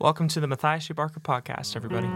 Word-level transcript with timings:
Welcome 0.00 0.28
to 0.28 0.40
the 0.40 0.46
Matthias 0.46 0.86
J. 0.86 0.94
Barker 0.94 1.20
podcast, 1.20 1.76
everybody. 1.76 2.08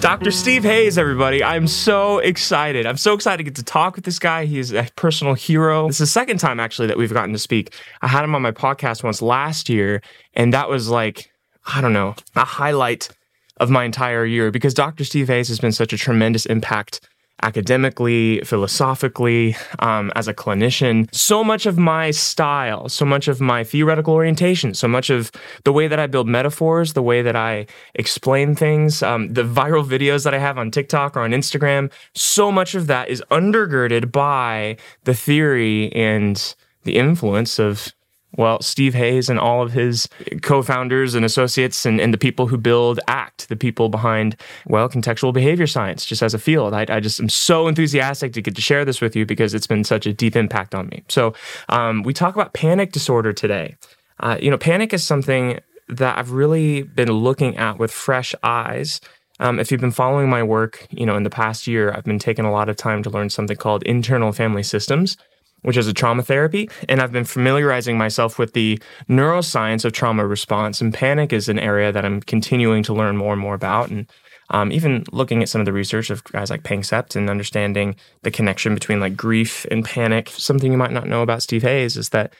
Dr. 0.00 0.30
Steve 0.30 0.62
Hayes, 0.64 0.96
everybody. 0.96 1.44
I'm 1.44 1.66
so 1.66 2.20
excited. 2.20 2.86
I'm 2.86 2.96
so 2.96 3.12
excited 3.12 3.36
to 3.36 3.42
get 3.42 3.56
to 3.56 3.62
talk 3.62 3.96
with 3.96 4.06
this 4.06 4.18
guy. 4.18 4.46
He 4.46 4.58
is 4.58 4.72
a 4.72 4.88
personal 4.96 5.34
hero. 5.34 5.86
This 5.88 5.96
is 5.96 6.08
the 6.08 6.12
second 6.12 6.38
time, 6.38 6.58
actually, 6.58 6.88
that 6.88 6.96
we've 6.96 7.12
gotten 7.12 7.34
to 7.34 7.38
speak. 7.38 7.74
I 8.00 8.08
had 8.08 8.24
him 8.24 8.34
on 8.34 8.40
my 8.40 8.52
podcast 8.52 9.04
once 9.04 9.20
last 9.20 9.68
year, 9.68 10.00
and 10.32 10.54
that 10.54 10.70
was 10.70 10.88
like, 10.88 11.30
I 11.66 11.82
don't 11.82 11.92
know, 11.92 12.14
a 12.36 12.46
highlight 12.46 13.10
of 13.58 13.68
my 13.68 13.84
entire 13.84 14.24
year 14.24 14.50
because 14.50 14.72
Dr. 14.72 15.04
Steve 15.04 15.28
Hayes 15.28 15.48
has 15.48 15.58
been 15.58 15.72
such 15.72 15.92
a 15.92 15.98
tremendous 15.98 16.46
impact 16.46 17.06
academically, 17.42 18.40
philosophically, 18.40 19.56
um, 19.78 20.12
as 20.14 20.28
a 20.28 20.34
clinician. 20.34 21.12
So 21.14 21.42
much 21.42 21.66
of 21.66 21.78
my 21.78 22.10
style, 22.10 22.88
so 22.88 23.04
much 23.04 23.28
of 23.28 23.40
my 23.40 23.64
theoretical 23.64 24.14
orientation, 24.14 24.74
so 24.74 24.88
much 24.88 25.10
of 25.10 25.30
the 25.64 25.72
way 25.72 25.88
that 25.88 25.98
I 25.98 26.06
build 26.06 26.28
metaphors, 26.28 26.92
the 26.92 27.02
way 27.02 27.22
that 27.22 27.36
I 27.36 27.66
explain 27.94 28.54
things, 28.54 29.02
um, 29.02 29.32
the 29.32 29.42
viral 29.42 29.84
videos 29.84 30.24
that 30.24 30.34
I 30.34 30.38
have 30.38 30.58
on 30.58 30.70
TikTok 30.70 31.16
or 31.16 31.20
on 31.20 31.30
Instagram, 31.30 31.90
so 32.14 32.50
much 32.52 32.74
of 32.74 32.86
that 32.88 33.08
is 33.08 33.22
undergirded 33.30 34.12
by 34.12 34.76
the 35.04 35.14
theory 35.14 35.92
and 35.92 36.54
the 36.84 36.96
influence 36.96 37.58
of 37.58 37.92
well, 38.36 38.60
Steve 38.62 38.94
Hayes 38.94 39.28
and 39.28 39.38
all 39.38 39.62
of 39.62 39.72
his 39.72 40.08
co 40.42 40.62
founders 40.62 41.14
and 41.14 41.24
associates 41.24 41.84
and, 41.84 42.00
and, 42.00 42.14
the 42.14 42.18
people 42.18 42.46
who 42.46 42.56
build 42.56 43.00
ACT, 43.08 43.48
the 43.48 43.56
people 43.56 43.88
behind, 43.88 44.36
well, 44.66 44.88
contextual 44.88 45.32
behavior 45.32 45.66
science, 45.66 46.04
just 46.04 46.22
as 46.22 46.32
a 46.32 46.38
field. 46.38 46.72
I, 46.72 46.86
I 46.88 47.00
just 47.00 47.18
am 47.18 47.28
so 47.28 47.66
enthusiastic 47.66 48.32
to 48.34 48.42
get 48.42 48.54
to 48.54 48.62
share 48.62 48.84
this 48.84 49.00
with 49.00 49.16
you 49.16 49.26
because 49.26 49.52
it's 49.52 49.66
been 49.66 49.84
such 49.84 50.06
a 50.06 50.12
deep 50.12 50.36
impact 50.36 50.74
on 50.74 50.88
me. 50.88 51.02
So, 51.08 51.34
um, 51.68 52.02
we 52.02 52.12
talk 52.12 52.34
about 52.34 52.52
panic 52.52 52.92
disorder 52.92 53.32
today. 53.32 53.76
Uh, 54.20 54.38
you 54.40 54.50
know, 54.50 54.58
panic 54.58 54.92
is 54.92 55.02
something 55.02 55.58
that 55.88 56.18
I've 56.18 56.30
really 56.30 56.82
been 56.82 57.10
looking 57.10 57.56
at 57.56 57.78
with 57.78 57.90
fresh 57.90 58.34
eyes. 58.42 59.00
Um, 59.40 59.58
if 59.58 59.72
you've 59.72 59.80
been 59.80 59.90
following 59.90 60.28
my 60.28 60.42
work, 60.42 60.86
you 60.90 61.06
know, 61.06 61.16
in 61.16 61.24
the 61.24 61.30
past 61.30 61.66
year, 61.66 61.92
I've 61.92 62.04
been 62.04 62.18
taking 62.18 62.44
a 62.44 62.52
lot 62.52 62.68
of 62.68 62.76
time 62.76 63.02
to 63.02 63.10
learn 63.10 63.30
something 63.30 63.56
called 63.56 63.82
internal 63.84 64.32
family 64.32 64.62
systems 64.62 65.16
which 65.62 65.76
is 65.76 65.86
a 65.86 65.92
trauma 65.92 66.22
therapy. 66.22 66.68
And 66.88 67.00
I've 67.00 67.12
been 67.12 67.24
familiarizing 67.24 67.98
myself 67.98 68.38
with 68.38 68.52
the 68.52 68.80
neuroscience 69.08 69.84
of 69.84 69.92
trauma 69.92 70.26
response. 70.26 70.80
And 70.80 70.92
panic 70.92 71.32
is 71.32 71.48
an 71.48 71.58
area 71.58 71.92
that 71.92 72.04
I'm 72.04 72.20
continuing 72.20 72.82
to 72.84 72.94
learn 72.94 73.16
more 73.16 73.32
and 73.32 73.40
more 73.40 73.54
about. 73.54 73.90
And 73.90 74.10
um, 74.50 74.72
even 74.72 75.04
looking 75.12 75.42
at 75.42 75.48
some 75.48 75.60
of 75.60 75.64
the 75.64 75.72
research 75.72 76.10
of 76.10 76.24
guys 76.24 76.50
like 76.50 76.64
Panksepp 76.64 77.14
and 77.14 77.30
understanding 77.30 77.96
the 78.22 78.30
connection 78.30 78.74
between 78.74 79.00
like 79.00 79.16
grief 79.16 79.64
and 79.70 79.84
panic. 79.84 80.28
Something 80.28 80.72
you 80.72 80.78
might 80.78 80.92
not 80.92 81.06
know 81.06 81.22
about 81.22 81.42
Steve 81.42 81.62
Hayes 81.62 81.96
is 81.96 82.08
that, 82.08 82.32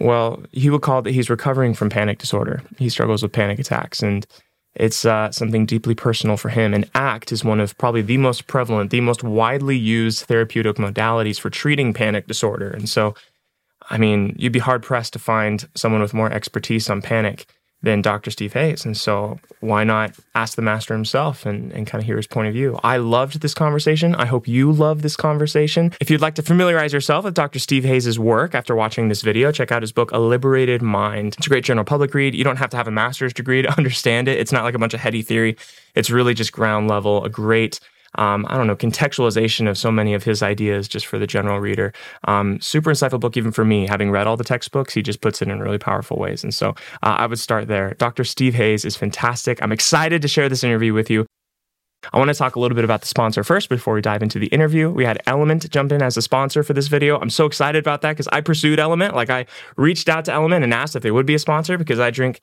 well, 0.00 0.42
he 0.52 0.70
would 0.70 0.82
call 0.82 1.02
that 1.02 1.12
he's 1.12 1.28
recovering 1.28 1.74
from 1.74 1.90
panic 1.90 2.18
disorder. 2.18 2.62
He 2.78 2.88
struggles 2.88 3.22
with 3.22 3.32
panic 3.32 3.58
attacks. 3.58 4.02
And 4.02 4.26
it's 4.74 5.04
uh, 5.04 5.30
something 5.30 5.66
deeply 5.66 5.94
personal 5.94 6.36
for 6.36 6.48
him. 6.48 6.72
And 6.72 6.88
ACT 6.94 7.32
is 7.32 7.44
one 7.44 7.60
of 7.60 7.76
probably 7.76 8.02
the 8.02 8.16
most 8.16 8.46
prevalent, 8.46 8.90
the 8.90 9.00
most 9.00 9.22
widely 9.22 9.76
used 9.76 10.24
therapeutic 10.26 10.76
modalities 10.76 11.38
for 11.38 11.50
treating 11.50 11.92
panic 11.92 12.26
disorder. 12.26 12.70
And 12.70 12.88
so, 12.88 13.14
I 13.90 13.98
mean, 13.98 14.34
you'd 14.38 14.52
be 14.52 14.58
hard 14.58 14.82
pressed 14.82 15.12
to 15.12 15.18
find 15.18 15.68
someone 15.74 16.00
with 16.00 16.14
more 16.14 16.32
expertise 16.32 16.88
on 16.88 17.02
panic 17.02 17.46
than 17.82 18.00
Dr. 18.00 18.30
Steve 18.30 18.52
Hayes. 18.52 18.84
And 18.84 18.96
so 18.96 19.40
why 19.60 19.84
not 19.84 20.14
ask 20.34 20.56
the 20.56 20.62
master 20.62 20.94
himself 20.94 21.44
and, 21.44 21.72
and 21.72 21.86
kind 21.86 22.00
of 22.00 22.06
hear 22.06 22.16
his 22.16 22.26
point 22.26 22.48
of 22.48 22.54
view? 22.54 22.78
I 22.82 22.96
loved 22.98 23.40
this 23.40 23.54
conversation. 23.54 24.14
I 24.14 24.26
hope 24.26 24.46
you 24.46 24.70
love 24.70 25.02
this 25.02 25.16
conversation. 25.16 25.92
If 26.00 26.10
you'd 26.10 26.20
like 26.20 26.36
to 26.36 26.42
familiarize 26.42 26.92
yourself 26.92 27.24
with 27.24 27.34
Dr. 27.34 27.58
Steve 27.58 27.84
Hayes' 27.84 28.18
work 28.18 28.54
after 28.54 28.74
watching 28.74 29.08
this 29.08 29.22
video, 29.22 29.50
check 29.50 29.72
out 29.72 29.82
his 29.82 29.92
book, 29.92 30.12
A 30.12 30.18
Liberated 30.18 30.82
Mind. 30.82 31.34
It's 31.38 31.46
a 31.46 31.50
great 31.50 31.64
general 31.64 31.84
public 31.84 32.14
read. 32.14 32.34
You 32.34 32.44
don't 32.44 32.56
have 32.56 32.70
to 32.70 32.76
have 32.76 32.88
a 32.88 32.92
master's 32.92 33.32
degree 33.32 33.62
to 33.62 33.72
understand 33.78 34.28
it. 34.28 34.38
It's 34.38 34.52
not 34.52 34.64
like 34.64 34.74
a 34.74 34.78
bunch 34.78 34.94
of 34.94 35.00
heady 35.00 35.22
theory. 35.22 35.56
It's 35.94 36.10
really 36.10 36.34
just 36.34 36.52
ground 36.52 36.88
level, 36.88 37.24
a 37.24 37.28
great 37.28 37.80
um, 38.16 38.46
I 38.48 38.56
don't 38.56 38.66
know, 38.66 38.76
contextualization 38.76 39.68
of 39.68 39.78
so 39.78 39.90
many 39.90 40.14
of 40.14 40.24
his 40.24 40.42
ideas 40.42 40.88
just 40.88 41.06
for 41.06 41.18
the 41.18 41.26
general 41.26 41.60
reader. 41.60 41.92
Um, 42.28 42.60
super 42.60 42.90
insightful 42.90 43.20
book, 43.20 43.36
even 43.36 43.52
for 43.52 43.64
me, 43.64 43.86
having 43.86 44.10
read 44.10 44.26
all 44.26 44.36
the 44.36 44.44
textbooks, 44.44 44.94
he 44.94 45.02
just 45.02 45.20
puts 45.20 45.40
it 45.42 45.48
in 45.48 45.60
really 45.60 45.78
powerful 45.78 46.18
ways. 46.18 46.42
And 46.44 46.52
so 46.52 46.70
uh, 47.02 47.16
I 47.18 47.26
would 47.26 47.38
start 47.38 47.68
there. 47.68 47.94
Dr. 47.94 48.24
Steve 48.24 48.54
Hayes 48.54 48.84
is 48.84 48.96
fantastic. 48.96 49.62
I'm 49.62 49.72
excited 49.72 50.22
to 50.22 50.28
share 50.28 50.48
this 50.48 50.64
interview 50.64 50.92
with 50.92 51.10
you. 51.10 51.26
I 52.12 52.18
want 52.18 52.28
to 52.28 52.34
talk 52.34 52.56
a 52.56 52.60
little 52.60 52.74
bit 52.74 52.84
about 52.84 53.00
the 53.00 53.06
sponsor 53.06 53.44
first 53.44 53.68
before 53.68 53.94
we 53.94 54.00
dive 54.00 54.22
into 54.22 54.40
the 54.40 54.48
interview. 54.48 54.90
We 54.90 55.04
had 55.04 55.22
LMNT 55.26 55.70
jump 55.70 55.92
in 55.92 56.02
as 56.02 56.16
a 56.16 56.22
sponsor 56.22 56.64
for 56.64 56.72
this 56.72 56.88
video. 56.88 57.18
I'm 57.18 57.30
so 57.30 57.46
excited 57.46 57.78
about 57.78 58.00
that 58.00 58.12
because 58.12 58.26
I 58.28 58.40
pursued 58.40 58.80
LMNT. 58.80 59.12
Like 59.12 59.30
I 59.30 59.46
reached 59.76 60.08
out 60.08 60.24
to 60.24 60.32
LMNT 60.32 60.64
and 60.64 60.74
asked 60.74 60.96
if 60.96 61.02
they 61.04 61.12
would 61.12 61.26
be 61.26 61.34
a 61.34 61.38
sponsor 61.38 61.78
because 61.78 62.00
I 62.00 62.10
drink 62.10 62.40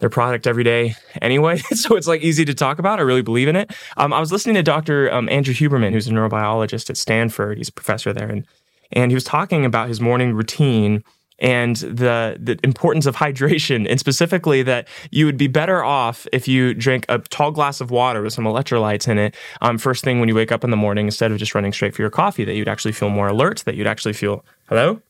their 0.00 0.10
product 0.10 0.46
every 0.46 0.64
day 0.64 0.94
anyway. 1.22 1.56
so 1.74 1.96
it's 1.96 2.06
like 2.06 2.22
easy 2.22 2.44
to 2.44 2.54
talk 2.54 2.78
about. 2.78 2.98
I 2.98 3.02
really 3.02 3.22
believe 3.22 3.48
in 3.48 3.56
it. 3.56 3.72
Um, 3.96 4.12
I 4.12 4.20
was 4.20 4.32
listening 4.32 4.56
to 4.56 4.62
Dr. 4.62 5.12
Um, 5.12 5.28
Andrew 5.28 5.54
Huberman, 5.54 5.92
who's 5.92 6.06
a 6.06 6.10
neurobiologist 6.10 6.90
at 6.90 6.96
Stanford. 6.96 7.58
He's 7.58 7.68
a 7.68 7.72
professor 7.72 8.12
there. 8.12 8.28
And, 8.28 8.46
and 8.92 9.10
he 9.10 9.14
was 9.14 9.24
talking 9.24 9.64
about 9.64 9.88
his 9.88 10.00
morning 10.00 10.34
routine 10.34 11.02
and 11.40 11.76
the 11.76 12.36
the 12.38 12.58
importance 12.62 13.06
of 13.06 13.16
hydration 13.16 13.88
and 13.90 13.98
specifically 13.98 14.62
that 14.62 14.86
you 15.10 15.26
would 15.26 15.36
be 15.36 15.48
better 15.48 15.82
off 15.82 16.28
if 16.32 16.46
you 16.46 16.74
drink 16.74 17.04
a 17.08 17.18
tall 17.18 17.50
glass 17.50 17.80
of 17.80 17.90
water 17.90 18.22
with 18.22 18.32
some 18.32 18.44
electrolytes 18.44 19.08
in 19.08 19.18
it 19.18 19.34
um, 19.60 19.76
first 19.76 20.04
thing 20.04 20.20
when 20.20 20.28
you 20.28 20.34
wake 20.34 20.52
up 20.52 20.62
in 20.62 20.70
the 20.70 20.76
morning 20.76 21.06
instead 21.06 21.32
of 21.32 21.38
just 21.38 21.54
running 21.54 21.72
straight 21.72 21.94
for 21.94 22.02
your 22.02 22.10
coffee 22.10 22.44
that 22.44 22.54
you'd 22.54 22.68
actually 22.68 22.92
feel 22.92 23.10
more 23.10 23.26
alert 23.26 23.64
that 23.66 23.74
you'd 23.74 23.86
actually 23.86 24.12
feel 24.12 24.44
hello 24.68 25.00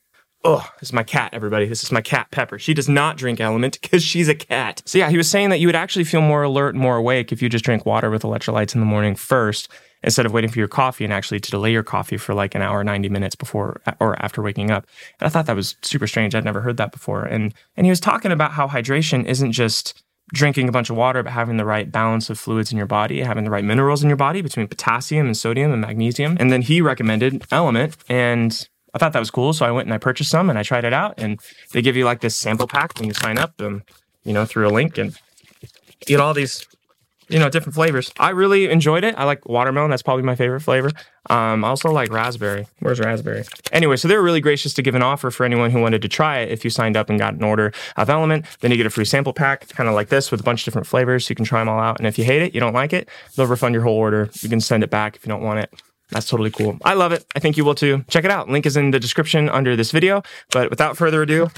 Oh, 0.47 0.71
this 0.79 0.91
is 0.91 0.93
my 0.93 1.03
cat, 1.03 1.31
everybody. 1.33 1.67
This 1.67 1.83
is 1.83 1.91
my 1.91 2.03
cat, 2.03 2.31
Pepper. 2.31 2.59
She 2.59 2.75
does 2.75 2.87
not 2.87 3.17
drink 3.17 3.39
LMNT 3.39 3.81
because 3.81 4.03
she's 4.03 4.29
a 4.29 4.35
cat. 4.35 4.83
So, 4.85 4.99
yeah, 4.99 5.09
he 5.09 5.17
was 5.17 5.29
saying 5.29 5.49
that 5.49 5.59
you 5.59 5.67
would 5.67 5.75
actually 5.75 6.05
feel 6.05 6.21
more 6.21 6.43
alert 6.43 6.75
and 6.75 6.83
more 6.83 6.97
awake 6.97 7.33
if 7.33 7.41
you 7.41 7.49
just 7.49 7.65
drank 7.65 7.87
water 7.87 8.11
with 8.11 8.23
electrolytes 8.23 8.75
in 8.75 8.81
the 8.81 8.87
morning 8.87 9.17
first 9.17 9.69
instead 10.03 10.27
of 10.27 10.35
waiting 10.35 10.51
for 10.51 10.59
your 10.59 10.69
coffee 10.69 11.03
and 11.03 11.15
actually 11.15 11.41
to 11.41 11.51
delay 11.51 11.73
your 11.73 11.83
coffee 11.83 12.19
for 12.19 12.35
like 12.35 12.55
an 12.55 12.61
hour, 12.61 12.85
90 12.85 13.09
minutes 13.09 13.35
before 13.35 13.81
or 14.01 14.23
after 14.23 14.43
waking 14.43 14.71
up. 14.71 14.87
And 15.19 15.27
I 15.27 15.31
thought 15.31 15.47
that 15.47 15.57
was 15.57 15.77
super 15.81 16.07
strange. 16.07 16.35
I'd 16.35 16.45
never 16.45 16.61
heard 16.61 16.77
that 16.77 16.93
before. 16.93 17.25
And, 17.25 17.55
and 17.75 17.87
he 17.87 17.91
was 17.91 18.01
talking 18.01 18.31
about 18.31 18.53
how 18.53 18.69
hydration 18.69 19.25
isn't 19.25 19.53
just 19.53 20.03
drinking 20.35 20.69
a 20.69 20.73
bunch 20.73 20.91
of 20.91 20.97
water, 20.97 21.23
but 21.23 21.33
having 21.33 21.57
the 21.57 21.65
right 21.65 21.91
balance 21.91 22.29
of 22.29 22.39
fluids 22.39 22.71
in 22.71 22.77
your 22.77 22.87
body, 22.87 23.21
having 23.23 23.45
the 23.45 23.51
right 23.51 23.65
minerals 23.65 24.03
in 24.03 24.11
your 24.11 24.17
body 24.17 24.43
between 24.43 24.69
potassium 24.69 25.27
and 25.27 25.37
sodium 25.37 25.73
and 25.73 25.81
magnesium. 25.81 26.37
And 26.39 26.53
then 26.53 26.61
he 26.61 26.83
recommended 26.83 27.41
LMNT. 27.51 27.97
And 28.11 28.69
I 28.95 28.99
thought 28.99 29.13
that 29.13 29.19
was 29.19 29.31
cool. 29.31 29.53
So 29.53 29.67
I 29.67 29.71
went 29.71 29.87
and 29.87 29.95
I 29.95 29.99
purchased 29.99 30.31
some 30.31 30.49
and 30.49 30.59
I 30.59 30.63
tried 30.63 30.85
it 30.85 30.93
out. 30.93 31.15
And 31.19 31.41
they 31.73 31.83
give 31.83 31.97
you 31.97 32.05
like 32.05 32.21
this 32.21 32.37
sample 32.37 32.67
pack 32.67 32.99
when 32.99 33.09
you 33.09 33.15
sign 33.15 33.39
up, 33.39 33.61
and, 33.61 33.83
you 34.25 34.33
know, 34.33 34.45
through 34.45 34.69
a 34.69 34.71
link 34.71 34.97
and 34.99 35.19
get 36.07 36.21
all 36.21 36.33
these, 36.33 36.67
you 37.29 37.39
know, 37.39 37.49
different 37.49 37.75
flavors. 37.75 38.13
I 38.19 38.31
really 38.31 38.71
enjoyed 38.71 39.03
it. 39.03 39.15
I 39.19 39.25
like 39.25 39.49
watermelon. 39.49 39.91
That's 39.91 40.03
probably 40.03 40.23
my 40.23 40.37
favorite 40.37 40.61
flavor. 40.61 40.91
Um, 41.31 41.65
I 41.65 41.69
also 41.69 41.91
like 41.91 42.13
raspberry. 42.13 42.67
Where's 42.81 43.01
raspberry? 43.01 43.45
Anyway, 43.73 43.97
so 43.97 44.07
they 44.09 44.17
were 44.17 44.23
really 44.23 44.43
gracious 44.43 44.75
to 44.75 44.83
give 44.83 44.95
an 44.95 45.03
offer 45.03 45.31
for 45.31 45.45
anyone 45.45 45.71
who 45.71 45.81
wanted 45.81 46.03
to 46.03 46.09
try 46.09 46.41
it. 46.41 46.51
If 46.51 46.65
you 46.65 46.71
signed 46.71 46.97
up 46.97 47.09
and 47.09 47.19
got 47.19 47.35
an 47.35 47.43
order 47.43 47.73
of 47.97 48.09
LMNT, 48.09 48.59
then 48.59 48.71
you 48.71 48.77
get 48.77 48.87
a 48.87 48.91
free 48.91 49.07
sample 49.07 49.33
pack, 49.33 49.69
kind 49.71 49.89
of 49.89 49.95
like 49.95 50.11
this 50.11 50.31
with 50.31 50.41
a 50.41 50.43
bunch 50.45 50.61
of 50.61 50.65
different 50.67 50.87
flavors. 50.87 51.27
So 51.27 51.33
you 51.33 51.37
can 51.37 51.47
try 51.47 51.61
them 51.61 51.69
all 51.71 51.81
out. 51.81 51.99
And 51.99 52.07
if 52.07 52.19
you 52.19 52.25
hate 52.25 52.43
it, 52.43 52.55
you 52.55 52.61
don't 52.61 52.75
like 52.75 52.93
it, 52.93 53.09
they'll 53.37 53.47
refund 53.47 53.75
your 53.75 53.83
whole 53.83 53.97
order. 53.97 54.29
You 54.43 54.51
can 54.51 54.61
send 54.61 54.85
it 54.85 54.91
back 54.91 55.17
if 55.17 55.25
you 55.25 55.31
don't 55.31 55.43
want 55.43 55.61
it. 55.61 55.73
That's 56.15 56.27
totally 56.27 56.53
cool. 56.53 56.79
I 56.85 56.95
love 56.95 57.11
it. 57.11 57.27
I 57.35 57.41
think 57.41 57.57
you 57.57 57.65
will 57.65 57.75
too. 57.75 58.05
Check 58.09 58.25
it 58.25 58.31
out. 58.31 58.49
Link 58.49 58.67
is 58.67 58.77
in 58.77 58.93
the 58.93 59.01
description 59.01 59.49
under 59.49 59.75
this 59.75 59.91
video. 59.91 60.23
But 60.53 60.71
without 60.71 60.97
further 60.97 61.23
ado, 61.23 61.51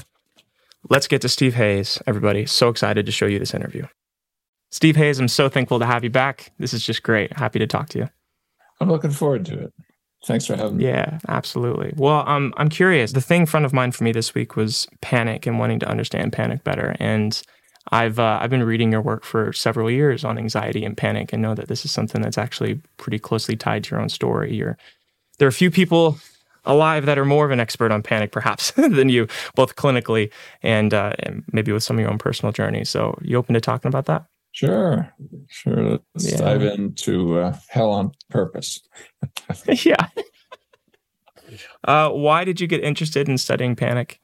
let's 0.89 1.07
get 1.07 1.21
to 1.21 1.29
Steve 1.29 1.53
Hayes, 1.53 2.01
everybody. 2.07 2.47
So 2.47 2.69
excited 2.69 3.05
to 3.05 3.11
show 3.11 3.27
you 3.27 3.37
this 3.37 3.53
interview. 3.53 3.85
Steve 4.71 4.95
Hayes, 4.95 5.19
I'm 5.19 5.27
so 5.27 5.47
thankful 5.47 5.77
to 5.77 5.85
have 5.85 6.03
you 6.03 6.09
back. 6.09 6.51
This 6.57 6.73
is 6.73 6.83
just 6.83 7.03
great. 7.03 7.37
Happy 7.37 7.59
to 7.59 7.67
talk 7.67 7.89
to 7.89 7.99
you. 7.99 8.09
I'm 8.81 8.89
looking 8.89 9.11
forward 9.11 9.45
to 9.45 9.65
it. 9.65 9.73
Thanks 10.25 10.47
for 10.47 10.55
having 10.55 10.77
me. 10.77 10.85
Yeah, 10.85 11.19
absolutely. 11.27 11.93
Well, 11.95 12.27
um, 12.27 12.51
I'm 12.57 12.69
curious. 12.69 13.11
The 13.11 13.21
thing 13.21 13.45
front 13.45 13.67
of 13.67 13.73
mind 13.73 13.95
for 13.95 14.03
me 14.03 14.11
this 14.11 14.33
week 14.33 14.55
was 14.55 14.87
panic 15.01 15.45
and 15.45 15.59
wanting 15.59 15.79
to 15.79 15.87
understand 15.87 16.33
panic 16.33 16.63
better. 16.63 16.95
And 16.99 17.39
I've 17.91 18.19
uh, 18.19 18.39
I've 18.41 18.49
been 18.49 18.63
reading 18.63 18.91
your 18.91 19.01
work 19.01 19.23
for 19.23 19.53
several 19.53 19.89
years 19.89 20.23
on 20.23 20.37
anxiety 20.37 20.83
and 20.83 20.95
panic, 20.95 21.31
and 21.33 21.41
know 21.41 21.55
that 21.55 21.67
this 21.67 21.85
is 21.85 21.91
something 21.91 22.21
that's 22.21 22.37
actually 22.37 22.81
pretty 22.97 23.19
closely 23.19 23.55
tied 23.55 23.83
to 23.85 23.91
your 23.91 24.01
own 24.01 24.09
story. 24.09 24.55
You're, 24.55 24.77
there 25.39 25.47
are 25.47 25.49
a 25.49 25.53
few 25.53 25.71
people 25.71 26.17
alive 26.65 27.05
that 27.05 27.17
are 27.17 27.25
more 27.25 27.45
of 27.45 27.51
an 27.51 27.59
expert 27.59 27.91
on 27.91 28.03
panic, 28.03 28.31
perhaps, 28.31 28.71
than 28.75 29.09
you, 29.09 29.27
both 29.55 29.75
clinically 29.75 30.31
and, 30.61 30.93
uh, 30.93 31.13
and, 31.19 31.43
maybe 31.53 31.71
with 31.71 31.81
some 31.81 31.97
of 31.97 32.01
your 32.01 32.11
own 32.11 32.17
personal 32.17 32.51
journey. 32.51 32.83
So, 32.83 33.17
you 33.21 33.37
open 33.37 33.53
to 33.53 33.61
talking 33.61 33.87
about 33.87 34.05
that? 34.05 34.25
Sure, 34.51 35.13
sure. 35.47 35.99
Let's 36.15 36.31
yeah. 36.31 36.37
dive 36.37 36.63
into 36.63 37.39
uh, 37.39 37.55
hell 37.69 37.91
on 37.91 38.11
purpose. 38.29 38.81
yeah. 39.67 40.07
Uh, 41.83 42.09
why 42.09 42.43
did 42.43 42.59
you 42.59 42.67
get 42.67 42.83
interested 42.83 43.29
in 43.29 43.37
studying 43.37 43.75
panic? 43.75 44.19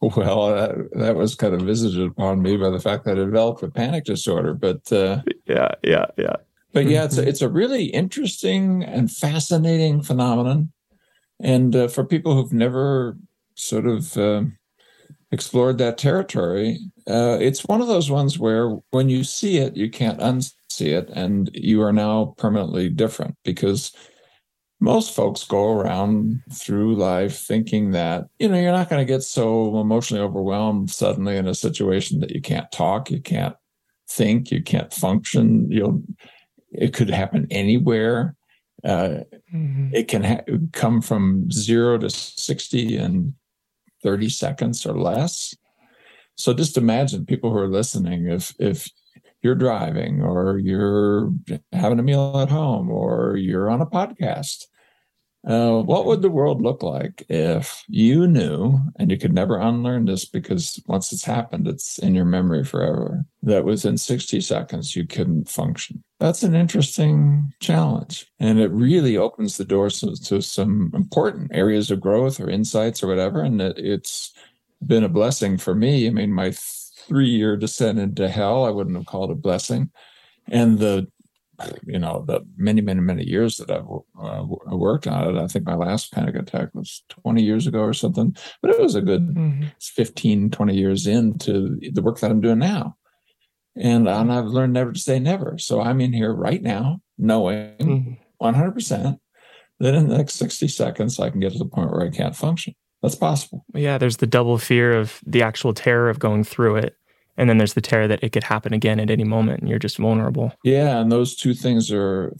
Well, 0.16 0.42
uh, 0.42 0.74
that 0.92 1.16
was 1.16 1.34
kind 1.34 1.54
of 1.54 1.62
visited 1.62 2.06
upon 2.06 2.42
me 2.42 2.58
by 2.58 2.68
the 2.68 2.80
fact 2.80 3.04
that 3.04 3.12
I 3.12 3.24
developed 3.24 3.62
a 3.62 3.70
panic 3.70 4.04
disorder. 4.04 4.52
But 4.52 4.92
uh, 4.92 5.22
yeah, 5.46 5.68
yeah, 5.82 6.06
yeah. 6.18 6.36
But 6.74 6.86
yeah, 6.86 7.04
it's 7.04 7.16
a, 7.16 7.26
it's 7.26 7.40
a 7.40 7.48
really 7.48 7.84
interesting 7.84 8.82
and 8.82 9.10
fascinating 9.10 10.02
phenomenon. 10.02 10.72
And 11.40 11.74
uh, 11.74 11.88
for 11.88 12.04
people 12.04 12.34
who've 12.34 12.52
never 12.52 13.16
sort 13.54 13.86
of 13.86 14.16
uh, 14.18 14.42
explored 15.30 15.78
that 15.78 15.98
territory, 15.98 16.80
uh, 17.08 17.38
it's 17.40 17.64
one 17.64 17.80
of 17.80 17.86
those 17.86 18.10
ones 18.10 18.38
where 18.38 18.70
when 18.90 19.08
you 19.08 19.24
see 19.24 19.58
it, 19.58 19.76
you 19.76 19.88
can't 19.88 20.20
unsee 20.20 20.52
it, 20.92 21.08
and 21.14 21.50
you 21.54 21.80
are 21.82 21.92
now 21.92 22.34
permanently 22.36 22.88
different 22.88 23.36
because 23.44 23.92
most 24.80 25.14
folks 25.14 25.44
go 25.44 25.72
around 25.72 26.42
through 26.52 26.96
life 26.96 27.38
thinking 27.38 27.92
that 27.92 28.26
you 28.38 28.48
know 28.48 28.58
you're 28.58 28.72
not 28.72 28.90
going 28.90 29.00
to 29.00 29.10
get 29.10 29.22
so 29.22 29.78
emotionally 29.80 30.22
overwhelmed 30.22 30.90
suddenly 30.90 31.36
in 31.36 31.46
a 31.46 31.54
situation 31.54 32.20
that 32.20 32.30
you 32.30 32.40
can't 32.40 32.70
talk 32.72 33.10
you 33.10 33.20
can't 33.20 33.56
think 34.08 34.50
you 34.50 34.62
can't 34.62 34.92
function. 34.92 35.70
You'll 35.70 36.02
it 36.72 36.92
could 36.92 37.10
happen 37.10 37.46
anywhere. 37.50 38.36
Uh, 38.84 39.20
mm-hmm. 39.54 39.88
it 39.94 40.08
can 40.08 40.22
ha- 40.22 40.44
come 40.72 41.00
from 41.00 41.50
zero 41.50 41.96
to 41.96 42.10
60 42.10 42.96
in 42.96 43.34
30 44.02 44.28
seconds 44.28 44.84
or 44.84 44.98
less. 44.98 45.54
So 46.36 46.52
just 46.52 46.76
imagine 46.76 47.24
people 47.24 47.50
who 47.50 47.58
are 47.58 47.68
listening 47.68 48.28
if 48.28 48.54
if 48.58 48.88
you're 49.44 49.54
driving 49.54 50.22
or 50.22 50.58
you're 50.58 51.30
having 51.72 51.98
a 51.98 52.02
meal 52.02 52.40
at 52.40 52.48
home 52.48 52.90
or 52.90 53.36
you're 53.36 53.70
on 53.70 53.80
a 53.80 53.86
podcast 53.86 54.64
uh, 55.46 55.82
what 55.82 56.06
would 56.06 56.22
the 56.22 56.30
world 56.30 56.62
look 56.62 56.82
like 56.82 57.24
if 57.28 57.84
you 57.86 58.26
knew, 58.26 58.80
and 58.98 59.10
you 59.10 59.18
could 59.18 59.34
never 59.34 59.58
unlearn 59.58 60.06
this 60.06 60.24
because 60.24 60.82
once 60.86 61.12
it's 61.12 61.24
happened, 61.24 61.68
it's 61.68 61.98
in 61.98 62.14
your 62.14 62.24
memory 62.24 62.64
forever, 62.64 63.26
that 63.42 63.64
within 63.64 63.98
60 63.98 64.40
seconds 64.40 64.96
you 64.96 65.06
couldn't 65.06 65.50
function? 65.50 66.02
That's 66.18 66.42
an 66.42 66.54
interesting 66.54 67.52
challenge. 67.60 68.26
And 68.40 68.58
it 68.58 68.70
really 68.70 69.18
opens 69.18 69.58
the 69.58 69.66
doors 69.66 70.00
to, 70.00 70.16
to 70.24 70.40
some 70.40 70.90
important 70.94 71.50
areas 71.52 71.90
of 71.90 72.00
growth 72.00 72.40
or 72.40 72.48
insights 72.48 73.02
or 73.02 73.08
whatever. 73.08 73.42
And 73.42 73.60
it, 73.60 73.78
it's 73.78 74.32
been 74.86 75.04
a 75.04 75.10
blessing 75.10 75.58
for 75.58 75.74
me. 75.74 76.06
I 76.06 76.10
mean, 76.10 76.32
my 76.32 76.52
three 77.06 77.28
year 77.28 77.56
descent 77.56 77.98
into 77.98 78.28
hell, 78.28 78.64
I 78.64 78.70
wouldn't 78.70 78.96
have 78.96 79.06
called 79.06 79.30
it 79.30 79.34
a 79.34 79.36
blessing. 79.36 79.90
And 80.50 80.78
the 80.78 81.08
you 81.86 81.98
know, 81.98 82.24
the 82.26 82.40
many, 82.56 82.80
many, 82.80 83.00
many 83.00 83.24
years 83.24 83.56
that 83.56 83.70
I've 83.70 83.86
uh, 84.20 84.44
worked 84.76 85.06
on 85.06 85.36
it. 85.36 85.40
I 85.40 85.46
think 85.46 85.66
my 85.66 85.74
last 85.74 86.12
panic 86.12 86.34
attack 86.34 86.70
was 86.74 87.04
20 87.08 87.42
years 87.42 87.66
ago 87.66 87.80
or 87.80 87.92
something, 87.92 88.36
but 88.60 88.70
it 88.70 88.80
was 88.80 88.94
a 88.94 89.00
good 89.00 89.34
mm-hmm. 89.34 89.66
15, 89.80 90.50
20 90.50 90.74
years 90.74 91.06
into 91.06 91.78
the 91.92 92.02
work 92.02 92.18
that 92.20 92.30
I'm 92.30 92.40
doing 92.40 92.58
now. 92.58 92.96
And, 93.76 94.08
and 94.08 94.32
I've 94.32 94.46
learned 94.46 94.72
never 94.72 94.92
to 94.92 94.98
say 94.98 95.18
never. 95.18 95.58
So 95.58 95.80
I'm 95.80 96.00
in 96.00 96.12
here 96.12 96.32
right 96.32 96.62
now, 96.62 97.00
knowing 97.18 97.76
mm-hmm. 97.78 98.44
100% 98.44 99.18
that 99.80 99.94
in 99.94 100.08
the 100.08 100.16
next 100.16 100.34
60 100.34 100.68
seconds, 100.68 101.18
I 101.18 101.30
can 101.30 101.40
get 101.40 101.52
to 101.52 101.58
the 101.58 101.66
point 101.66 101.90
where 101.90 102.02
I 102.02 102.10
can't 102.10 102.36
function. 102.36 102.74
That's 103.04 103.14
possible. 103.14 103.64
Yeah, 103.74 103.98
there's 103.98 104.16
the 104.16 104.26
double 104.26 104.56
fear 104.56 104.98
of 104.98 105.20
the 105.26 105.42
actual 105.42 105.74
terror 105.74 106.08
of 106.08 106.18
going 106.18 106.42
through 106.42 106.76
it 106.76 106.96
and 107.36 107.48
then 107.48 107.58
there's 107.58 107.74
the 107.74 107.80
terror 107.80 108.08
that 108.08 108.22
it 108.22 108.30
could 108.30 108.44
happen 108.44 108.72
again 108.72 109.00
at 109.00 109.10
any 109.10 109.24
moment 109.24 109.60
and 109.60 109.68
you're 109.68 109.78
just 109.78 109.98
vulnerable 109.98 110.52
yeah 110.64 110.98
and 111.00 111.10
those 111.10 111.36
two 111.36 111.54
things 111.54 111.90
are 111.90 112.34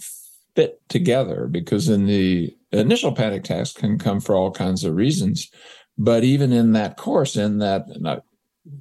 fit 0.55 0.81
together 0.88 1.49
because 1.50 1.88
in 1.88 2.06
the 2.06 2.55
initial 2.72 3.12
panic 3.12 3.44
attacks 3.44 3.72
can 3.72 3.99
come 3.99 4.20
for 4.20 4.34
all 4.34 4.50
kinds 4.50 4.84
of 4.84 4.94
reasons 4.94 5.50
but 5.99 6.25
even 6.25 6.52
in 6.52 6.72
that 6.72 6.96
course 6.96 7.37
in 7.37 7.58
that 7.58 7.84
not 8.00 8.22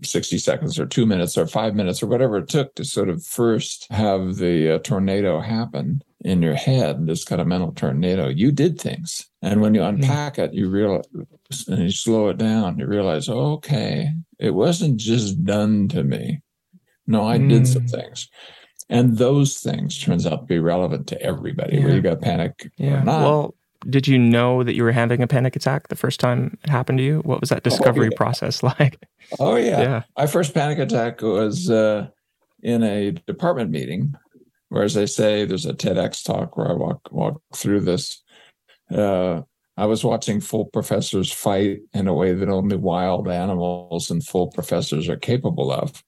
60 0.01 0.37
seconds 0.37 0.79
or 0.79 0.85
two 0.85 1.05
minutes 1.05 1.37
or 1.37 1.45
five 1.45 1.75
minutes 1.75 2.01
or 2.01 2.07
whatever 2.07 2.37
it 2.37 2.47
took 2.47 2.73
to 2.75 2.85
sort 2.85 3.09
of 3.09 3.25
first 3.25 3.85
have 3.91 4.37
the 4.37 4.75
uh, 4.75 4.79
tornado 4.79 5.41
happen 5.41 6.01
in 6.23 6.41
your 6.41 6.55
head, 6.55 7.05
this 7.05 7.25
kind 7.25 7.41
of 7.41 7.47
mental 7.47 7.71
tornado, 7.73 8.29
you 8.29 8.51
did 8.51 8.79
things. 8.79 9.29
And 9.41 9.61
when 9.61 9.75
you 9.75 9.83
unpack 9.83 10.39
it, 10.39 10.53
you 10.53 10.69
realize 10.69 11.05
and 11.67 11.83
you 11.83 11.91
slow 11.91 12.29
it 12.29 12.37
down, 12.37 12.79
you 12.79 12.87
realize, 12.87 13.27
okay, 13.29 14.09
it 14.39 14.51
wasn't 14.51 14.97
just 14.97 15.43
done 15.43 15.87
to 15.89 16.03
me. 16.03 16.41
No, 17.05 17.27
I 17.27 17.37
mm. 17.37 17.49
did 17.49 17.67
some 17.67 17.83
hmm. 17.83 17.89
things. 17.89 18.29
And 18.89 19.17
those 19.17 19.59
things 19.59 20.01
turns 20.01 20.25
out 20.25 20.41
to 20.41 20.45
be 20.45 20.59
relevant 20.59 21.07
to 21.07 21.21
everybody, 21.21 21.77
yeah. 21.77 21.83
whether 21.83 21.95
you 21.95 22.01
got 22.01 22.21
panic 22.21 22.71
yeah. 22.77 23.01
or 23.01 23.03
not. 23.03 23.21
Well, 23.21 23.55
did 23.89 24.07
you 24.07 24.17
know 24.17 24.63
that 24.63 24.75
you 24.75 24.83
were 24.83 24.91
having 24.91 25.21
a 25.21 25.27
panic 25.27 25.55
attack 25.55 25.89
the 25.89 25.95
first 25.95 26.19
time 26.19 26.57
it 26.63 26.69
happened 26.69 26.99
to 26.99 27.03
you? 27.03 27.19
What 27.19 27.41
was 27.41 27.49
that 27.49 27.65
oh, 27.65 27.69
discovery 27.69 28.07
oh, 28.07 28.09
yeah. 28.11 28.17
process 28.17 28.63
like? 28.79 28.99
Oh 29.39 29.55
yeah. 29.55 29.81
yeah. 29.81 30.03
My 30.17 30.27
first 30.27 30.53
panic 30.53 30.79
attack 30.79 31.21
was 31.21 31.69
uh, 31.69 32.07
in 32.61 32.83
a 32.83 33.11
department 33.11 33.71
meeting, 33.71 34.15
where, 34.73 34.83
as 34.83 34.97
I 34.97 35.05
say, 35.05 35.45
there's 35.45 35.67
a 35.67 35.73
TEDx 35.73 36.23
talk 36.23 36.57
where 36.57 36.67
I 36.67 36.73
walk 36.73 37.07
walk 37.11 37.41
through 37.55 37.81
this. 37.81 38.23
Uh, 38.89 39.41
I 39.77 39.85
was 39.85 40.03
watching 40.03 40.41
full 40.41 40.65
professors 40.65 41.31
fight 41.31 41.81
in 41.93 42.07
a 42.07 42.13
way 42.13 42.33
that 42.33 42.49
only 42.49 42.75
wild 42.75 43.27
animals 43.27 44.09
and 44.09 44.25
full 44.25 44.47
professors 44.47 45.07
are 45.09 45.17
capable 45.17 45.71
of. 45.71 46.03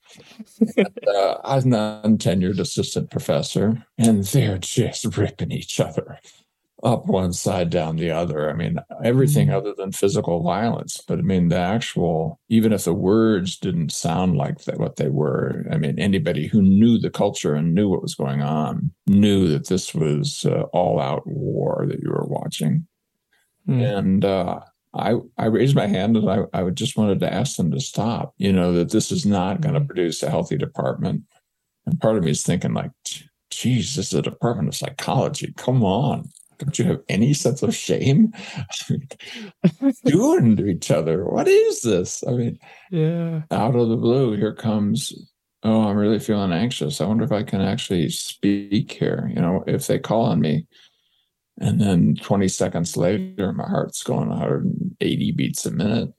uh, 0.80 1.36
I'm 1.44 1.74
an 1.74 2.18
untenured 2.18 2.60
assistant 2.60 3.12
professor, 3.12 3.86
and 4.00 4.24
they're 4.24 4.58
just 4.58 5.16
ripping 5.16 5.52
each 5.52 5.80
other 5.80 6.20
up 6.86 7.08
one 7.08 7.34
side, 7.34 7.72
down 7.72 7.96
the 7.96 8.12
other. 8.12 8.50
I 8.50 8.54
mean, 8.54 8.78
everything 9.04 9.48
mm-hmm. 9.48 9.58
other 9.58 9.74
than 9.76 9.92
physical 9.92 10.44
violence. 10.44 11.02
But 11.06 11.18
I 11.20 11.24
mean, 11.24 11.50
the 11.50 11.58
actual, 11.58 12.40
even 12.48 12.72
if 12.72 12.86
the 12.86 12.94
words 12.94 13.58
didn't 13.58 13.92
sound 13.92 14.38
like 14.38 14.60
that, 14.66 14.78
what 14.78 14.98
they 14.98 15.10
were, 15.10 15.66
I 15.72 15.78
mean, 15.78 16.00
anybody 16.00 16.48
who 16.48 16.62
knew 16.62 17.00
the 17.00 17.10
culture 17.10 17.56
and 17.56 17.74
knew 17.74 17.90
what 17.90 18.04
was 18.04 18.14
going 18.14 18.42
on 18.42 18.92
knew 19.08 19.48
that 19.48 19.68
this 19.68 19.96
was 19.96 20.46
uh, 20.46 20.64
all 20.74 21.00
out 21.02 21.26
war 21.26 21.86
that 21.90 22.00
you 22.02 22.10
were 22.10 22.28
watching. 22.28 22.88
Mm. 23.68 23.98
And, 23.98 24.26
uh, 24.26 24.60
I, 24.94 25.16
I 25.38 25.48
raised 25.48 25.76
my 25.76 25.88
hand 25.88 26.16
and 26.16 26.30
I, 26.30 26.44
I 26.54 26.70
just 26.70 26.96
wanted 26.96 27.20
to 27.20 27.34
ask 27.34 27.58
them 27.58 27.70
to 27.72 27.82
stop, 27.82 28.34
you 28.38 28.54
know, 28.54 28.72
that 28.74 28.92
this 28.92 29.12
is 29.12 29.26
not 29.26 29.60
going 29.60 29.74
to 29.74 29.82
mm-hmm. 29.82 29.88
produce 29.88 30.24
a 30.24 30.30
healthy 30.30 30.56
department. 30.56 31.24
And 31.86 32.00
part 32.00 32.16
of 32.16 32.24
me 32.24 32.32
is 32.32 32.44
thinking 32.44 32.74
like, 32.74 32.92
geez, 33.50 33.96
this 33.96 34.14
is 34.14 34.20
a 34.20 34.22
department 34.22 34.70
of 34.70 34.76
psychology. 34.76 35.54
Come 35.58 35.84
on 35.84 36.30
don't 36.58 36.80
you 36.80 36.86
have 36.86 37.02
any 37.10 37.34
sense 37.34 37.62
of 37.64 37.76
shame? 37.76 38.34
Doing 40.06 40.56
to 40.58 40.68
each 40.68 40.92
other. 40.92 41.26
What 41.26 41.48
is 41.48 41.82
this? 41.82 42.24
I 42.28 42.32
mean 42.32 42.60
yeah. 42.92 43.42
out 43.52 43.76
of 43.76 43.90
the 43.90 43.98
blue 43.98 44.36
here 44.36 44.54
comes 44.54 45.14
oh 45.64 45.88
i'm 45.88 45.98
really 45.98 46.20
feeling 46.20 46.52
anxious. 46.52 47.02
I 47.02 47.06
wonder 47.06 47.24
if 47.24 47.32
i 47.32 47.44
can 47.44 47.62
actually 47.62 48.10
speak 48.10 48.92
here 48.92 49.32
you 49.34 49.42
know 49.42 49.64
if 49.68 49.88
they 49.88 50.00
call 50.00 50.26
on 50.26 50.42
me. 50.42 50.68
And 51.58 51.80
then 51.80 52.16
20 52.16 52.48
seconds 52.50 52.98
later 52.98 53.54
my 53.54 53.68
heart's 53.68 54.04
going 54.04 54.30
180 54.30 55.32
beats 55.32 55.66
a 55.66 55.72
minute. 55.72 56.14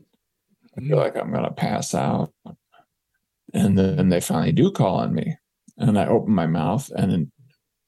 I 0.77 0.81
feel 0.81 0.97
like 0.97 1.17
i'm 1.17 1.33
going 1.33 1.45
to 1.45 1.51
pass 1.51 1.95
out. 1.95 2.33
And 3.55 3.79
then 3.79 4.09
they 4.09 4.21
finally 4.21 4.53
do 4.53 4.71
call 4.71 4.97
on 4.97 5.15
me. 5.15 5.37
And 5.79 5.99
i 5.99 6.07
open 6.07 6.35
my 6.35 6.47
mouth 6.47 6.91
and 6.97 7.31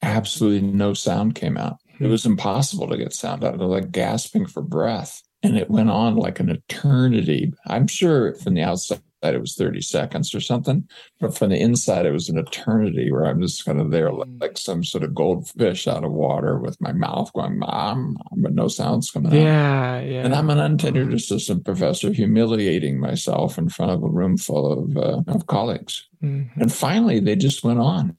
absolutely 0.02 0.66
no 0.68 0.94
sound 0.94 1.34
came 1.34 1.56
out 1.56 1.78
it 2.00 2.06
was 2.06 2.26
impossible 2.26 2.88
to 2.88 2.96
get 2.96 3.12
sound 3.12 3.44
out 3.44 3.54
of 3.54 3.60
it, 3.60 3.64
like 3.64 3.92
gasping 3.92 4.46
for 4.46 4.62
breath. 4.62 5.22
And 5.42 5.56
it 5.56 5.70
went 5.70 5.90
on 5.90 6.16
like 6.16 6.40
an 6.40 6.48
eternity. 6.48 7.52
I'm 7.66 7.86
sure 7.86 8.34
from 8.34 8.54
the 8.54 8.62
outside 8.62 9.00
it 9.22 9.40
was 9.40 9.56
30 9.56 9.80
seconds 9.80 10.34
or 10.34 10.40
something, 10.40 10.88
but 11.20 11.36
from 11.36 11.50
the 11.50 11.60
inside 11.60 12.06
it 12.06 12.12
was 12.12 12.28
an 12.28 12.38
eternity 12.38 13.10
where 13.10 13.24
I'm 13.24 13.40
just 13.40 13.64
kind 13.64 13.80
of 13.80 13.90
there 13.90 14.12
like, 14.12 14.28
like 14.40 14.58
some 14.58 14.84
sort 14.84 15.04
of 15.04 15.14
goldfish 15.14 15.88
out 15.88 16.04
of 16.04 16.12
water 16.12 16.58
with 16.58 16.80
my 16.80 16.92
mouth 16.92 17.32
going, 17.32 17.58
mom, 17.58 18.16
but 18.36 18.54
no 18.54 18.68
sounds 18.68 19.10
coming 19.10 19.32
yeah, 19.32 19.96
out. 19.96 20.06
Yeah, 20.06 20.24
And 20.24 20.34
I'm 20.34 20.50
an 20.50 20.58
untenured 20.58 21.14
assistant 21.14 21.64
professor 21.64 22.12
humiliating 22.12 23.00
myself 23.00 23.58
in 23.58 23.68
front 23.68 23.92
of 23.92 24.02
a 24.02 24.08
room 24.08 24.36
full 24.36 24.72
of, 24.72 24.96
uh, 24.96 25.22
of 25.26 25.46
colleagues. 25.46 26.06
Mm-hmm. 26.22 26.60
And 26.60 26.72
finally 26.72 27.20
they 27.20 27.36
just 27.36 27.64
went 27.64 27.80
on. 27.80 28.16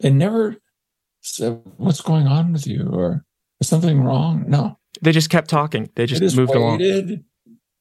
They 0.00 0.10
never 0.10 0.56
said, 1.22 1.60
"What's 1.76 2.00
going 2.00 2.26
on 2.26 2.52
with 2.52 2.66
you?" 2.66 2.88
or 2.92 3.24
"Is 3.60 3.68
something 3.68 4.02
wrong?" 4.02 4.44
No, 4.48 4.78
they 5.00 5.12
just 5.12 5.30
kept 5.30 5.48
talking. 5.48 5.90
They 5.94 6.06
just, 6.06 6.20
just 6.20 6.36
moved 6.36 6.54
waited, 6.54 7.24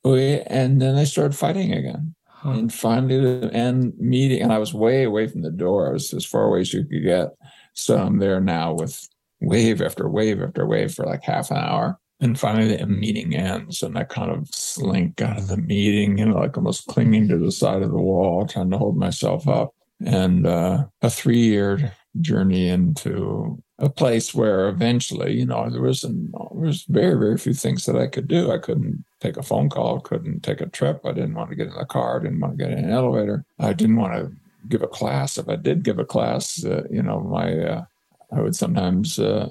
along. 0.04 0.44
and 0.48 0.82
then 0.82 0.96
they 0.96 1.06
started 1.06 1.36
fighting 1.36 1.74
again. 1.74 2.16
Huh. 2.28 2.52
And 2.52 2.74
finally, 2.74 3.20
the 3.20 3.54
end 3.54 3.94
meeting, 4.00 4.42
and 4.42 4.52
I 4.52 4.58
was 4.58 4.74
way 4.74 5.04
away 5.04 5.28
from 5.28 5.42
the 5.42 5.52
door. 5.52 5.90
I 5.90 5.94
was 5.94 6.14
as 6.14 6.26
far 6.26 6.46
away 6.46 6.62
as 6.62 6.74
you 6.74 6.84
could 6.86 7.04
get. 7.04 7.30
So 7.74 7.98
I'm 7.98 8.18
there 8.18 8.42
now 8.42 8.74
with 8.74 9.08
wave 9.42 9.82
after 9.82 10.10
wave 10.10 10.42
after 10.42 10.66
wave 10.66 10.94
for 10.94 11.06
like 11.06 11.24
half 11.24 11.52
an 11.52 11.58
hour. 11.58 12.00
And 12.20 12.40
finally, 12.40 12.76
the 12.76 12.86
meeting 12.86 13.36
ends, 13.36 13.82
and 13.82 13.98
I 13.98 14.04
kind 14.04 14.32
of 14.32 14.48
slink 14.54 15.22
out 15.22 15.38
of 15.38 15.48
the 15.48 15.58
meeting, 15.58 16.20
you 16.20 16.26
know, 16.26 16.38
like 16.38 16.56
almost 16.56 16.86
clinging 16.86 17.28
to 17.30 17.38
the 17.38 17.52
side 17.52 17.82
of 17.82 17.92
the 17.92 17.98
wall, 17.98 18.46
trying 18.46 18.70
to 18.72 18.78
hold 18.78 18.96
myself 18.96 19.48
up. 19.48 19.74
And 20.06 20.46
uh, 20.46 20.86
a 21.02 21.10
three 21.10 21.40
year 21.40 21.94
journey 22.20 22.68
into 22.68 23.62
a 23.80 23.90
place 23.90 24.34
where 24.34 24.68
eventually, 24.68 25.34
you 25.34 25.46
know, 25.46 25.70
there 25.70 25.82
was 25.82 26.04
an, 26.04 26.32
there 26.34 26.68
was 26.68 26.84
very 26.84 27.18
very 27.18 27.38
few 27.38 27.54
things 27.54 27.86
that 27.86 27.96
I 27.96 28.08
could 28.08 28.28
do. 28.28 28.52
I 28.52 28.58
couldn't 28.58 29.06
take 29.20 29.38
a 29.38 29.44
phone 29.44 29.70
call, 29.70 30.00
couldn't 30.00 30.42
take 30.42 30.62
a 30.62 30.68
trip. 30.68 31.02
I 31.06 31.14
didn't 31.14 31.36
want 31.36 31.50
to 31.50 31.56
get 31.56 31.68
in 31.68 31.74
the 31.74 31.86
car, 31.86 32.20
I 32.20 32.24
didn't 32.24 32.40
want 32.40 32.58
to 32.58 32.64
get 32.64 32.78
in 32.78 32.86
an 32.86 32.92
elevator. 32.92 33.46
I 33.60 33.74
didn't 33.74 33.98
want 33.98 34.14
to 34.14 34.32
give 34.68 34.82
a 34.82 34.88
class. 34.88 35.38
If 35.38 35.50
I 35.50 35.56
did 35.56 35.84
give 35.84 36.00
a 36.00 36.06
class, 36.06 36.64
uh, 36.66 36.84
you 36.90 37.02
know, 37.02 37.22
my 37.22 37.58
uh, 37.58 37.86
I 38.32 38.42
would 38.42 38.56
sometimes 38.56 39.20
uh, 39.20 39.50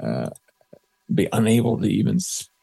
uh 0.00 0.30
be 1.14 1.28
unable 1.32 1.78
to 1.78 1.86
even 1.86 2.18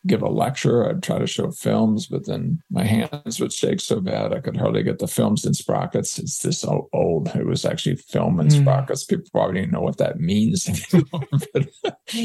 give 0.08 0.22
a 0.22 0.30
lecture. 0.30 0.90
I'd 0.90 1.04
try 1.04 1.20
to 1.20 1.28
show 1.28 1.52
films, 1.52 2.08
but 2.08 2.26
then 2.26 2.62
my 2.70 2.84
hands 2.84 3.40
would 3.40 3.54
shake 3.54 3.80
so 3.80 4.02
bad 4.02 4.34
I 4.34 4.40
could 4.40 4.58
hardly 4.58 4.84
get 4.84 5.00
the 5.00 5.08
films 5.08 5.46
in 5.46 5.54
sprockets. 5.54 6.18
It's 6.18 6.40
this 6.40 6.66
old. 6.66 7.28
It 7.36 7.46
was 7.46 7.66
actually 7.66 7.98
film 7.98 8.40
and 8.40 8.50
mm. 8.50 8.62
sprockets. 8.62 9.06
People 9.06 9.26
probably 9.32 9.62
didn't 9.62 9.72
know 9.72 9.82
what 9.82 9.98
that 9.98 10.20
means 10.20 10.68
anymore. 10.94 11.28
but 11.54 11.70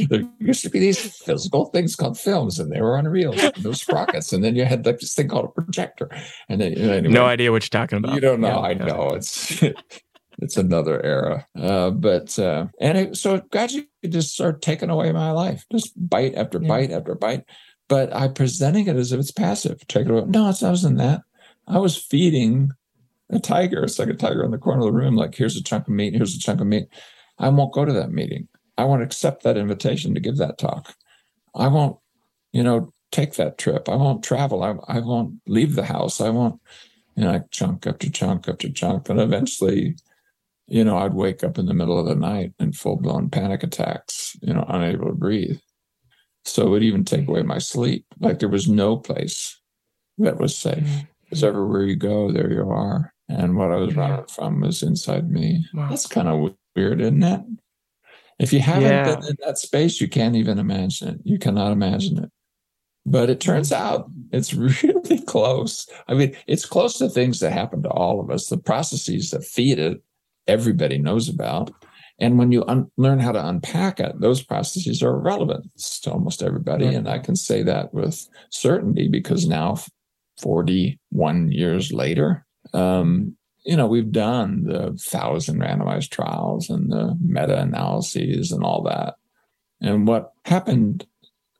there 0.08 0.22
used 0.38 0.62
to 0.62 0.70
be 0.70 0.78
these 0.78 0.98
physical 0.98 1.66
things 1.66 1.96
called 1.96 2.18
films, 2.18 2.58
and 2.58 2.72
they 2.72 2.80
were 2.80 2.96
on 2.96 3.06
reels, 3.08 3.40
those 3.58 3.82
sprockets. 3.82 4.32
And 4.32 4.42
then 4.42 4.56
you 4.56 4.64
had 4.64 4.86
like 4.86 5.00
this 5.00 5.14
thing 5.14 5.28
called 5.28 5.46
a 5.46 5.60
projector. 5.60 6.08
And 6.48 6.60
then 6.60 6.74
anyway, 6.74 7.00
no 7.02 7.26
idea 7.26 7.52
what 7.52 7.62
you're 7.62 7.80
talking 7.80 7.98
about. 7.98 8.14
You 8.14 8.20
don't 8.20 8.40
know. 8.40 8.48
Yeah, 8.48 8.58
I 8.58 8.70
yeah. 8.70 8.84
know. 8.84 9.08
It's 9.10 9.62
it's 10.38 10.56
another 10.56 11.04
era. 11.04 11.46
Uh, 11.58 11.90
but 11.90 12.38
uh, 12.38 12.66
and 12.80 12.98
it, 12.98 13.16
so 13.16 13.36
it 13.36 13.50
gradually 13.50 13.88
just 14.08 14.34
started 14.34 14.62
taking 14.62 14.90
away 14.90 15.12
my 15.12 15.30
life, 15.30 15.64
just 15.72 15.92
bite 15.96 16.34
after 16.34 16.60
yeah. 16.60 16.68
bite 16.68 16.90
after 16.90 17.14
bite. 17.14 17.44
But 17.88 18.12
I 18.14 18.28
presenting 18.28 18.88
it 18.88 18.96
as 18.96 19.12
if 19.12 19.20
it's 19.20 19.30
passive. 19.30 19.86
Take 19.86 20.06
it 20.06 20.10
away. 20.10 20.24
No, 20.26 20.48
it 20.48 20.58
wasn't 20.60 20.98
that. 20.98 21.22
I 21.68 21.78
was 21.78 21.96
feeding 21.96 22.70
a 23.30 23.38
tiger. 23.38 23.84
It's 23.84 23.98
like 23.98 24.08
a 24.08 24.14
tiger 24.14 24.44
in 24.44 24.50
the 24.50 24.58
corner 24.58 24.80
of 24.80 24.86
the 24.86 24.92
room. 24.92 25.16
Like 25.16 25.34
here's 25.34 25.56
a 25.56 25.62
chunk 25.62 25.88
of 25.88 25.94
meat. 25.94 26.14
Here's 26.14 26.34
a 26.34 26.40
chunk 26.40 26.60
of 26.60 26.66
meat. 26.66 26.88
I 27.38 27.48
won't 27.48 27.72
go 27.72 27.84
to 27.84 27.92
that 27.92 28.10
meeting. 28.10 28.48
I 28.78 28.84
won't 28.84 29.02
accept 29.02 29.42
that 29.42 29.56
invitation 29.56 30.14
to 30.14 30.20
give 30.20 30.36
that 30.36 30.58
talk. 30.58 30.94
I 31.54 31.68
won't, 31.68 31.96
you 32.52 32.62
know, 32.62 32.92
take 33.10 33.34
that 33.34 33.58
trip. 33.58 33.88
I 33.88 33.96
won't 33.96 34.22
travel. 34.22 34.62
I, 34.62 34.74
I 34.88 35.00
won't 35.00 35.40
leave 35.46 35.74
the 35.74 35.84
house. 35.84 36.20
I 36.20 36.28
won't, 36.28 36.60
you 37.14 37.24
know, 37.24 37.32
like 37.32 37.50
chunk 37.50 37.86
after 37.86 38.10
chunk 38.10 38.48
after 38.48 38.70
chunk. 38.70 39.08
And 39.08 39.20
eventually 39.20 39.96
you 40.66 40.84
know, 40.84 40.98
I'd 40.98 41.14
wake 41.14 41.44
up 41.44 41.58
in 41.58 41.66
the 41.66 41.74
middle 41.74 41.98
of 41.98 42.06
the 42.06 42.14
night 42.14 42.52
in 42.58 42.72
full 42.72 42.96
blown 42.96 43.30
panic 43.30 43.62
attacks, 43.62 44.36
you 44.42 44.52
know, 44.52 44.64
unable 44.68 45.06
to 45.06 45.12
breathe. 45.12 45.58
So 46.44 46.66
it 46.66 46.70
would 46.70 46.82
even 46.82 47.04
take 47.04 47.28
away 47.28 47.42
my 47.42 47.58
sleep. 47.58 48.04
Like 48.20 48.38
there 48.38 48.48
was 48.48 48.68
no 48.68 48.96
place 48.96 49.60
that 50.18 50.38
was 50.38 50.56
safe. 50.56 50.86
Because 51.24 51.40
mm-hmm. 51.40 51.48
everywhere 51.48 51.82
you 51.82 51.96
go, 51.96 52.30
there 52.30 52.52
you 52.52 52.68
are. 52.70 53.12
And 53.28 53.56
what 53.56 53.72
I 53.72 53.76
was 53.76 53.96
running 53.96 54.26
from 54.26 54.60
was 54.60 54.82
inside 54.82 55.30
me. 55.30 55.66
Wow. 55.74 55.88
That's 55.90 56.06
kind 56.06 56.28
of 56.28 56.54
weird, 56.76 57.00
isn't 57.00 57.22
it? 57.22 57.40
If 58.38 58.52
you 58.52 58.60
haven't 58.60 58.82
yeah. 58.82 59.16
been 59.16 59.24
in 59.24 59.36
that 59.44 59.58
space, 59.58 60.00
you 60.00 60.08
can't 60.08 60.36
even 60.36 60.58
imagine 60.58 61.08
it. 61.08 61.20
You 61.24 61.38
cannot 61.38 61.72
imagine 61.72 62.22
it. 62.22 62.30
But 63.04 63.30
it 63.30 63.40
turns 63.40 63.70
mm-hmm. 63.70 63.82
out 63.82 64.10
it's 64.32 64.54
really 64.84 65.20
close. 65.22 65.88
I 66.08 66.14
mean, 66.14 66.36
it's 66.46 66.66
close 66.66 66.98
to 66.98 67.08
things 67.08 67.40
that 67.40 67.52
happen 67.52 67.82
to 67.82 67.90
all 67.90 68.20
of 68.20 68.30
us. 68.30 68.48
The 68.48 68.58
processes 68.58 69.30
that 69.30 69.44
feed 69.44 69.78
it 69.78 70.02
everybody 70.46 70.98
knows 70.98 71.28
about. 71.28 71.70
And 72.18 72.38
when 72.38 72.50
you 72.50 72.64
un- 72.66 72.90
learn 72.96 73.18
how 73.18 73.32
to 73.32 73.46
unpack 73.46 74.00
it, 74.00 74.20
those 74.20 74.42
processes 74.42 75.02
are 75.02 75.18
relevant 75.18 75.70
to 76.02 76.10
almost 76.10 76.42
everybody. 76.42 76.86
And 76.86 77.08
I 77.08 77.18
can 77.18 77.36
say 77.36 77.62
that 77.64 77.92
with 77.92 78.26
certainty 78.50 79.08
because 79.08 79.46
now, 79.46 79.76
41 80.40 81.52
years 81.52 81.92
later, 81.92 82.46
um, 82.72 83.36
you 83.64 83.76
know, 83.76 83.86
we've 83.86 84.12
done 84.12 84.64
the 84.64 84.96
thousand 85.00 85.60
randomized 85.60 86.10
trials 86.10 86.70
and 86.70 86.90
the 86.90 87.16
meta 87.20 87.60
analyses 87.60 88.52
and 88.52 88.62
all 88.62 88.82
that. 88.84 89.16
And 89.80 90.06
what 90.06 90.32
happened 90.44 91.06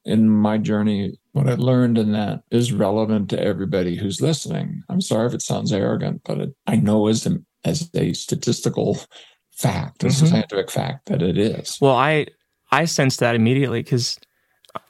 in 0.05 0.29
my 0.29 0.57
journey, 0.57 1.19
what 1.33 1.49
I 1.49 1.55
learned 1.55 1.99
in 1.99 2.13
that 2.13 2.43
is 2.51 2.73
relevant 2.73 3.29
to 3.31 3.43
everybody 3.43 3.97
who's 3.97 4.21
listening. 4.21 4.85
I'm 4.89 5.01
sorry 5.01 5.27
if 5.27 5.35
it 5.35 5.43
sounds 5.43 5.73
arrogant, 5.73 6.23
but 6.25 6.39
it, 6.39 6.55
I 6.67 6.77
know 6.77 7.09
a, 7.09 7.15
as 7.67 7.91
a 7.95 8.13
statistical 8.15 8.99
fact, 9.53 9.99
mm-hmm. 9.99 10.25
a 10.25 10.29
scientific 10.29 10.71
fact 10.71 11.07
that 11.07 11.21
it 11.21 11.37
is. 11.37 11.79
Well, 11.81 11.97
I 11.97 12.27
I 12.71 12.85
sensed 12.85 13.21
that 13.21 13.35
immediately 13.35 13.83
because 13.83 14.19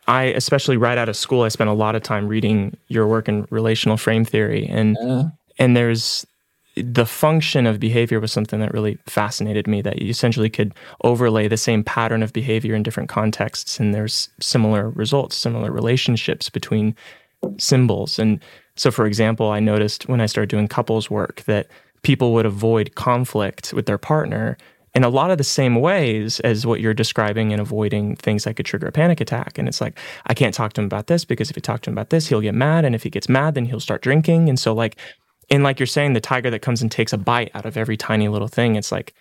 I, 0.08 0.24
especially 0.24 0.76
right 0.76 0.98
out 0.98 1.08
of 1.08 1.16
school, 1.16 1.42
I 1.42 1.48
spent 1.48 1.70
a 1.70 1.74
lot 1.74 1.96
of 1.96 2.02
time 2.02 2.28
reading 2.28 2.76
your 2.88 3.06
work 3.06 3.28
in 3.28 3.46
relational 3.50 3.96
frame 3.96 4.24
theory, 4.24 4.66
and 4.66 4.96
yeah. 5.00 5.24
and 5.58 5.76
there's 5.76 6.26
the 6.76 7.06
function 7.06 7.66
of 7.66 7.80
behavior 7.80 8.20
was 8.20 8.30
something 8.30 8.60
that 8.60 8.74
really 8.74 8.98
fascinated 9.06 9.66
me. 9.66 9.80
That 9.82 10.02
you 10.02 10.10
essentially 10.10 10.50
could 10.50 10.74
overlay 11.02 11.48
the 11.48 11.56
same 11.56 11.82
pattern 11.82 12.22
of 12.22 12.32
behavior 12.32 12.74
in 12.74 12.82
different 12.82 13.08
contexts, 13.08 13.80
and 13.80 13.94
there's 13.94 14.28
similar 14.40 14.90
results, 14.90 15.36
similar 15.36 15.72
relationships 15.72 16.50
between 16.50 16.94
symbols. 17.58 18.18
And 18.18 18.40
so, 18.76 18.90
for 18.90 19.06
example, 19.06 19.50
I 19.50 19.60
noticed 19.60 20.08
when 20.08 20.20
I 20.20 20.26
started 20.26 20.50
doing 20.50 20.68
couples 20.68 21.10
work 21.10 21.42
that 21.42 21.68
people 22.06 22.32
would 22.32 22.46
avoid 22.46 22.94
conflict 22.94 23.72
with 23.74 23.86
their 23.86 23.98
partner 23.98 24.56
in 24.94 25.02
a 25.02 25.08
lot 25.08 25.32
of 25.32 25.38
the 25.38 25.44
same 25.44 25.74
ways 25.74 26.38
as 26.40 26.64
what 26.64 26.80
you're 26.80 26.94
describing 26.94 27.50
and 27.50 27.60
avoiding 27.60 28.14
things 28.14 28.44
that 28.44 28.54
could 28.54 28.64
trigger 28.64 28.86
a 28.86 28.92
panic 28.92 29.20
attack. 29.20 29.58
And 29.58 29.66
it's 29.66 29.80
like, 29.80 29.98
I 30.26 30.32
can't 30.32 30.54
talk 30.54 30.72
to 30.74 30.80
him 30.80 30.84
about 30.84 31.08
this 31.08 31.24
because 31.24 31.50
if 31.50 31.56
you 31.56 31.62
talk 31.62 31.80
to 31.80 31.90
him 31.90 31.94
about 31.94 32.10
this, 32.10 32.28
he'll 32.28 32.40
get 32.40 32.54
mad. 32.54 32.84
And 32.84 32.94
if 32.94 33.02
he 33.02 33.10
gets 33.10 33.28
mad, 33.28 33.56
then 33.56 33.64
he'll 33.64 33.80
start 33.80 34.02
drinking. 34.02 34.48
And 34.48 34.56
so, 34.56 34.72
like, 34.72 34.98
and 35.50 35.64
like 35.64 35.80
you're 35.80 35.88
saying, 35.88 36.12
the 36.12 36.20
tiger 36.20 36.48
that 36.48 36.62
comes 36.62 36.80
and 36.80 36.92
takes 36.92 37.12
a 37.12 37.18
bite 37.18 37.50
out 37.54 37.66
of 37.66 37.76
every 37.76 37.96
tiny 37.96 38.28
little 38.28 38.46
thing, 38.46 38.76
it's 38.76 38.92
like, 38.92 39.12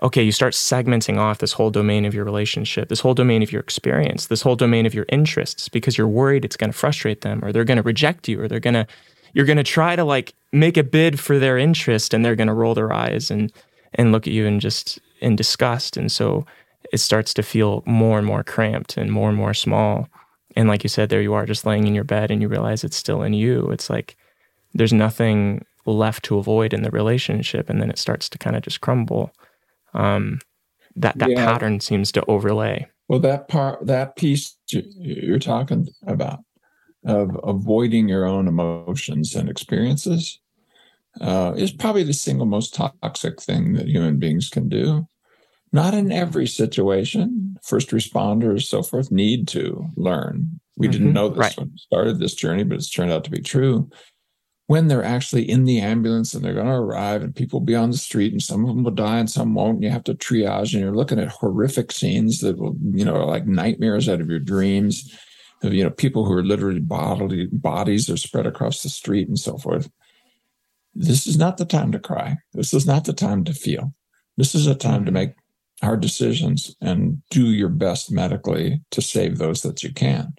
okay, 0.00 0.22
you 0.22 0.30
start 0.30 0.54
segmenting 0.54 1.18
off 1.18 1.38
this 1.38 1.54
whole 1.54 1.70
domain 1.70 2.04
of 2.04 2.14
your 2.14 2.24
relationship, 2.24 2.88
this 2.88 3.00
whole 3.00 3.14
domain 3.14 3.42
of 3.42 3.50
your 3.50 3.62
experience, 3.62 4.26
this 4.26 4.42
whole 4.42 4.54
domain 4.54 4.86
of 4.86 4.94
your 4.94 5.06
interests 5.08 5.68
because 5.68 5.98
you're 5.98 6.06
worried 6.06 6.44
it's 6.44 6.56
going 6.56 6.70
to 6.70 6.78
frustrate 6.78 7.22
them 7.22 7.44
or 7.44 7.50
they're 7.50 7.64
going 7.64 7.78
to 7.78 7.82
reject 7.82 8.28
you 8.28 8.40
or 8.40 8.46
they're 8.46 8.60
going 8.60 8.74
to 8.74 8.86
you're 9.34 9.46
going 9.46 9.58
to 9.58 9.64
try 9.64 9.96
to 9.96 10.04
like 10.04 10.34
make 10.52 10.76
a 10.76 10.82
bid 10.82 11.20
for 11.20 11.38
their 11.38 11.58
interest 11.58 12.14
and 12.14 12.24
they're 12.24 12.36
going 12.36 12.48
to 12.48 12.54
roll 12.54 12.74
their 12.74 12.92
eyes 12.92 13.30
and 13.30 13.52
and 13.94 14.12
look 14.12 14.26
at 14.26 14.32
you 14.32 14.46
and 14.46 14.60
just 14.60 14.98
in 15.20 15.34
disgust. 15.36 15.96
And 15.96 16.12
so 16.12 16.44
it 16.92 16.98
starts 16.98 17.32
to 17.34 17.42
feel 17.42 17.82
more 17.86 18.18
and 18.18 18.26
more 18.26 18.44
cramped 18.44 18.96
and 18.96 19.10
more 19.10 19.28
and 19.28 19.36
more 19.36 19.54
small. 19.54 20.08
And 20.56 20.68
like 20.68 20.82
you 20.82 20.88
said 20.88 21.08
there 21.08 21.22
you 21.22 21.34
are 21.34 21.46
just 21.46 21.66
laying 21.66 21.86
in 21.86 21.94
your 21.94 22.04
bed 22.04 22.30
and 22.30 22.42
you 22.42 22.48
realize 22.48 22.84
it's 22.84 22.96
still 22.96 23.22
in 23.22 23.32
you. 23.32 23.70
It's 23.70 23.88
like 23.90 24.16
there's 24.74 24.92
nothing 24.92 25.64
left 25.86 26.24
to 26.24 26.38
avoid 26.38 26.74
in 26.74 26.82
the 26.82 26.90
relationship 26.90 27.70
and 27.70 27.80
then 27.80 27.90
it 27.90 27.98
starts 27.98 28.28
to 28.28 28.38
kind 28.38 28.56
of 28.56 28.62
just 28.62 28.80
crumble. 28.80 29.32
Um, 29.94 30.40
that 30.96 31.18
that 31.18 31.30
yeah. 31.30 31.44
pattern 31.44 31.80
seems 31.80 32.12
to 32.12 32.24
overlay. 32.26 32.86
Well 33.08 33.20
that 33.20 33.48
part 33.48 33.86
that 33.86 34.16
piece 34.16 34.56
you're 34.68 35.38
talking 35.38 35.88
about 36.06 36.40
of 37.04 37.38
avoiding 37.44 38.08
your 38.08 38.24
own 38.26 38.48
emotions 38.48 39.34
and 39.34 39.48
experiences 39.48 40.40
uh, 41.20 41.54
is 41.56 41.72
probably 41.72 42.02
the 42.02 42.12
single 42.12 42.46
most 42.46 42.74
toxic 42.74 43.40
thing 43.40 43.74
that 43.74 43.88
human 43.88 44.18
beings 44.18 44.48
can 44.48 44.68
do. 44.68 45.06
Not 45.72 45.94
in 45.94 46.10
every 46.10 46.46
situation. 46.46 47.56
First 47.62 47.90
responders, 47.90 48.62
so 48.62 48.82
forth, 48.82 49.10
need 49.12 49.48
to 49.48 49.86
learn. 49.96 50.60
We 50.76 50.86
mm-hmm. 50.86 50.92
didn't 50.92 51.12
know 51.12 51.28
this 51.28 51.38
right. 51.38 51.56
when 51.58 51.70
we 51.70 51.78
started 51.78 52.18
this 52.18 52.34
journey, 52.34 52.64
but 52.64 52.76
it's 52.76 52.90
turned 52.90 53.12
out 53.12 53.24
to 53.24 53.30
be 53.30 53.42
true. 53.42 53.90
When 54.66 54.88
they're 54.88 55.04
actually 55.04 55.48
in 55.48 55.64
the 55.64 55.80
ambulance 55.80 56.34
and 56.34 56.44
they're 56.44 56.54
going 56.54 56.66
to 56.66 56.72
arrive, 56.72 57.22
and 57.22 57.34
people 57.34 57.60
will 57.60 57.66
be 57.66 57.74
on 57.74 57.90
the 57.90 57.96
street, 57.96 58.32
and 58.32 58.42
some 58.42 58.64
of 58.64 58.68
them 58.68 58.84
will 58.84 58.90
die 58.90 59.18
and 59.18 59.28
some 59.28 59.54
won't, 59.54 59.76
and 59.76 59.84
you 59.84 59.90
have 59.90 60.04
to 60.04 60.14
triage, 60.14 60.72
and 60.72 60.82
you're 60.82 60.94
looking 60.94 61.18
at 61.18 61.28
horrific 61.28 61.90
scenes 61.90 62.40
that 62.40 62.58
will, 62.58 62.76
you 62.92 63.04
know, 63.04 63.26
like 63.26 63.46
nightmares 63.46 64.08
out 64.08 64.20
of 64.20 64.30
your 64.30 64.40
dreams 64.40 65.18
of 65.62 65.74
you 65.74 65.84
know 65.84 65.90
people 65.90 66.24
who 66.24 66.32
are 66.32 66.44
literally 66.44 66.80
bodily 66.80 67.46
bodies 67.52 68.08
are 68.08 68.16
spread 68.16 68.46
across 68.46 68.82
the 68.82 68.88
street 68.88 69.28
and 69.28 69.38
so 69.38 69.58
forth 69.58 69.90
this 70.94 71.26
is 71.26 71.38
not 71.38 71.58
the 71.58 71.64
time 71.64 71.92
to 71.92 71.98
cry 71.98 72.36
this 72.54 72.72
is 72.74 72.86
not 72.86 73.04
the 73.04 73.12
time 73.12 73.44
to 73.44 73.52
feel 73.52 73.94
this 74.36 74.54
is 74.54 74.66
a 74.66 74.74
time 74.74 75.04
to 75.04 75.12
make 75.12 75.30
hard 75.82 76.00
decisions 76.00 76.74
and 76.80 77.22
do 77.30 77.46
your 77.46 77.68
best 77.68 78.10
medically 78.10 78.80
to 78.90 79.00
save 79.00 79.38
those 79.38 79.62
that 79.62 79.82
you 79.82 79.92
can 79.92 80.34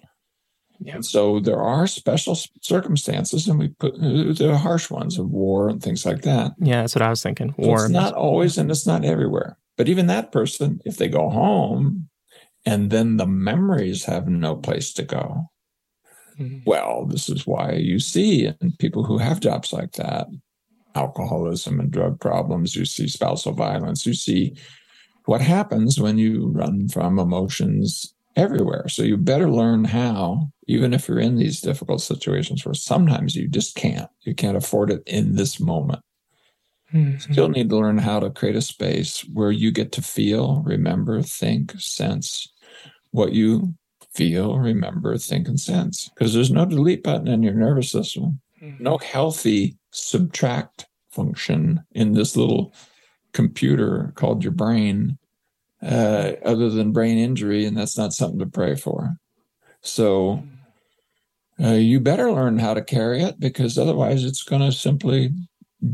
yeah. 0.80 1.00
so 1.00 1.40
there 1.40 1.60
are 1.60 1.86
special 1.86 2.36
circumstances, 2.62 3.46
and 3.46 3.58
we 3.58 3.68
put 3.68 3.94
uh, 3.94 4.32
the 4.32 4.58
harsh 4.58 4.90
ones 4.90 5.18
of 5.18 5.30
war 5.30 5.68
and 5.68 5.82
things 5.82 6.06
like 6.06 6.22
that. 6.22 6.52
Yeah, 6.58 6.80
that's 6.80 6.94
what 6.94 7.02
I 7.02 7.10
was 7.10 7.22
thinking. 7.22 7.54
War. 7.58 7.78
So 7.78 7.84
it's 7.84 7.92
not 7.92 8.14
always, 8.14 8.56
and 8.56 8.70
it's 8.70 8.86
not 8.86 9.04
everywhere. 9.04 9.58
But 9.76 9.88
even 9.88 10.06
that 10.06 10.32
person, 10.32 10.80
if 10.86 10.96
they 10.96 11.08
go 11.08 11.28
home 11.28 12.08
and 12.66 12.90
then 12.90 13.16
the 13.16 13.26
memories 13.26 14.04
have 14.04 14.28
no 14.28 14.56
place 14.56 14.92
to 14.94 15.02
go. 15.02 15.50
Mm-hmm. 16.38 16.60
Well, 16.66 17.06
this 17.06 17.28
is 17.28 17.46
why 17.46 17.72
you 17.72 17.98
see 17.98 18.46
in 18.46 18.72
people 18.78 19.04
who 19.04 19.18
have 19.18 19.40
jobs 19.40 19.72
like 19.72 19.92
that, 19.92 20.26
alcoholism 20.94 21.80
and 21.80 21.90
drug 21.90 22.20
problems, 22.20 22.74
you 22.74 22.84
see 22.84 23.08
spousal 23.08 23.52
violence, 23.52 24.06
you 24.06 24.14
see 24.14 24.54
what 25.26 25.40
happens 25.40 26.00
when 26.00 26.18
you 26.18 26.48
run 26.48 26.88
from 26.88 27.18
emotions 27.18 28.14
everywhere. 28.36 28.88
So 28.88 29.02
you 29.02 29.16
better 29.16 29.50
learn 29.50 29.84
how, 29.84 30.50
even 30.66 30.94
if 30.94 31.08
you're 31.08 31.20
in 31.20 31.36
these 31.36 31.60
difficult 31.60 32.00
situations 32.00 32.64
where 32.64 32.74
sometimes 32.74 33.36
you 33.36 33.48
just 33.48 33.74
can't, 33.74 34.10
you 34.22 34.34
can't 34.34 34.56
afford 34.56 34.90
it 34.90 35.02
in 35.06 35.36
this 35.36 35.60
moment. 35.60 36.00
Mm-hmm. 36.92 37.32
Still 37.32 37.48
need 37.48 37.68
to 37.70 37.76
learn 37.76 37.98
how 37.98 38.20
to 38.20 38.30
create 38.30 38.56
a 38.56 38.62
space 38.62 39.20
where 39.32 39.52
you 39.52 39.70
get 39.70 39.92
to 39.92 40.02
feel, 40.02 40.62
remember, 40.64 41.22
think, 41.22 41.72
sense 41.78 42.48
what 43.12 43.32
you 43.32 43.74
feel, 44.12 44.58
remember, 44.58 45.16
think, 45.16 45.48
and 45.48 45.60
sense. 45.60 46.08
Because 46.08 46.34
there's 46.34 46.50
no 46.50 46.64
delete 46.64 47.02
button 47.02 47.28
in 47.28 47.42
your 47.42 47.54
nervous 47.54 47.90
system, 47.90 48.40
mm-hmm. 48.62 48.82
no 48.82 48.98
healthy 48.98 49.76
subtract 49.90 50.86
function 51.10 51.82
in 51.92 52.12
this 52.12 52.36
little 52.36 52.72
computer 53.32 54.12
called 54.16 54.42
your 54.42 54.52
brain, 54.52 55.18
uh, 55.82 56.32
other 56.44 56.68
than 56.68 56.92
brain 56.92 57.18
injury, 57.18 57.64
and 57.64 57.76
that's 57.76 57.96
not 57.96 58.12
something 58.12 58.38
to 58.38 58.46
pray 58.46 58.74
for. 58.74 59.16
So, 59.80 60.42
uh, 61.62 61.74
you 61.74 62.00
better 62.00 62.32
learn 62.32 62.58
how 62.58 62.74
to 62.74 62.82
carry 62.82 63.22
it 63.22 63.38
because 63.38 63.76
otherwise 63.76 64.24
it's 64.24 64.42
going 64.42 64.62
to 64.62 64.72
simply 64.72 65.32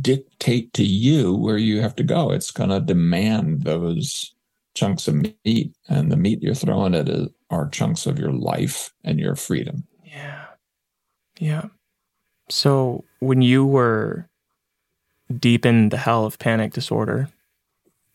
dictate 0.00 0.72
to 0.74 0.84
you 0.84 1.34
where 1.34 1.58
you 1.58 1.80
have 1.80 1.94
to 1.96 2.02
go. 2.02 2.30
It's 2.32 2.50
going 2.50 2.70
to 2.70 2.80
demand 2.80 3.62
those 3.62 4.34
chunks 4.74 5.08
of 5.08 5.24
meat, 5.44 5.74
and 5.88 6.12
the 6.12 6.16
meat 6.16 6.42
you're 6.42 6.54
throwing 6.54 6.94
at 6.94 7.08
it 7.08 7.32
are 7.50 7.68
chunks 7.68 8.06
of 8.06 8.18
your 8.18 8.32
life 8.32 8.92
and 9.04 9.18
your 9.18 9.36
freedom. 9.36 9.84
Yeah. 10.04 10.44
Yeah. 11.38 11.66
So 12.48 13.04
when 13.20 13.42
you 13.42 13.64
were 13.64 14.28
deep 15.34 15.66
in 15.66 15.88
the 15.88 15.96
hell 15.96 16.24
of 16.24 16.38
panic 16.38 16.72
disorder, 16.72 17.28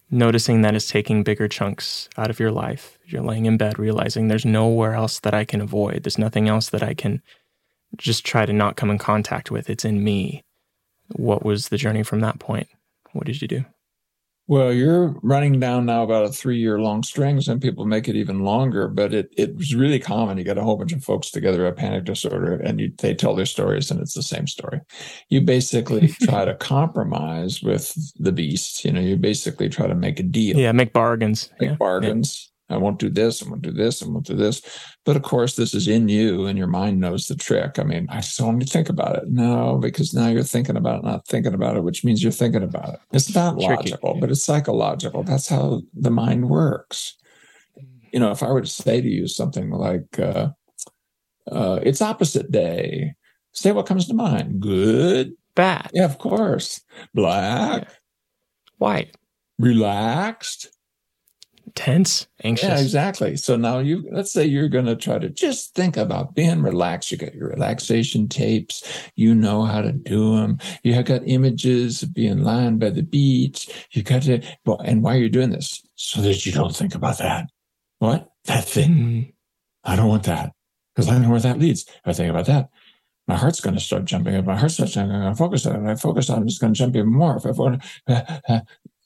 noticing 0.10 0.62
that 0.62 0.75
it's 0.75 0.90
taking 0.90 1.24
bigger 1.24 1.48
chunks 1.48 2.10
out 2.18 2.30
of 2.30 2.40
your 2.40 2.51
life, 2.51 3.00
you're 3.06 3.22
laying 3.22 3.46
in 3.46 3.58
bed 3.58 3.80
realizing 3.80 4.28
there's 4.28 4.46
nowhere 4.46 4.94
else 4.94 5.20
that 5.22 5.34
I 5.34 5.46
can 5.46 5.62
avoid. 5.62 6.04
There's 6.04 6.18
nothing 6.18 6.48
else 6.48 6.70
that 6.70 6.84
I 6.84 6.94
can 6.94 7.22
just 7.98 8.25
try 8.25 8.46
to 8.46 8.54
not 8.54 8.75
come 8.75 8.90
in 8.90 8.98
contact 8.98 9.51
with. 9.51 9.70
It's 9.70 9.86
in 9.86 10.04
me. 10.04 10.44
What 11.15 11.46
was 11.46 11.70
the 11.70 11.77
journey 11.77 12.03
from 12.03 12.22
that 12.22 12.39
point? 12.39 12.68
What 13.13 13.25
did 13.25 13.41
you 13.41 13.48
do? 13.48 13.65
Well, 14.48 14.74
you're 14.74 15.15
running 15.24 15.62
down 15.62 15.86
now 15.86 16.03
about 16.03 16.25
a 16.25 16.30
three 16.30 16.58
year 16.58 16.77
long 16.77 17.03
string. 17.03 17.39
Some 17.39 17.62
people 17.62 17.86
make 17.86 18.10
it 18.10 18.18
even 18.18 18.44
longer, 18.44 18.89
but 18.89 19.13
it, 19.13 19.34
it 19.38 19.56
was 19.56 19.74
really 19.74 19.98
common. 19.98 20.38
You 20.38 20.44
get 20.44 20.58
a 20.58 20.62
whole 20.62 20.75
bunch 20.75 20.91
of 20.91 21.03
folks 21.03 21.32
together 21.32 21.65
a 21.65 21.72
panic 21.72 22.03
disorder 22.03 22.56
and 22.56 22.82
you, 22.82 22.91
they 22.98 23.13
tell 23.13 23.34
their 23.34 23.46
stories 23.46 23.89
and 23.89 24.01
it's 24.01 24.13
the 24.13 24.22
same 24.22 24.48
story. 24.48 24.82
You 25.30 25.39
basically 25.39 26.08
try 26.24 26.44
to 26.44 26.56
compromise 26.56 27.63
with 27.63 27.96
the 28.20 28.34
beast. 28.34 28.84
You 28.84 28.91
know, 28.91 29.00
you 29.00 29.15
basically 29.15 29.70
try 29.70 29.88
to 29.88 29.96
make 29.96 30.20
a 30.20 30.24
deal. 30.24 30.58
Yeah, 30.58 30.74
make 30.74 30.91
bargains. 30.91 31.50
Make 31.60 31.70
yeah. 31.70 31.75
bargains. 31.75 32.50
I 32.72 32.78
won't 32.78 33.00
do 33.00 33.10
this, 33.10 33.44
I 33.44 33.50
won't 33.50 33.62
do 33.62 33.72
this, 33.72 34.01
I 34.01 34.08
won't 34.08 34.25
do 34.25 34.36
this. 34.36 34.62
But 35.06 35.16
of 35.16 35.24
course, 35.24 35.56
this 35.56 35.74
is 35.74 35.88
in 35.88 36.08
you 36.10 36.46
and 36.46 36.58
your 36.58 36.68
mind 36.68 37.00
knows 37.00 37.28
the 37.28 37.36
trick. 37.36 37.80
I 37.80 37.84
mean, 37.84 38.08
I 38.10 38.18
just 38.18 38.40
want 38.40 38.62
to 38.62 38.68
think 38.68 38.90
about 38.90 39.18
it. 39.18 39.24
No, 39.28 39.78
because 39.78 40.13
now 40.13 40.28
you're 40.28 40.44
thinking 40.44 40.78
about 40.78 41.00
it, 41.00 41.06
not 41.06 41.28
thinking 41.28 41.54
about 41.54 41.78
it, 41.78 41.84
which 41.84 42.04
means 42.04 42.24
you're 42.24 42.32
thinking 42.32 42.63
about 42.63 42.96
it. 42.96 43.00
It's 43.12 43.34
not 43.34 43.60
Tricky. 43.60 43.92
logical, 43.92 44.18
but 44.20 44.32
it's 44.32 44.44
psychological. 44.44 45.24
That's 45.24 45.50
how 45.50 45.82
the 45.94 46.12
mind 46.12 46.50
works. 46.50 47.16
You 48.12 48.20
know, 48.20 48.32
if 48.32 48.44
I 48.44 48.51
were 48.51 48.62
to 48.62 48.68
say 48.68 49.01
to 49.01 49.08
you 49.08 49.28
something 49.28 49.70
like, 49.72 50.20
uh, 50.20 50.50
uh, 51.51 51.80
it's 51.84 52.01
opposite 52.01 52.51
day, 52.51 53.13
say 53.54 53.72
what 53.72 53.86
comes 53.86 54.08
to 54.08 54.13
mind. 54.13 54.60
Good. 54.62 55.34
Bad. 55.56 55.92
Yeah, 55.94 56.06
of 56.06 56.18
course. 56.18 56.82
Black. 57.13 57.84
Yeah. 57.84 57.90
White. 58.78 59.16
Relaxed 59.60 60.70
tense, 61.75 62.28
anxious. 62.44 62.68
Yeah, 62.68 62.80
exactly. 62.80 63.38
So 63.38 63.56
now 63.56 63.80
you 63.80 64.08
let's 64.12 64.32
say 64.32 64.46
you're 64.46 64.70
going 64.70 64.86
to 64.86 64.96
try 64.96 65.20
to 65.20 65.30
just 65.30 65.74
think 65.75 65.98
about 65.98 66.36
being 66.36 66.62
relaxed. 66.62 67.12
You 67.12 67.18
got 67.18 67.36
your 67.36 67.50
relaxation 67.50 68.28
tapes. 68.28 68.84
You 69.16 69.36
know 69.36 69.63
how 69.63 69.82
to 69.82 69.92
do 69.92 70.36
them. 70.36 70.60
You 70.84 70.94
have 70.94 71.06
got 71.06 71.22
images 71.25 72.04
of 72.04 72.13
being 72.13 72.44
lying 72.44 72.80
by 72.80 72.90
the 72.90 73.04
beach. 73.04 73.88
You 73.92 74.04
got 74.04 74.24
to 74.24 74.42
well, 74.66 74.80
and 74.80 75.04
why 75.04 75.16
are 75.16 75.20
you 75.20 75.30
doing 75.30 75.51
this? 75.51 75.82
So 75.96 76.22
that 76.22 76.46
you 76.46 76.51
don't 76.51 76.75
think 76.75 76.96
about 76.96 77.18
that. 77.20 77.50
What? 78.00 78.32
That 78.46 78.66
thing. 78.66 78.92
Mm. 78.92 79.34
I 79.84 79.96
don't 79.96 80.10
want 80.10 80.24
that. 80.24 80.54
Because 80.96 81.10
I 81.10 81.18
know 81.18 81.30
where 81.30 81.40
that 81.40 81.60
leads. 81.60 81.84
If 81.84 82.01
I 82.06 82.13
think 82.13 82.30
about 82.30 82.48
that, 82.48 82.70
my 83.28 83.36
heart's 83.36 83.62
going 83.62 83.75
to 83.75 83.80
start 83.80 84.06
jumping. 84.06 84.34
If 84.34 84.46
my 84.46 84.58
heart 84.58 84.72
starts 84.72 84.94
jumping, 84.94 85.16
I'm 85.16 85.22
going 85.22 85.34
to 85.34 85.38
focus 85.38 85.66
on 85.66 85.75
it. 85.75 85.92
If 85.92 86.00
I 86.00 86.01
focus 86.01 86.30
on 86.30 86.42
it, 86.42 86.46
it's 86.46 86.58
going 86.58 86.74
to 86.74 86.78
jump 86.78 86.96
even 86.96 87.12
more. 87.12 87.38
If 87.38 87.46
I, 87.46 87.50
want 87.51 87.84
to 88.08 88.66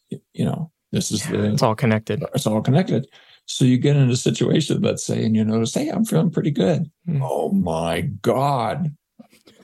you 0.34 0.46
know, 0.46 0.72
this 0.96 1.12
is 1.12 1.28
the, 1.28 1.52
it's 1.52 1.62
all 1.62 1.75
connected. 1.75 2.24
It's 2.34 2.48
all 2.48 2.62
connected. 2.62 3.06
So 3.48 3.66
you 3.66 3.78
get 3.78 3.98
in 3.98 4.10
a 4.10 4.16
situation, 4.16 4.82
let's 4.82 5.06
say, 5.06 5.25
and 5.25 5.36
you 5.36 5.44
notice, 5.44 5.74
hey, 5.74 5.90
I'm 5.90 6.06
feeling 6.06 6.32
pretty 6.32 6.52
good. 6.52 6.90
Mm. 7.08 7.20
Oh 7.22 7.52
my 7.52 8.02
God. 8.22 8.96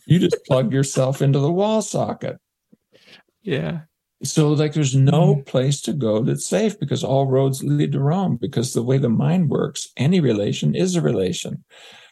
You 0.05 0.19
just 0.19 0.43
plug 0.45 0.73
yourself 0.73 1.21
into 1.21 1.39
the 1.39 1.51
wall 1.51 1.81
socket. 1.81 2.37
Yeah. 3.43 3.81
So, 4.23 4.49
like, 4.49 4.73
there's 4.73 4.93
no 4.93 5.35
mm. 5.35 5.45
place 5.45 5.81
to 5.81 5.93
go 5.93 6.21
that's 6.21 6.45
safe 6.45 6.77
because 6.79 7.03
all 7.03 7.27
roads 7.27 7.63
lead 7.63 7.93
to 7.93 7.99
Rome. 7.99 8.37
Because 8.39 8.73
the 8.73 8.83
way 8.83 8.97
the 8.97 9.09
mind 9.09 9.49
works, 9.49 9.87
any 9.97 10.19
relation 10.19 10.75
is 10.75 10.95
a 10.95 11.01
relation. 11.01 11.63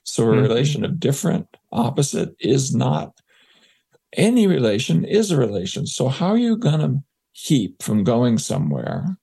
So, 0.06 0.24
a 0.24 0.28
mm-hmm. 0.28 0.42
relation 0.42 0.86
of 0.86 1.00
different, 1.00 1.46
opposite 1.72 2.36
is 2.40 2.74
not. 2.74 3.20
Any 4.14 4.48
relation 4.48 5.06
is 5.06 5.30
a 5.30 5.38
relation. 5.38 5.86
So, 5.86 6.08
how 6.08 6.30
are 6.30 6.38
you 6.38 6.58
going 6.58 6.80
to 6.80 7.04
keep 7.34 7.82
from 7.82 8.04
going 8.04 8.38
somewhere 8.38 9.18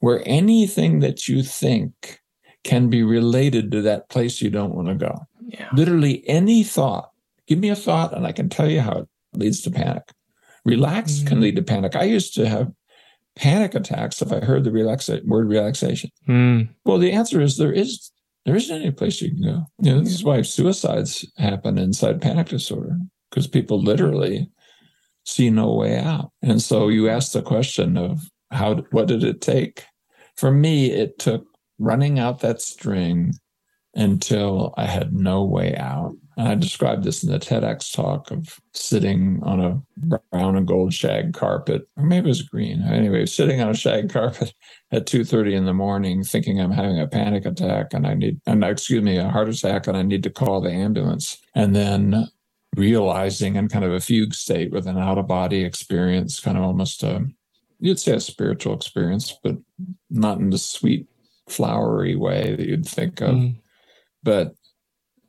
where 0.00 0.22
anything 0.26 1.00
that 1.00 1.28
you 1.28 1.42
think 1.42 2.20
can 2.64 2.90
be 2.90 3.02
related 3.02 3.70
to 3.72 3.82
that 3.82 4.08
place 4.08 4.42
you 4.42 4.50
don't 4.50 4.74
want 4.74 4.88
to 4.88 4.94
go. 4.94 5.26
Yeah. 5.46 5.68
Literally 5.72 6.26
any 6.28 6.62
thought. 6.62 7.10
Give 7.46 7.58
me 7.58 7.70
a 7.70 7.76
thought 7.76 8.14
and 8.14 8.26
I 8.26 8.32
can 8.32 8.48
tell 8.48 8.70
you 8.70 8.80
how 8.80 8.98
it 8.98 9.08
leads 9.32 9.62
to 9.62 9.70
panic. 9.70 10.04
Relax 10.64 11.20
mm. 11.20 11.26
can 11.26 11.40
lead 11.40 11.56
to 11.56 11.62
panic. 11.62 11.96
I 11.96 12.04
used 12.04 12.34
to 12.34 12.48
have 12.48 12.70
panic 13.36 13.74
attacks 13.74 14.20
if 14.20 14.32
I 14.32 14.40
heard 14.40 14.64
the 14.64 14.70
relaxa- 14.70 15.24
word 15.24 15.48
relaxation. 15.48 16.10
Mm. 16.28 16.68
Well, 16.84 16.98
the 16.98 17.12
answer 17.12 17.40
is 17.40 17.56
there 17.56 17.72
is 17.72 18.10
there 18.46 18.56
isn't 18.56 18.80
any 18.80 18.90
place 18.90 19.20
you 19.20 19.30
can 19.30 19.42
go. 19.42 19.64
You 19.80 19.94
know, 19.94 20.00
this 20.00 20.14
is 20.14 20.24
why 20.24 20.42
suicides 20.42 21.30
happen 21.36 21.78
inside 21.78 22.22
panic 22.22 22.48
disorder 22.48 22.98
because 23.30 23.46
people 23.46 23.80
literally 23.80 24.50
see 25.30 25.50
no 25.50 25.72
way 25.72 25.98
out. 25.98 26.32
And 26.42 26.60
so 26.60 26.82
mm-hmm. 26.82 26.92
you 26.92 27.08
ask 27.08 27.32
the 27.32 27.42
question 27.42 27.96
of 27.96 28.28
how, 28.50 28.76
what 28.90 29.08
did 29.08 29.24
it 29.24 29.40
take? 29.40 29.84
For 30.36 30.50
me, 30.50 30.90
it 30.90 31.18
took 31.18 31.46
running 31.78 32.18
out 32.18 32.40
that 32.40 32.60
string 32.60 33.32
until 33.94 34.72
I 34.76 34.86
had 34.86 35.12
no 35.12 35.44
way 35.44 35.74
out. 35.76 36.14
And 36.36 36.48
I 36.48 36.54
described 36.54 37.04
this 37.04 37.22
in 37.22 37.30
the 37.30 37.38
TEDx 37.38 37.92
talk 37.92 38.30
of 38.30 38.60
sitting 38.72 39.40
on 39.42 39.60
a 39.60 39.82
brown 39.96 40.56
and 40.56 40.66
gold 40.66 40.94
shag 40.94 41.34
carpet, 41.34 41.88
or 41.96 42.04
maybe 42.04 42.26
it 42.26 42.28
was 42.28 42.42
green. 42.42 42.82
Anyway, 42.82 43.26
sitting 43.26 43.60
on 43.60 43.70
a 43.70 43.74
shag 43.74 44.10
carpet 44.10 44.54
at 44.92 45.06
2:30 45.06 45.54
in 45.54 45.64
the 45.64 45.74
morning, 45.74 46.22
thinking 46.22 46.60
I'm 46.60 46.70
having 46.70 47.00
a 47.00 47.08
panic 47.08 47.44
attack 47.44 47.92
and 47.92 48.06
I 48.06 48.14
need, 48.14 48.40
and 48.46 48.64
excuse 48.64 49.02
me, 49.02 49.18
a 49.18 49.28
heart 49.28 49.48
attack, 49.48 49.86
and 49.86 49.96
I 49.96 50.02
need 50.02 50.22
to 50.22 50.30
call 50.30 50.60
the 50.60 50.70
ambulance. 50.70 51.36
And 51.54 51.74
then 51.74 52.28
realizing 52.76 53.56
in 53.56 53.68
kind 53.68 53.84
of 53.84 53.92
a 53.92 54.00
fugue 54.00 54.34
state 54.34 54.70
with 54.70 54.86
an 54.86 54.98
out 54.98 55.18
of 55.18 55.26
body 55.26 55.64
experience, 55.64 56.40
kind 56.40 56.56
of 56.56 56.62
almost 56.62 57.02
a, 57.02 57.26
you'd 57.78 58.00
say 58.00 58.12
a 58.12 58.20
spiritual 58.20 58.74
experience, 58.74 59.36
but 59.42 59.56
not 60.08 60.38
in 60.38 60.50
the 60.50 60.58
sweet, 60.58 61.06
flowery 61.48 62.14
way 62.14 62.54
that 62.54 62.66
you'd 62.66 62.86
think 62.86 63.20
of. 63.20 63.34
Mm. 63.34 63.56
But 64.22 64.54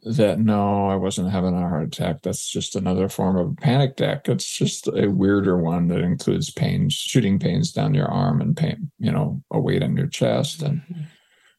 that 0.04 0.40
no, 0.40 0.88
I 0.88 0.96
wasn't 0.96 1.32
having 1.32 1.54
a 1.54 1.60
heart 1.60 1.88
attack. 1.88 2.22
That's 2.22 2.50
just 2.50 2.76
another 2.76 3.08
form 3.08 3.38
of 3.38 3.58
panic 3.58 3.92
attack. 3.92 4.28
It's 4.28 4.50
just 4.50 4.88
a 4.88 5.08
weirder 5.08 5.58
one 5.58 5.88
that 5.90 6.00
includes 6.00 6.50
pains, 6.50 6.94
shooting 6.94 7.38
pains 7.38 7.72
down 7.72 7.94
your 7.94 8.08
arm 8.08 8.42
and 8.42 8.58
pain, 8.58 8.92
you 8.98 9.12
know, 9.12 9.44
a 9.52 9.60
weight 9.60 9.84
on 9.84 9.96
your 9.96 10.08
chest 10.08 10.62
and 10.64 10.82
mm-hmm. 10.82 11.04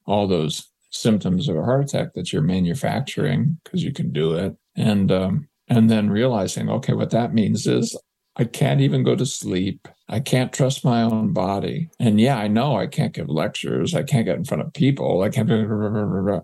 all 0.07 0.27
those 0.27 0.69
symptoms 0.91 1.49
of 1.49 1.57
a 1.57 1.63
heart 1.63 1.85
attack 1.85 2.15
that 2.15 2.33
you're 2.33 2.43
manufacturing 2.43 3.59
because 3.63 3.85
you 3.85 3.93
can 3.93 4.13
do 4.13 4.35
it. 4.35 4.57
And 4.75 5.13
um, 5.13 5.49
and 5.73 5.89
then 5.89 6.11
realizing, 6.11 6.69
okay, 6.69 6.93
what 6.93 7.11
that 7.11 7.33
means 7.33 7.67
is 7.67 7.99
I 8.37 8.45
can't 8.45 8.81
even 8.81 9.05
go 9.05 9.17
to 9.17 9.25
sleep. 9.25 9.89
I 10.09 10.21
can't 10.21 10.53
trust 10.53 10.85
my 10.85 11.03
own 11.03 11.33
body. 11.33 11.89
And 11.99 12.21
yeah, 12.21 12.37
I 12.37 12.49
know 12.49 12.77
I 12.77 12.87
can't 12.87 13.15
give 13.15 13.29
lectures. 13.29 13.95
I 13.95 14.03
can't 14.03 14.27
get 14.27 14.37
in 14.37 14.45
front 14.45 14.63
of 14.63 14.73
people. 14.75 15.23
I 15.23 15.31
can't. 15.31 15.49
Blah, 15.49 15.65
blah, 15.65 16.21
blah, 16.21 16.41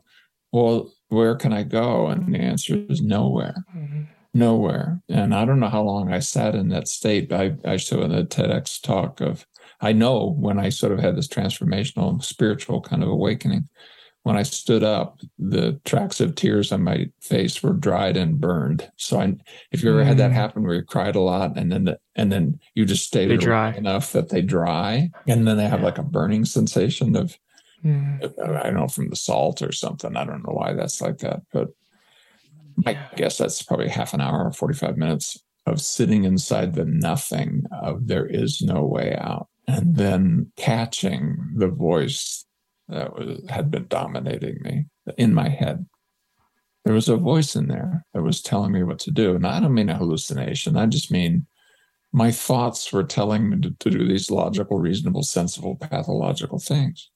well, 0.51 0.91
where 1.09 1.37
can 1.37 1.53
I 1.53 1.63
go? 1.63 2.07
And 2.07 2.35
the 2.35 2.39
answer 2.39 2.85
is 2.89 3.03
nowhere. 3.03 3.65
Mm-hmm. 3.77 4.03
Nowhere. 4.33 5.03
And 5.09 5.35
I 5.35 5.45
don't 5.45 5.61
know 5.61 5.69
how 5.69 5.83
long 5.83 6.11
I 6.11 6.21
sat 6.21 6.55
in 6.55 6.69
that 6.69 6.89
state. 6.89 7.33
I, 7.33 7.57
I 7.65 7.77
show 7.77 8.03
in 8.03 8.13
the 8.13 8.25
TEDx 8.25 8.81
talk 8.81 9.21
of, 9.21 9.47
I 9.81 9.93
know 9.93 10.37
when 10.39 10.59
I 10.59 10.71
sort 10.71 10.93
of 10.93 11.01
had 11.01 11.17
this 11.17 11.29
transformational 11.29 12.23
spiritual 12.25 12.81
kind 12.81 13.03
of 13.03 13.09
awakening, 13.09 13.69
when 14.29 14.37
I 14.37 14.43
stood 14.43 14.85
up, 14.85 15.21
the 15.39 15.81
tracks 15.87 16.21
of 16.21 16.35
tears 16.35 16.71
on 16.71 16.83
my 16.83 17.11
face 17.23 17.63
were 17.63 17.73
dried 17.73 18.15
and 18.15 18.39
burned. 18.39 18.91
So 18.99 19.19
I, 19.19 19.35
if 19.73 19.83
you 19.83 19.89
ever 19.89 20.05
had 20.05 20.19
that 20.19 20.33
mm. 20.33 20.35
happen 20.35 20.65
where 20.65 20.75
you 20.75 20.83
cried 20.83 21.17
a 21.17 21.21
lot 21.21 21.57
and 21.57 21.73
then 21.73 21.85
the, 21.85 21.99
and 22.15 22.31
then 22.31 22.61
you 22.75 22.85
just 22.85 23.07
stayed 23.07 23.41
dry 23.41 23.73
enough 23.73 24.13
that 24.13 24.29
they 24.29 24.43
dry 24.43 25.11
and 25.27 25.49
then 25.49 25.57
they 25.57 25.67
have 25.67 25.81
yeah. 25.81 25.87
like 25.87 25.97
a 25.97 26.03
burning 26.03 26.45
sensation 26.45 27.17
of. 27.17 27.39
I 27.87 28.65
don't 28.65 28.75
know 28.75 28.89
from 28.89 29.09
the 29.09 29.17
salt 29.17 29.63
or 29.63 29.73
something. 29.73 30.15
I 30.15 30.27
don't 30.27 30.47
know 30.47 30.53
why 30.53 30.75
that's 30.75 31.01
like 31.01 31.19
that, 31.19 31.41
but 31.51 31.69
I 32.85 32.99
guess 33.17 33.39
that's 33.39 33.63
probably 33.63 33.89
half 33.89 34.13
an 34.13 34.21
hour 34.21 34.45
or 34.45 34.53
45 34.53 34.99
minutes 34.99 35.43
of 35.65 35.81
sitting 35.81 36.25
inside 36.25 36.75
the 36.75 36.85
nothing 36.85 37.63
of 37.73 38.09
there 38.09 38.27
is 38.27 38.61
no 38.61 38.85
way 38.85 39.17
out 39.17 39.49
and 39.67 39.97
then 39.97 40.51
catching 40.57 41.39
the 41.55 41.69
voice 41.69 42.45
that 42.89 43.15
was, 43.15 43.41
had 43.49 43.71
been 43.71 43.87
dominating 43.89 44.59
me 44.63 44.87
in 45.17 45.35
my 45.35 45.49
head. 45.49 45.87
There 46.85 46.95
was 46.95 47.09
a 47.09 47.17
voice 47.17 47.55
in 47.55 47.69
there 47.69 48.05
that 48.15 48.23
was 48.23 48.41
telling 48.41 48.73
me 48.73 48.83
what 48.83 48.99
to 49.01 49.11
do. 49.11 49.35
And 49.35 49.47
I 49.47 49.61
don't 49.61 49.75
mean 49.75 49.91
a 49.91 49.97
hallucination. 49.97 50.77
I 50.77 50.87
just 50.87 51.11
mean 51.11 51.47
my 52.13 52.31
thoughts 52.31 52.91
were 52.91 53.05
telling 53.05 53.51
me 53.51 53.61
to, 53.61 53.71
to 53.79 53.91
do 53.91 54.09
these 54.09 54.31
logical, 54.31 54.79
reasonable, 54.79 55.23
sensible, 55.23 55.77
pathological 55.77 56.59
things 56.59 57.11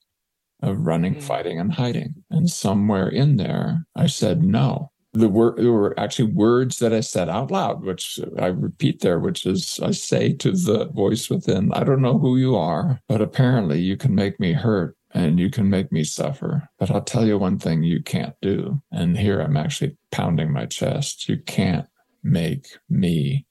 of 0.61 0.85
running, 0.85 1.13
mm-hmm. 1.15 1.25
fighting, 1.25 1.59
and 1.59 1.73
hiding. 1.73 2.13
And 2.29 2.49
somewhere 2.49 3.09
in 3.09 3.37
there, 3.37 3.85
I 3.95 4.05
said 4.05 4.43
no. 4.43 4.91
the 5.13 5.29
word 5.29 5.57
there 5.57 5.71
were 5.71 5.97
actually 5.99 6.31
words 6.31 6.79
that 6.79 6.93
I 6.93 7.01
said 7.01 7.29
out 7.29 7.51
loud, 7.51 7.83
which 7.83 8.19
I 8.39 8.47
repeat 8.47 9.01
there, 9.01 9.19
which 9.19 9.45
is 9.45 9.79
I 9.81 9.91
say 9.91 10.33
to 10.33 10.51
the 10.51 10.85
voice 10.87 11.29
within, 11.29 11.71
I 11.73 11.83
don't 11.83 12.01
know 12.01 12.17
who 12.17 12.37
you 12.37 12.55
are, 12.55 12.99
but 13.07 13.21
apparently 13.21 13.79
you 13.79 13.95
can 13.95 14.15
make 14.15 14.39
me 14.39 14.53
hurt 14.53 14.97
and 15.13 15.39
you 15.39 15.49
can 15.49 15.69
make 15.69 15.91
me 15.91 16.03
suffer. 16.03 16.69
But 16.79 16.91
I'll 16.91 17.03
tell 17.03 17.25
you 17.25 17.37
one 17.37 17.59
thing 17.59 17.83
you 17.83 18.01
can't 18.01 18.35
do. 18.41 18.81
And 18.91 19.17
here 19.17 19.39
I'm 19.39 19.57
actually 19.57 19.97
pounding 20.11 20.51
my 20.51 20.65
chest. 20.65 21.29
You 21.29 21.37
can't 21.37 21.87
make 22.23 22.77
me 22.89 23.45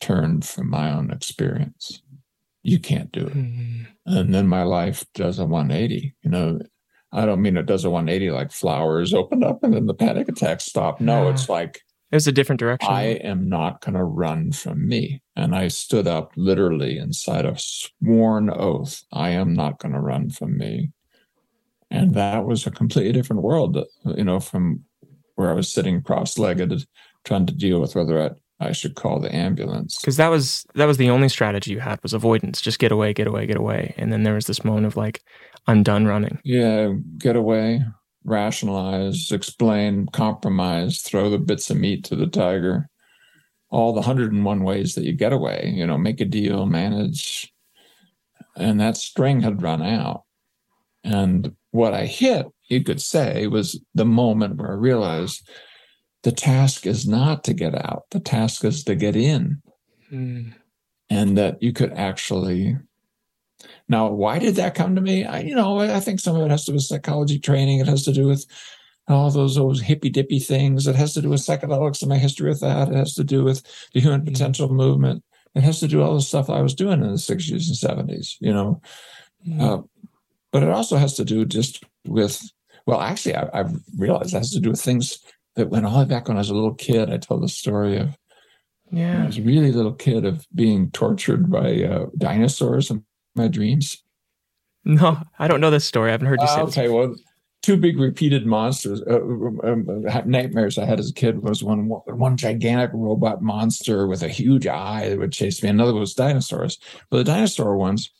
turn 0.00 0.42
from 0.42 0.70
my 0.70 0.92
own 0.92 1.10
experience. 1.10 2.02
You 2.62 2.78
can't 2.80 3.12
do 3.12 3.26
it. 3.26 3.34
Mm-hmm. 3.34 3.82
And 4.06 4.34
then 4.34 4.48
my 4.48 4.64
life 4.64 5.04
does 5.14 5.38
a 5.38 5.46
180. 5.46 6.14
You 6.22 6.30
know, 6.30 6.58
I 7.12 7.24
don't 7.24 7.42
mean 7.42 7.56
it 7.56 7.66
does 7.66 7.84
a 7.84 7.90
180 7.90 8.30
like 8.32 8.50
flowers 8.50 9.14
opened 9.14 9.44
up 9.44 9.62
and 9.62 9.74
then 9.74 9.86
the 9.86 9.94
panic 9.94 10.28
attacks 10.28 10.64
stop. 10.64 11.00
No, 11.00 11.24
yeah. 11.24 11.30
it's 11.30 11.48
like 11.48 11.80
it 12.10 12.16
was 12.16 12.26
a 12.26 12.32
different 12.32 12.58
direction. 12.58 12.90
I 12.90 13.02
am 13.02 13.48
not 13.48 13.82
going 13.82 13.94
to 13.94 14.04
run 14.04 14.52
from 14.52 14.88
me. 14.88 15.22
And 15.36 15.54
I 15.54 15.68
stood 15.68 16.06
up 16.06 16.32
literally 16.36 16.96
inside 16.98 17.44
a 17.44 17.54
sworn 17.58 18.50
oath. 18.50 19.02
I 19.12 19.30
am 19.30 19.52
not 19.52 19.78
going 19.78 19.92
to 19.92 20.00
run 20.00 20.30
from 20.30 20.56
me. 20.56 20.90
And 21.90 22.14
that 22.14 22.46
was 22.46 22.66
a 22.66 22.70
completely 22.70 23.12
different 23.12 23.42
world, 23.42 23.78
you 24.04 24.24
know, 24.24 24.40
from 24.40 24.84
where 25.36 25.50
I 25.50 25.54
was 25.54 25.70
sitting 25.70 26.02
cross 26.02 26.38
legged 26.38 26.84
trying 27.24 27.46
to 27.46 27.54
deal 27.54 27.80
with 27.80 27.94
whether 27.94 28.20
I, 28.20 28.68
I 28.68 28.72
should 28.72 28.94
call 28.94 29.20
the 29.20 29.34
ambulance. 29.34 29.98
Because 30.00 30.16
that 30.16 30.28
was 30.28 30.66
that 30.74 30.86
was 30.86 30.96
the 30.96 31.10
only 31.10 31.28
strategy 31.28 31.72
you 31.72 31.80
had 31.80 32.02
was 32.02 32.12
avoidance. 32.12 32.60
Just 32.60 32.78
get 32.78 32.92
away, 32.92 33.12
get 33.12 33.26
away, 33.26 33.46
get 33.46 33.56
away. 33.56 33.94
And 33.96 34.12
then 34.12 34.22
there 34.22 34.34
was 34.34 34.46
this 34.46 34.64
moment 34.64 34.86
of 34.86 34.96
like, 34.96 35.22
I'm 35.66 35.82
done 35.82 36.06
running. 36.06 36.40
Yeah, 36.44 36.92
get 37.18 37.36
away, 37.36 37.84
rationalize, 38.28 39.32
explain, 39.32 40.06
compromise, 40.12 41.00
throw 41.00 41.30
the 41.30 41.38
bits 41.38 41.70
of 41.70 41.76
meat 41.76 42.04
to 42.04 42.16
the 42.16 42.26
tiger. 42.26 42.88
All 43.70 43.92
the 43.92 44.00
101 44.00 44.64
ways 44.64 44.94
that 44.94 45.04
you 45.04 45.12
get 45.12 45.32
away, 45.32 45.72
you 45.74 45.86
know, 45.86 45.98
make 45.98 46.20
a 46.20 46.24
deal, 46.24 46.64
manage. 46.64 47.52
And 48.56 48.80
that 48.80 48.96
string 48.96 49.40
had 49.40 49.62
run 49.62 49.82
out. 49.82 50.22
And 51.04 51.54
what 51.70 51.94
I 51.94 52.06
hit, 52.06 52.46
you 52.68 52.82
could 52.82 53.00
say, 53.00 53.46
was 53.46 53.80
the 53.94 54.04
moment 54.04 54.56
where 54.56 54.70
I 54.70 54.74
realized 54.74 55.48
the 56.22 56.32
task 56.32 56.86
is 56.86 57.06
not 57.06 57.44
to 57.44 57.54
get 57.54 57.74
out, 57.74 58.04
the 58.10 58.20
task 58.20 58.64
is 58.64 58.82
to 58.84 58.94
get 58.94 59.16
in. 59.16 59.62
Mm. 60.12 60.54
And 61.10 61.38
that 61.38 61.62
you 61.62 61.72
could 61.72 61.92
actually 61.92 62.76
now, 63.88 64.08
why 64.08 64.38
did 64.38 64.56
that 64.56 64.74
come 64.74 64.94
to 64.94 65.00
me? 65.00 65.24
I, 65.24 65.40
you 65.40 65.54
know, 65.54 65.78
I 65.78 66.00
think 66.00 66.20
some 66.20 66.36
of 66.36 66.42
it 66.42 66.50
has 66.50 66.64
to 66.66 66.72
do 66.72 66.74
with 66.74 66.84
psychology 66.84 67.38
training. 67.38 67.80
It 67.80 67.86
has 67.86 68.04
to 68.04 68.12
do 68.12 68.26
with 68.26 68.44
all 69.08 69.30
those 69.30 69.54
those 69.54 69.80
hippy 69.80 70.10
dippy 70.10 70.38
things. 70.38 70.86
It 70.86 70.94
has 70.94 71.14
to 71.14 71.22
do 71.22 71.30
with 71.30 71.40
psychedelics 71.40 72.02
and 72.02 72.10
my 72.10 72.18
history 72.18 72.50
with 72.50 72.60
that. 72.60 72.88
It 72.88 72.94
has 72.94 73.14
to 73.14 73.24
do 73.24 73.42
with 73.44 73.62
the 73.94 74.00
human 74.00 74.20
mm-hmm. 74.20 74.32
potential 74.32 74.68
movement. 74.68 75.24
It 75.54 75.62
has 75.62 75.80
to 75.80 75.88
do 75.88 76.02
all 76.02 76.14
the 76.14 76.20
stuff 76.20 76.50
I 76.50 76.60
was 76.60 76.74
doing 76.74 77.02
in 77.02 77.08
the 77.08 77.14
60s 77.14 77.50
and 77.50 78.08
70s, 78.08 78.36
you 78.40 78.52
know. 78.52 78.82
Mm-hmm. 79.46 79.60
Uh, 79.60 79.78
but 80.52 80.62
it 80.62 80.68
also 80.68 80.96
has 80.96 81.14
to 81.14 81.24
do 81.24 81.44
just 81.44 81.82
with, 82.06 82.42
well, 82.86 83.00
actually, 83.00 83.34
I, 83.34 83.48
have 83.54 83.74
realized 83.96 84.34
it 84.34 84.38
has 84.38 84.50
to 84.52 84.60
do 84.60 84.70
with 84.70 84.80
things 84.80 85.18
that 85.56 85.70
went 85.70 85.86
all 85.86 85.92
the 85.92 85.98
way 86.00 86.04
back 86.04 86.28
when 86.28 86.36
I 86.36 86.40
was 86.40 86.50
a 86.50 86.54
little 86.54 86.74
kid. 86.74 87.10
I 87.10 87.16
told 87.16 87.42
the 87.42 87.48
story 87.48 87.96
of, 87.96 88.16
yeah, 88.90 89.22
I 89.22 89.26
was 89.26 89.38
a 89.38 89.42
really 89.42 89.72
little 89.72 89.94
kid 89.94 90.24
of 90.24 90.46
being 90.54 90.90
tortured 90.90 91.50
by 91.50 91.82
uh, 91.82 92.06
dinosaurs 92.16 92.90
and 92.90 93.02
my 93.38 93.48
dreams? 93.48 94.02
No, 94.84 95.18
I 95.38 95.48
don't 95.48 95.60
know 95.60 95.70
this 95.70 95.84
story. 95.84 96.10
I 96.10 96.12
haven't 96.12 96.28
heard 96.28 96.40
you 96.40 96.48
say. 96.48 96.60
Uh, 96.60 96.66
okay, 96.66 96.88
well, 96.88 97.14
two 97.62 97.76
big 97.76 97.98
repeated 97.98 98.46
monsters, 98.46 99.02
uh, 99.02 99.20
um, 99.20 99.60
um, 99.62 100.04
nightmares 100.24 100.78
I 100.78 100.84
had 100.84 101.00
as 101.00 101.10
a 101.10 101.14
kid 101.14 101.42
was 101.42 101.62
one 101.62 101.88
one 101.88 102.36
gigantic 102.36 102.90
robot 102.94 103.42
monster 103.42 104.06
with 104.06 104.22
a 104.22 104.28
huge 104.28 104.66
eye 104.66 105.08
that 105.08 105.18
would 105.18 105.32
chase 105.32 105.62
me. 105.62 105.68
Another 105.68 105.94
was 105.94 106.14
dinosaurs. 106.14 106.78
But 107.10 107.18
the 107.18 107.24
dinosaur 107.24 107.76
ones, 107.76 108.10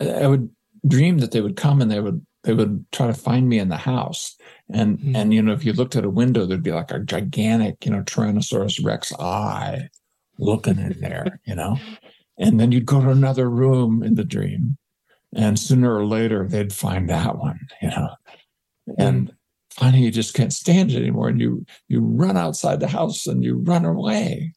I 0.00 0.26
would 0.26 0.50
dream 0.86 1.18
that 1.18 1.32
they 1.32 1.40
would 1.40 1.56
come 1.56 1.80
and 1.80 1.90
they 1.90 2.00
would 2.00 2.24
they 2.44 2.54
would 2.54 2.84
try 2.92 3.08
to 3.08 3.14
find 3.14 3.48
me 3.48 3.58
in 3.58 3.70
the 3.70 3.76
house. 3.76 4.36
And 4.70 4.98
mm-hmm. 4.98 5.16
and 5.16 5.34
you 5.34 5.42
know, 5.42 5.52
if 5.52 5.64
you 5.64 5.72
looked 5.72 5.96
at 5.96 6.04
a 6.04 6.10
window, 6.10 6.46
there'd 6.46 6.62
be 6.62 6.72
like 6.72 6.92
a 6.92 7.00
gigantic, 7.00 7.84
you 7.84 7.90
know, 7.90 8.02
Tyrannosaurus 8.02 8.84
Rex 8.84 9.12
eye 9.18 9.88
looking 10.38 10.78
in 10.78 11.00
there, 11.00 11.40
you 11.44 11.54
know. 11.54 11.78
And 12.38 12.60
then 12.60 12.72
you'd 12.72 12.86
go 12.86 13.00
to 13.00 13.10
another 13.10 13.48
room 13.48 14.02
in 14.02 14.14
the 14.14 14.24
dream. 14.24 14.76
And 15.34 15.58
sooner 15.58 15.94
or 15.94 16.06
later, 16.06 16.46
they'd 16.48 16.72
find 16.72 17.08
that 17.08 17.38
one, 17.38 17.60
you 17.82 17.88
know. 17.88 18.10
And 18.98 19.32
finally, 19.70 20.04
you 20.04 20.10
just 20.10 20.34
can't 20.34 20.52
stand 20.52 20.90
it 20.92 20.96
anymore. 20.96 21.28
And 21.28 21.40
you 21.40 21.66
you 21.88 22.00
run 22.00 22.36
outside 22.36 22.80
the 22.80 22.88
house 22.88 23.26
and 23.26 23.42
you 23.42 23.56
run 23.56 23.84
away. 23.84 24.54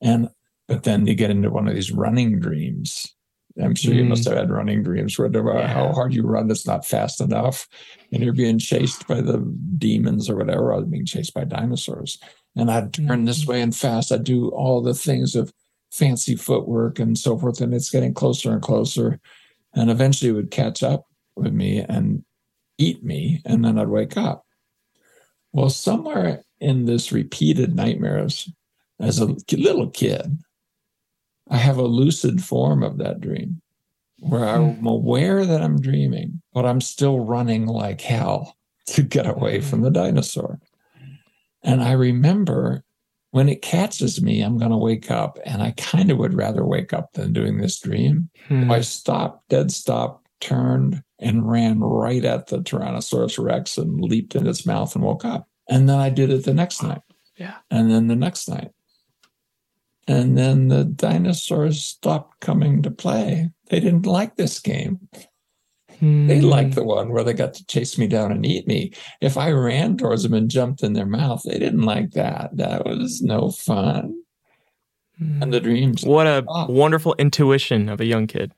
And 0.00 0.28
but 0.66 0.84
then 0.84 1.06
you 1.06 1.14
get 1.14 1.30
into 1.30 1.50
one 1.50 1.68
of 1.68 1.74
these 1.74 1.92
running 1.92 2.40
dreams. 2.40 3.14
I'm 3.60 3.74
sure 3.74 3.94
you 3.94 4.04
must 4.04 4.22
mm. 4.24 4.30
have 4.30 4.38
had 4.38 4.50
running 4.50 4.82
dreams 4.84 5.18
where 5.18 5.28
no 5.28 5.42
matter 5.42 5.58
yeah. 5.60 5.74
how 5.74 5.92
hard 5.92 6.14
you 6.14 6.22
run, 6.22 6.50
it's 6.50 6.66
not 6.66 6.86
fast 6.86 7.20
enough. 7.20 7.66
And 8.12 8.22
you're 8.22 8.32
being 8.32 8.58
chased 8.58 9.08
by 9.08 9.20
the 9.20 9.38
demons 9.76 10.30
or 10.30 10.36
whatever. 10.36 10.72
or 10.72 10.82
being 10.82 11.06
chased 11.06 11.34
by 11.34 11.44
dinosaurs. 11.44 12.18
And 12.54 12.70
I'd 12.70 12.92
turn 12.92 13.06
mm-hmm. 13.06 13.24
this 13.24 13.46
way 13.46 13.60
and 13.60 13.74
fast. 13.74 14.12
I'd 14.12 14.24
do 14.24 14.50
all 14.50 14.80
the 14.80 14.94
things 14.94 15.34
of 15.34 15.52
fancy 15.98 16.36
footwork 16.36 16.98
and 16.98 17.18
so 17.18 17.36
forth. 17.36 17.60
And 17.60 17.74
it's 17.74 17.90
getting 17.90 18.14
closer 18.14 18.52
and 18.52 18.62
closer. 18.62 19.20
And 19.74 19.90
eventually 19.90 20.30
it 20.30 20.34
would 20.34 20.50
catch 20.50 20.82
up 20.82 21.06
with 21.36 21.52
me 21.52 21.80
and 21.80 22.24
eat 22.78 23.02
me. 23.02 23.42
And 23.44 23.64
then 23.64 23.78
I'd 23.78 23.88
wake 23.88 24.16
up. 24.16 24.46
Well, 25.52 25.70
somewhere 25.70 26.44
in 26.60 26.86
this 26.86 27.10
repeated 27.10 27.74
nightmares 27.74 28.48
as 29.00 29.18
a 29.18 29.34
little 29.52 29.90
kid, 29.90 30.38
I 31.50 31.56
have 31.56 31.78
a 31.78 31.82
lucid 31.82 32.42
form 32.42 32.82
of 32.82 32.98
that 32.98 33.20
dream 33.20 33.60
where 34.20 34.44
I'm 34.44 34.74
hmm. 34.74 34.86
aware 34.86 35.46
that 35.46 35.62
I'm 35.62 35.80
dreaming, 35.80 36.42
but 36.52 36.66
I'm 36.66 36.80
still 36.80 37.20
running 37.20 37.66
like 37.66 38.00
hell 38.00 38.56
to 38.88 39.02
get 39.02 39.26
away 39.26 39.60
from 39.60 39.80
the 39.80 39.90
dinosaur. 39.90 40.60
And 41.62 41.82
I 41.82 41.92
remember 41.92 42.84
when 43.30 43.48
it 43.48 43.62
catches 43.62 44.22
me, 44.22 44.40
I'm 44.40 44.58
going 44.58 44.70
to 44.70 44.76
wake 44.76 45.10
up. 45.10 45.38
And 45.44 45.62
I 45.62 45.72
kind 45.72 46.10
of 46.10 46.18
would 46.18 46.34
rather 46.34 46.64
wake 46.64 46.92
up 46.92 47.12
than 47.12 47.32
doing 47.32 47.58
this 47.58 47.78
dream. 47.78 48.30
Hmm. 48.46 48.70
I 48.70 48.80
stopped, 48.80 49.48
dead 49.48 49.70
stop, 49.70 50.24
turned, 50.40 51.02
and 51.18 51.48
ran 51.48 51.80
right 51.80 52.24
at 52.24 52.46
the 52.46 52.58
Tyrannosaurus 52.58 53.42
Rex 53.42 53.76
and 53.76 54.02
leaped 54.02 54.34
in 54.34 54.46
its 54.46 54.64
mouth 54.64 54.94
and 54.94 55.04
woke 55.04 55.24
up. 55.24 55.48
And 55.68 55.88
then 55.88 55.98
I 55.98 56.10
did 56.10 56.30
it 56.30 56.44
the 56.44 56.54
next 56.54 56.82
night. 56.82 57.02
Yeah. 57.36 57.56
And 57.70 57.90
then 57.90 58.06
the 58.06 58.16
next 58.16 58.48
night. 58.48 58.70
And 60.06 60.38
then 60.38 60.68
the 60.68 60.84
dinosaurs 60.84 61.84
stopped 61.84 62.40
coming 62.40 62.82
to 62.82 62.90
play. 62.90 63.50
They 63.66 63.78
didn't 63.78 64.06
like 64.06 64.36
this 64.36 64.58
game. 64.58 65.06
They 66.00 66.40
liked 66.40 66.74
the 66.74 66.84
one 66.84 67.10
where 67.10 67.24
they 67.24 67.32
got 67.32 67.54
to 67.54 67.66
chase 67.66 67.98
me 67.98 68.06
down 68.06 68.30
and 68.30 68.46
eat 68.46 68.66
me. 68.66 68.92
If 69.20 69.36
I 69.36 69.50
ran 69.50 69.96
towards 69.96 70.22
them 70.22 70.34
and 70.34 70.50
jumped 70.50 70.82
in 70.82 70.92
their 70.92 71.06
mouth, 71.06 71.42
they 71.44 71.58
didn't 71.58 71.82
like 71.82 72.12
that. 72.12 72.56
That 72.56 72.84
was 72.84 73.20
no 73.22 73.50
fun. 73.50 74.14
And 75.20 75.52
the 75.52 75.60
dreams. 75.60 76.04
What 76.04 76.26
a 76.26 76.44
wonderful 76.68 77.14
intuition 77.18 77.88
of 77.88 78.00
a 78.00 78.04
young 78.04 78.26
kid. 78.26 78.52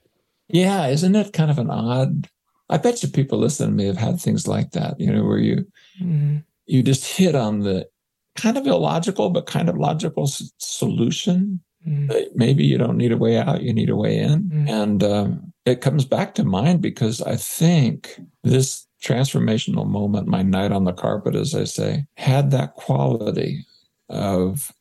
Yeah, 0.48 0.88
isn't 0.88 1.14
it 1.14 1.33
kind 1.33 1.50
of 1.50 1.59
an 1.59 1.70
odd? 1.70 2.29
I 2.68 2.76
bet 2.76 3.03
you 3.03 3.09
people 3.09 3.38
listening 3.38 3.70
to 3.70 3.76
me 3.76 3.87
have 3.87 3.96
had 3.96 4.20
things 4.20 4.46
like 4.46 4.72
that, 4.72 5.00
you 5.00 5.11
know, 5.11 5.24
where 5.24 5.38
you 5.38 5.66
mm-hmm. 6.00 6.38
you 6.66 6.83
just 6.83 7.05
hit 7.05 7.35
on 7.35 7.61
the 7.61 7.88
kind 8.37 8.57
of 8.57 8.66
illogical 8.66 9.31
but 9.31 9.46
kind 9.46 9.68
of 9.68 9.76
logical 9.76 10.24
s- 10.24 10.53
solution. 10.59 11.61
Mm-hmm. 11.87 12.12
Maybe 12.35 12.64
you 12.64 12.79
don't 12.79 12.96
need 12.96 13.12
a 13.12 13.16
way 13.16 13.38
out, 13.38 13.62
you 13.62 13.72
need 13.72 13.90
a 13.90 13.96
way 13.96 14.18
in. 14.18 14.42
Mm-hmm. 14.42 14.68
And 14.68 15.03
um, 15.03 15.49
it 15.64 15.81
comes 15.81 16.05
back 16.05 16.35
to 16.35 16.44
mind 16.44 16.81
because 16.81 17.20
I 17.20 17.37
think 17.37 18.20
this 18.42 18.87
transformational 19.03 19.87
moment, 19.87 20.29
my 20.29 20.42
night 20.42 20.73
on 20.73 20.85
the 20.85 20.92
carpet, 20.92 21.35
as 21.35 21.55
I 21.55 21.64
say, 21.64 22.07
had 22.16 22.51
that 22.51 22.75
quality 22.75 23.64
of 24.09 24.73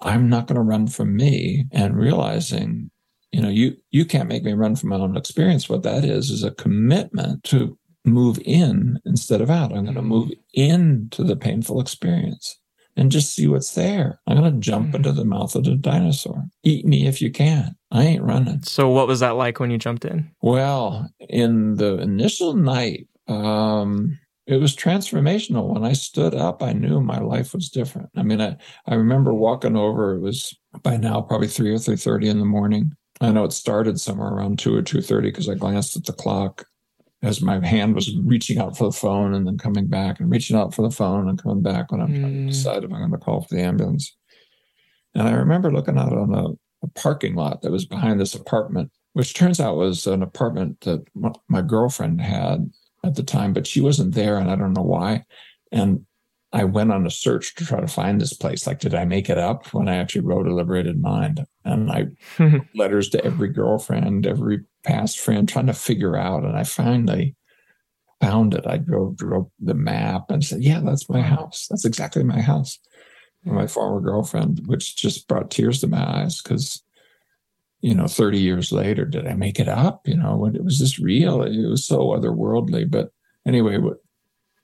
I'm 0.00 0.28
not 0.28 0.46
going 0.46 0.56
to 0.56 0.62
run 0.62 0.86
from 0.88 1.16
me 1.16 1.64
and 1.72 1.96
realizing, 1.96 2.90
you 3.32 3.40
know, 3.40 3.48
you 3.48 3.76
you 3.90 4.04
can't 4.04 4.28
make 4.28 4.44
me 4.44 4.52
run 4.52 4.76
from 4.76 4.90
my 4.90 4.96
own 4.96 5.16
experience. 5.16 5.68
What 5.68 5.82
that 5.84 6.04
is 6.04 6.30
is 6.30 6.44
a 6.44 6.50
commitment 6.50 7.44
to 7.44 7.78
move 8.04 8.38
in 8.44 9.00
instead 9.04 9.40
of 9.40 9.50
out. 9.50 9.72
I'm 9.72 9.84
going 9.84 9.96
to 9.96 10.02
move 10.02 10.30
into 10.52 11.24
the 11.24 11.36
painful 11.36 11.80
experience 11.80 12.58
and 12.96 13.10
just 13.10 13.34
see 13.34 13.46
what's 13.46 13.74
there. 13.74 14.18
I'm 14.26 14.38
going 14.38 14.52
to 14.52 14.58
jump 14.58 14.88
mm-hmm. 14.88 14.96
into 14.96 15.12
the 15.12 15.24
mouth 15.24 15.54
of 15.54 15.64
the 15.64 15.76
dinosaur. 15.76 16.44
Eat 16.64 16.86
me 16.86 17.06
if 17.06 17.20
you 17.20 17.30
can. 17.30 17.76
I 17.90 18.02
ain't 18.04 18.22
running. 18.22 18.62
So, 18.62 18.88
what 18.88 19.06
was 19.06 19.20
that 19.20 19.36
like 19.36 19.60
when 19.60 19.70
you 19.70 19.78
jumped 19.78 20.04
in? 20.04 20.30
Well, 20.42 21.08
in 21.28 21.74
the 21.74 21.98
initial 21.98 22.54
night, 22.54 23.08
um, 23.28 24.18
it 24.46 24.56
was 24.56 24.76
transformational. 24.76 25.72
When 25.72 25.84
I 25.84 25.92
stood 25.92 26.34
up, 26.34 26.62
I 26.62 26.72
knew 26.72 27.00
my 27.00 27.18
life 27.18 27.52
was 27.52 27.68
different. 27.68 28.08
I 28.16 28.22
mean, 28.22 28.40
I, 28.40 28.56
I 28.86 28.94
remember 28.94 29.34
walking 29.34 29.76
over. 29.76 30.14
It 30.14 30.20
was 30.20 30.56
by 30.82 30.96
now 30.96 31.20
probably 31.20 31.48
three 31.48 31.72
or 31.72 31.78
three 31.78 31.96
thirty 31.96 32.28
in 32.28 32.38
the 32.38 32.44
morning. 32.44 32.92
I 33.20 33.32
know 33.32 33.44
it 33.44 33.52
started 33.52 33.98
somewhere 33.98 34.28
around 34.28 34.58
two 34.58 34.74
or 34.74 34.82
two 34.82 35.00
thirty 35.00 35.30
because 35.30 35.48
I 35.48 35.54
glanced 35.54 35.96
at 35.96 36.04
the 36.04 36.12
clock, 36.12 36.66
as 37.22 37.40
my 37.40 37.64
hand 37.66 37.94
was 37.94 38.14
reaching 38.24 38.58
out 38.58 38.76
for 38.76 38.84
the 38.84 38.96
phone 38.96 39.34
and 39.34 39.46
then 39.46 39.56
coming 39.58 39.86
back 39.86 40.20
and 40.20 40.30
reaching 40.30 40.56
out 40.56 40.74
for 40.74 40.82
the 40.82 40.90
phone 40.94 41.28
and 41.28 41.42
coming 41.42 41.62
back 41.62 41.90
when 41.90 42.00
I'm 42.00 42.12
trying 42.12 42.22
to 42.32 42.38
Mm. 42.40 42.48
decide 42.48 42.84
if 42.84 42.92
I'm 42.92 42.98
going 42.98 43.10
to 43.12 43.18
call 43.18 43.42
for 43.42 43.54
the 43.54 43.62
ambulance. 43.62 44.14
And 45.14 45.26
I 45.26 45.32
remember 45.32 45.72
looking 45.72 45.96
out 45.98 46.12
on 46.12 46.34
a, 46.34 46.44
a 46.84 46.88
parking 46.94 47.34
lot 47.34 47.62
that 47.62 47.72
was 47.72 47.86
behind 47.86 48.20
this 48.20 48.34
apartment, 48.34 48.90
which 49.14 49.32
turns 49.34 49.60
out 49.60 49.76
was 49.76 50.06
an 50.06 50.22
apartment 50.22 50.82
that 50.82 51.04
my 51.48 51.62
girlfriend 51.62 52.20
had 52.20 52.70
at 53.02 53.14
the 53.14 53.22
time, 53.22 53.52
but 53.54 53.66
she 53.66 53.80
wasn't 53.80 54.14
there 54.14 54.36
and 54.36 54.50
I 54.50 54.56
don't 54.56 54.74
know 54.74 54.82
why. 54.82 55.24
And 55.72 56.04
I 56.52 56.64
went 56.64 56.92
on 56.92 57.06
a 57.06 57.10
search 57.10 57.54
to 57.56 57.66
try 57.66 57.80
to 57.80 57.88
find 57.88 58.20
this 58.20 58.32
place. 58.32 58.66
Like, 58.66 58.78
did 58.78 58.94
I 58.94 59.04
make 59.04 59.28
it 59.28 59.38
up 59.38 59.72
when 59.74 59.88
I 59.88 59.96
actually 59.96 60.22
wrote 60.22 60.46
a 60.46 60.54
liberated 60.54 61.00
mind? 61.00 61.44
And 61.64 61.90
I 61.90 62.06
letters 62.74 63.08
to 63.10 63.24
every 63.24 63.48
girlfriend, 63.48 64.26
every 64.26 64.64
past 64.84 65.18
friend, 65.18 65.48
trying 65.48 65.66
to 65.66 65.74
figure 65.74 66.16
out. 66.16 66.44
And 66.44 66.56
I 66.56 66.64
finally 66.64 67.34
found 68.20 68.54
it. 68.54 68.66
I 68.66 68.78
drove, 68.78 69.16
drove 69.16 69.50
the 69.58 69.74
map 69.74 70.30
and 70.30 70.44
said, 70.44 70.62
Yeah, 70.62 70.80
that's 70.80 71.08
my 71.08 71.20
house. 71.20 71.66
That's 71.68 71.84
exactly 71.84 72.22
my 72.22 72.40
house. 72.40 72.78
For 73.44 73.52
my 73.52 73.66
former 73.66 74.00
girlfriend, 74.00 74.62
which 74.66 74.96
just 74.96 75.28
brought 75.28 75.50
tears 75.50 75.80
to 75.80 75.86
my 75.86 76.22
eyes 76.22 76.42
because, 76.42 76.82
you 77.80 77.94
know, 77.94 78.08
30 78.08 78.40
years 78.40 78.72
later, 78.72 79.04
did 79.04 79.26
I 79.26 79.34
make 79.34 79.60
it 79.60 79.68
up? 79.68 80.08
You 80.08 80.16
know, 80.16 80.36
when 80.36 80.56
it 80.56 80.64
was 80.64 80.78
just 80.78 80.98
real? 80.98 81.42
It 81.42 81.68
was 81.68 81.84
so 81.84 82.08
otherworldly. 82.08 82.90
But 82.90 83.10
anyway, 83.46 83.78
what 83.78 83.98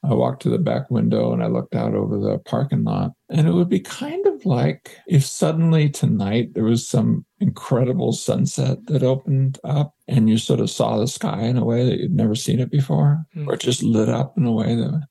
I 0.04 0.14
walked 0.14 0.42
to 0.42 0.50
the 0.50 0.58
back 0.58 0.90
window 0.90 1.32
and 1.32 1.42
I 1.44 1.46
looked 1.46 1.76
out 1.76 1.94
over 1.94 2.18
the 2.18 2.38
parking 2.38 2.82
lot. 2.82 3.12
And 3.30 3.46
it 3.46 3.52
would 3.52 3.68
be 3.68 3.78
kind 3.80 4.26
of 4.26 4.44
like 4.44 4.98
if 5.06 5.24
suddenly 5.24 5.88
tonight 5.88 6.54
there 6.54 6.64
was 6.64 6.88
some 6.88 7.24
incredible 7.38 8.12
sunset 8.12 8.84
that 8.86 9.04
opened 9.04 9.60
up 9.62 9.94
and 10.08 10.28
you 10.28 10.38
sort 10.38 10.58
of 10.58 10.70
saw 10.70 10.98
the 10.98 11.06
sky 11.06 11.42
in 11.42 11.56
a 11.56 11.64
way 11.64 11.84
that 11.88 11.98
you'd 12.00 12.14
never 12.16 12.34
seen 12.34 12.58
it 12.58 12.70
before, 12.70 13.24
Hmm. 13.34 13.48
or 13.48 13.54
it 13.54 13.60
just 13.60 13.82
lit 13.82 14.08
up 14.08 14.36
in 14.36 14.44
a 14.44 14.52
way 14.52 14.74
that 14.74 15.06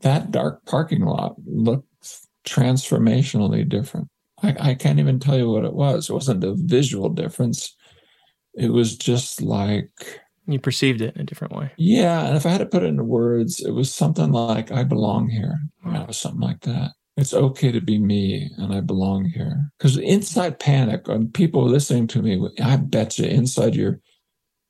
that 0.00 0.30
dark 0.30 0.64
parking 0.66 1.04
lot 1.04 1.36
looked 1.46 1.88
transformationally 2.46 3.66
different. 3.66 4.08
I, 4.42 4.56
I 4.60 4.74
can't 4.74 4.98
even 4.98 5.18
tell 5.18 5.38
you 5.38 5.48
what 5.48 5.64
it 5.64 5.72
was. 5.74 6.10
It 6.10 6.12
wasn't 6.12 6.44
a 6.44 6.54
visual 6.54 7.08
difference. 7.08 7.74
It 8.54 8.70
was 8.70 8.96
just 8.96 9.40
like 9.40 10.20
you 10.46 10.58
perceived 10.58 11.00
it 11.00 11.14
in 11.14 11.22
a 11.22 11.24
different 11.24 11.54
way. 11.54 11.72
yeah, 11.76 12.26
and 12.26 12.36
if 12.36 12.46
I 12.46 12.50
had 12.50 12.58
to 12.58 12.66
put 12.66 12.82
it 12.82 12.86
into 12.86 13.04
words, 13.04 13.60
it 13.60 13.72
was 13.72 13.92
something 13.92 14.32
like 14.32 14.70
"I 14.70 14.84
belong 14.84 15.28
here." 15.28 15.58
It 15.86 16.06
was 16.06 16.18
something 16.18 16.40
like 16.40 16.60
that. 16.62 16.92
It's 17.16 17.32
okay 17.34 17.70
to 17.72 17.80
be 17.80 17.98
me, 17.98 18.50
and 18.58 18.74
I 18.74 18.80
belong 18.80 19.26
here. 19.26 19.70
Because 19.78 19.96
inside 19.98 20.58
panic, 20.58 21.06
and 21.08 21.32
people 21.32 21.64
listening 21.64 22.08
to 22.08 22.22
me, 22.22 22.48
I 22.62 22.76
bet 22.76 23.18
you 23.18 23.26
inside 23.26 23.74
your 23.76 24.00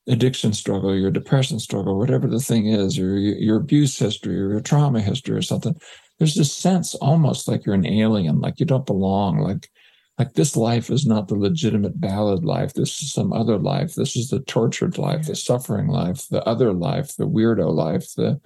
addiction 0.07 0.53
struggle, 0.53 0.95
your 0.95 1.11
depression 1.11 1.59
struggle, 1.59 1.99
whatever 1.99 2.27
the 2.29 2.41
thing 2.41 2.67
is, 2.67 2.99
or 2.99 3.19
your, 3.19 3.37
your 3.37 3.57
abuse 3.57 3.99
history, 3.99 4.39
or 4.39 4.51
your 4.51 4.61
trauma 4.61 5.01
history, 5.01 5.35
or 5.35 5.43
something, 5.43 5.75
there's 6.19 6.35
this 6.35 6.55
sense 6.55 6.95
almost 6.97 7.49
like 7.49 7.65
you're 7.65 7.75
an 7.75 7.87
alien, 7.87 8.41
like 8.41 8.61
you 8.61 8.67
don't 8.67 8.87
belong, 8.87 9.39
like 9.39 9.71
like 10.19 10.35
this 10.35 10.57
life 10.57 10.91
is 10.91 11.07
not 11.07 11.29
the 11.29 11.35
legitimate 11.35 11.95
valid 11.97 12.45
life. 12.45 12.75
This 12.75 13.03
is 13.03 13.13
some 13.13 13.33
other 13.33 13.59
life. 13.59 13.95
This 13.95 14.15
is 14.15 14.29
the 14.29 14.41
tortured 14.41 14.97
life, 14.97 15.27
the 15.27 15.35
suffering 15.35 15.89
life, 15.89 16.29
the 16.29 16.45
other 16.45 16.73
life, 16.73 17.17
the 17.17 17.27
weirdo 17.29 17.73
life, 17.75 18.13
the, 18.17 18.41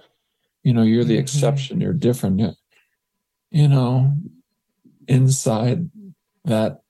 you 0.63 0.73
know, 0.73 0.81
you're 0.81 1.03
the 1.03 1.17
Mhm. 1.17 1.21
exception, 1.21 1.79
you're 1.79 1.93
different. 1.93 2.41
You 3.51 3.67
know, 3.67 4.15
inside 5.07 5.89
that 6.45 6.81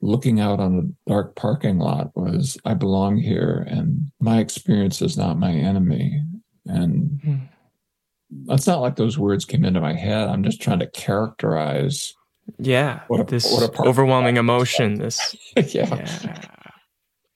looking 0.00 0.38
out 0.38 0.60
on 0.60 0.78
a 0.78 1.10
dark 1.10 1.34
parking 1.34 1.78
lot 1.78 2.16
was 2.16 2.56
I 2.64 2.74
belong 2.74 3.16
here 3.18 3.66
and 3.68 4.12
my 4.20 4.38
experience 4.38 5.02
is 5.02 5.16
not 5.16 5.38
my 5.38 5.52
enemy. 5.52 6.22
And 6.66 7.20
Hmm. 7.22 8.52
it's 8.52 8.68
not 8.68 8.80
like 8.80 8.94
those 8.94 9.18
words 9.18 9.44
came 9.44 9.64
into 9.64 9.80
my 9.80 9.94
head. 9.94 10.28
I'm 10.28 10.44
just 10.44 10.60
trying 10.60 10.78
to 10.78 10.90
characterize 10.90 12.14
Yeah. 12.58 13.00
What 13.08 13.20
a- 13.20 13.24
this 13.24 13.50
what 13.52 13.62
a 13.78 13.82
overwhelming 13.82 14.36
emotion. 14.36 14.94
This. 14.98 15.36
yeah. 15.56 15.62
Yeah. 15.94 16.40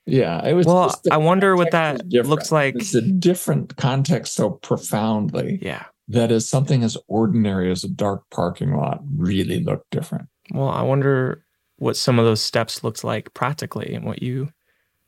Yeah, 0.05 0.45
it 0.45 0.53
was. 0.53 0.65
Well, 0.65 0.93
I 1.11 1.17
wonder 1.17 1.55
what 1.55 1.71
that 1.71 2.05
looks 2.11 2.51
like. 2.51 2.75
It's 2.75 2.93
a 2.93 3.01
different 3.01 3.77
context 3.77 4.33
so 4.33 4.49
profoundly 4.49 5.59
Yeah. 5.61 5.85
that 6.09 6.29
is 6.29 6.49
something 6.49 6.83
as 6.83 6.97
ordinary 7.07 7.71
as 7.71 7.85
a 7.85 7.89
dark 7.89 8.23
parking 8.29 8.75
lot 8.75 8.99
really 9.15 9.63
looked 9.63 9.89
different. 9.91 10.27
Well, 10.51 10.67
I 10.67 10.81
wonder 10.81 11.45
what 11.77 11.95
some 11.95 12.19
of 12.19 12.25
those 12.25 12.41
steps 12.41 12.83
looked 12.83 13.05
like 13.05 13.33
practically 13.33 13.93
and 13.95 14.03
what 14.03 14.21
you 14.21 14.49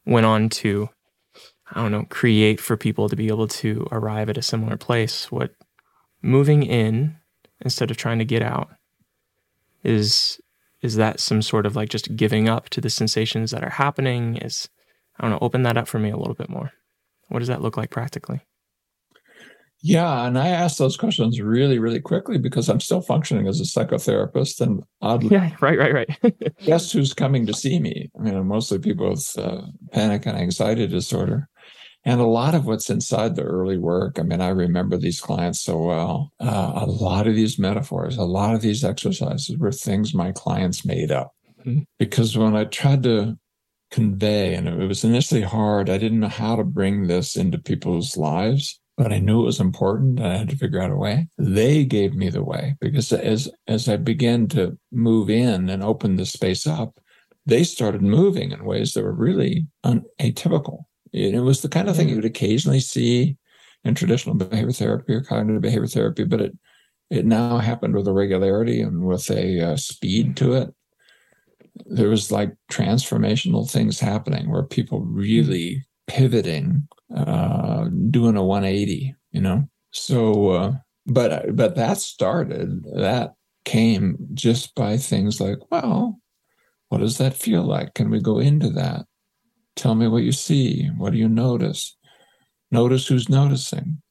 went 0.06 0.26
on 0.26 0.48
to, 0.50 0.88
I 1.74 1.82
don't 1.82 1.92
know, 1.92 2.06
create 2.10 2.62
for 2.62 2.78
people 2.78 3.10
to 3.10 3.18
be 3.18 3.28
able 3.28 3.50
to 3.50 3.86
arrive 3.92 4.30
at 4.30 4.38
a 4.38 4.42
similar 4.42 4.78
place. 4.78 5.30
What 5.30 5.52
moving 6.22 6.64
in 6.64 7.18
instead 7.60 7.92
of 7.92 7.98
trying 7.98 8.20
to 8.20 8.26
get 8.26 8.42
out 8.42 8.70
is 9.86 10.40
is 10.82 10.96
that 10.96 11.20
some 11.20 11.42
sort 11.42 11.66
of 11.66 11.76
like 11.76 11.90
just 11.90 12.16
giving 12.16 12.48
up 12.48 12.70
to 12.70 12.82
the 12.82 12.90
sensations 12.90 13.52
that 13.52 13.64
are 13.64 13.72
happening? 13.72 14.38
Is 14.38 14.70
I 15.20 15.24
don't 15.24 15.32
know, 15.32 15.40
open 15.42 15.64
that 15.64 15.78
up 15.78 15.88
for 15.88 16.00
me 16.00 16.10
a 16.10 16.18
little 16.18 16.34
bit 16.36 16.50
more. 16.50 16.72
What 17.30 17.40
does 17.40 17.48
that 17.48 17.62
look 17.62 17.78
like 17.78 17.90
practically? 17.90 18.42
Yeah, 19.82 20.26
and 20.26 20.38
I 20.40 20.48
asked 20.48 20.80
those 20.80 20.98
questions 20.98 21.40
really, 21.40 21.78
really 21.78 22.00
quickly 22.00 22.40
because 22.40 22.70
I'm 22.70 22.80
still 22.80 23.02
functioning 23.02 23.48
as 23.48 23.60
a 23.60 23.64
psychotherapist, 23.64 24.60
and 24.60 24.82
oddly, 25.02 25.30
Yeah, 25.30 25.52
right, 25.62 25.78
right, 25.78 25.94
right. 25.94 26.56
guess 26.64 26.92
who's 26.92 27.14
coming 27.14 27.46
to 27.46 27.54
see 27.54 27.80
me? 27.80 28.10
I 28.18 28.24
mean, 28.24 28.48
mostly 28.48 28.80
people 28.80 29.10
with 29.10 29.38
uh, 29.38 29.62
panic 29.92 30.26
and 30.26 30.38
anxiety 30.38 30.88
disorder. 30.88 31.50
And 32.08 32.22
a 32.22 32.26
lot 32.26 32.54
of 32.54 32.68
what's 32.68 32.90
inside 32.92 33.36
the 33.36 33.44
early 33.44 33.80
work, 33.80 34.20
I 34.20 34.22
mean, 34.24 34.40
I 34.40 34.50
remember 34.50 34.96
these 34.96 35.20
clients 35.20 35.60
so 35.62 35.78
well. 35.80 36.32
Uh, 36.40 36.74
a 36.76 36.86
lot 36.86 37.26
of 37.28 37.34
these 37.36 37.58
metaphors, 37.58 38.16
a 38.18 38.24
lot 38.24 38.54
of 38.54 38.62
these 38.62 38.84
exercises 38.84 39.58
were 39.58 39.72
things 39.72 40.14
my 40.14 40.32
clients 40.32 40.86
made 40.86 41.12
up. 41.12 41.32
Mhm. 41.66 41.86
Because 41.98 42.38
when 42.38 42.56
I 42.56 42.66
tried 42.66 43.02
to 43.04 43.38
convey, 43.90 44.54
and 44.54 44.68
it 44.68 44.88
was 44.88 45.04
initially 45.04 45.42
hard, 45.42 45.90
I 45.90 45.98
didn't 45.98 46.20
know 46.20 46.28
how 46.28 46.56
to 46.56 46.64
bring 46.64 47.08
this 47.08 47.36
into 47.36 47.58
people's 47.58 48.16
lives, 48.18 48.80
but 48.98 49.12
I 49.12 49.20
knew 49.20 49.42
it 49.42 49.46
was 49.46 49.60
important 49.60 50.20
and 50.20 50.28
I 50.28 50.38
had 50.38 50.50
to 50.50 50.58
figure 50.58 50.82
out 50.82 50.92
a 50.92 50.96
way. 50.96 51.28
They 51.40 51.86
gave 51.86 52.14
me 52.14 52.30
the 52.30 52.44
way 52.44 52.76
because 52.80 53.12
as, 53.12 53.50
as 53.68 53.90
I 53.90 53.98
began 53.98 54.48
to 54.50 54.78
move 54.92 55.30
in 55.30 55.70
and 55.70 55.82
open 55.82 56.18
the 56.18 56.26
space 56.26 56.68
up, 56.68 57.00
they 57.48 57.64
started 57.64 58.02
moving 58.02 58.52
in 58.52 58.64
ways 58.66 58.94
that 58.94 59.04
were 59.04 59.14
really 59.14 59.68
un- 59.84 60.06
atypical. 60.20 60.84
And 61.16 61.36
it 61.36 61.42
was 61.42 61.62
the 61.62 61.70
kind 61.70 61.88
of 61.88 61.96
thing 61.96 62.10
you 62.10 62.16
would 62.16 62.26
occasionally 62.26 62.82
see 62.82 63.38
in 63.84 63.96
traditional 63.96 64.36
behavior 64.36 64.72
therapy 64.72 65.14
or 65.14 65.22
cognitive 65.22 65.62
behavior 65.62 65.88
therapy, 65.88 66.24
but 66.26 66.42
it 66.42 66.58
it 67.10 67.26
now 67.26 67.58
happened 67.58 67.96
with 67.96 68.08
a 68.08 68.14
regularity 68.14 68.82
and 68.82 69.06
with 69.06 69.30
a 69.30 69.62
uh, 69.62 69.78
speed 69.78 70.36
to 70.38 70.54
it. 70.54 70.74
There 71.86 72.10
was 72.10 72.32
like 72.32 72.56
transformational 72.72 73.70
things 73.70 74.00
happening 74.00 74.50
where 74.50 74.64
people 74.64 75.02
really 75.02 75.86
pivoting, 76.08 76.88
uh, 77.16 77.90
doing 78.10 78.36
a 78.36 78.44
180, 78.44 79.16
you 79.32 79.42
know. 79.42 79.70
So, 79.92 80.50
uh, 80.50 80.74
but 81.06 81.56
but 81.56 81.76
that 81.76 81.98
started 81.98 82.84
that 82.96 83.36
came 83.66 84.18
just 84.34 84.74
by 84.76 84.98
things 84.98 85.40
like, 85.40 85.60
well, 85.72 86.20
what 86.90 87.00
does 87.00 87.18
that 87.20 87.36
feel 87.36 87.64
like? 87.64 87.94
Can 87.94 88.10
we 88.10 88.20
go 88.20 88.40
into 88.40 88.70
that? 88.72 89.06
Tell 89.76 89.96
me 89.96 90.08
what 90.08 90.24
you 90.24 90.32
see. 90.32 90.88
What 90.98 91.14
do 91.14 91.18
you 91.18 91.30
notice? 91.30 91.96
Notice 92.72 93.08
who's 93.08 93.30
noticing. 93.30 94.02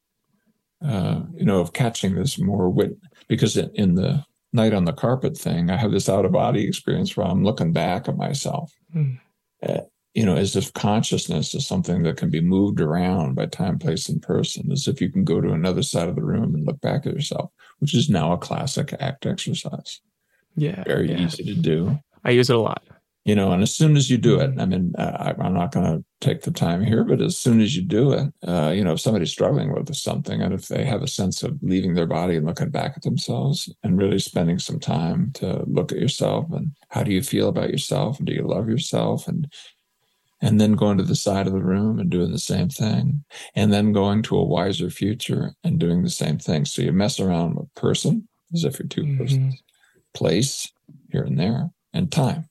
Uh, 0.85 1.23
you 1.35 1.47
know, 1.47 1.61
of 1.61 1.73
catching 1.73 2.15
this 2.15 2.39
more 2.39 2.69
wit 2.69 2.95
because 3.27 3.57
in, 3.57 3.95
the 3.95 4.23
night 4.53 4.75
on 4.75 4.85
the 4.85 4.93
carpet 4.93 5.37
thing, 5.37 5.71
I 5.71 5.77
have 5.77 5.93
this 5.93 6.11
out 6.11 6.27
of 6.27 6.33
body 6.33 6.67
experience 6.67 7.17
where 7.17 7.27
I'm 7.27 7.43
looking 7.43 7.73
back 7.73 8.07
at 8.07 8.19
myself. 8.19 8.71
Hmm. 8.93 9.15
Uh, 9.67 9.81
you 10.13 10.27
know, 10.27 10.37
as 10.37 10.55
if 10.55 10.73
consciousness 10.75 11.55
is 11.55 11.67
something 11.67 12.03
that 12.03 12.19
can 12.19 12.29
be 12.29 12.41
moved 12.41 12.81
around 12.81 13.35
by 13.35 13.47
time, 13.47 13.79
place, 13.79 14.09
and 14.09 14.23
person, 14.23 14.71
as 14.71 14.87
if 14.87 15.01
you 15.01 15.11
can 15.11 15.25
go 15.25 15.41
to 15.41 15.53
another 15.53 15.83
side 15.83 16.09
of 16.09 16.17
the 16.17 16.23
room 16.23 16.55
and 16.55 16.67
look 16.67 16.81
back 16.83 17.07
at 17.07 17.15
yourself, 17.15 17.51
which 17.79 17.95
is 17.95 18.11
now 18.11 18.33
a 18.33 18.39
classic 18.39 18.93
ACT 19.01 19.27
exercise. 19.27 20.01
Yeah. 20.55 20.85
Very 20.85 21.11
yeah. 21.11 21.19
easy 21.19 21.45
to 21.45 21.55
do 21.55 21.99
I 22.25 22.31
use 22.31 22.51
it 22.51 22.57
a 22.57 22.59
lot. 22.59 22.83
You 23.25 23.35
know 23.35 23.53
and 23.53 23.63
as 23.63 23.75
soon 23.75 23.97
as 23.97 24.11
you 24.11 24.19
do 24.19 24.39
it 24.39 24.51
i 24.59 24.67
mean 24.67 24.93
uh, 24.99 25.17
I- 25.39 25.43
i'm 25.43 25.55
not 25.55 25.73
going 25.73 25.87
to 25.87 26.05
take 26.21 26.43
the 26.43 26.51
time 26.51 26.83
here 26.85 27.05
but 27.05 27.21
as 27.21 27.39
soon 27.39 27.61
as 27.61 27.75
you 27.77 27.83
do 27.83 28.13
it 28.13 28.33
uh, 28.47 28.71
you 28.75 28.83
know 28.85 28.93
if 28.93 29.01
somebody's 29.01 29.31
struggling 29.31 29.73
with 29.73 29.95
something 29.95 30.41
and 30.43 30.53
if 30.55 30.69
they 30.69 30.85
have 30.85 31.03
a 31.03 31.09
sense 31.09 31.43
of 31.43 31.59
leaving 31.63 31.95
their 31.95 32.07
body 32.07 32.37
and 32.37 32.47
looking 32.47 32.71
back 32.71 32.93
at 32.97 33.03
themselves 33.03 33.69
and 33.83 33.99
really 33.99 34.19
spending 34.19 34.59
some 34.59 34.79
time 34.81 35.31
to 35.35 35.65
look 35.67 35.93
at 35.93 35.99
yourself 35.99 36.47
and 36.53 36.71
how 36.89 37.03
do 37.03 37.13
you 37.13 37.23
feel 37.23 37.49
about 37.49 37.71
yourself 37.71 38.19
and 38.19 38.27
do 38.27 38.33
you 38.35 38.47
love 38.47 38.69
yourself 38.69 39.27
and 39.29 39.51
and 40.41 40.61
then 40.61 40.73
going 40.73 40.99
to 40.99 41.05
the 41.05 41.15
side 41.17 41.47
of 41.47 41.53
the 41.55 41.63
room 41.63 41.99
and 41.99 42.11
doing 42.11 42.31
the 42.33 42.39
same 42.39 42.69
thing 42.69 43.25
and 43.55 43.73
then 43.73 43.93
going 43.93 44.23
to 44.23 44.37
a 44.37 44.45
wiser 44.45 44.91
future 44.91 45.55
and 45.65 45.79
doing 45.79 46.03
the 46.03 46.11
same 46.11 46.39
thing 46.39 46.65
so 46.65 46.83
you 46.83 46.93
mess 46.93 47.19
around 47.21 47.55
with 47.57 47.73
person 47.75 48.29
as 48.53 48.65
if 48.65 48.79
you're 48.79 48.89
2 48.89 49.03
Mhm. 49.05 49.19
persons 49.19 49.63
place 50.15 50.71
here 51.11 51.23
and 51.23 51.39
there 51.39 51.71
and 51.93 52.11
time 52.13 52.47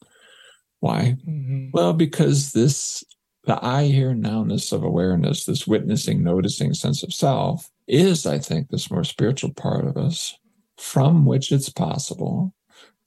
why 0.83 1.15
Mhm. 1.25 1.71
well, 1.73 1.93
because 1.93 2.51
this 2.51 3.03
the 3.45 3.63
I 3.63 3.85
here 3.85 4.13
nowness 4.13 4.71
of 4.71 4.83
awareness, 4.83 5.45
this 5.45 5.67
witnessing, 5.67 6.23
noticing 6.23 6.73
sense 6.73 7.03
of 7.03 7.13
self, 7.13 7.69
is, 7.87 8.25
I 8.25 8.39
think, 8.39 8.69
this 8.69 8.89
more 8.89 9.03
spiritual 9.03 9.53
part 9.53 9.85
of 9.85 9.97
us 9.97 10.37
from 10.77 11.25
which 11.25 11.51
it's 11.51 11.69
possible 11.69 12.53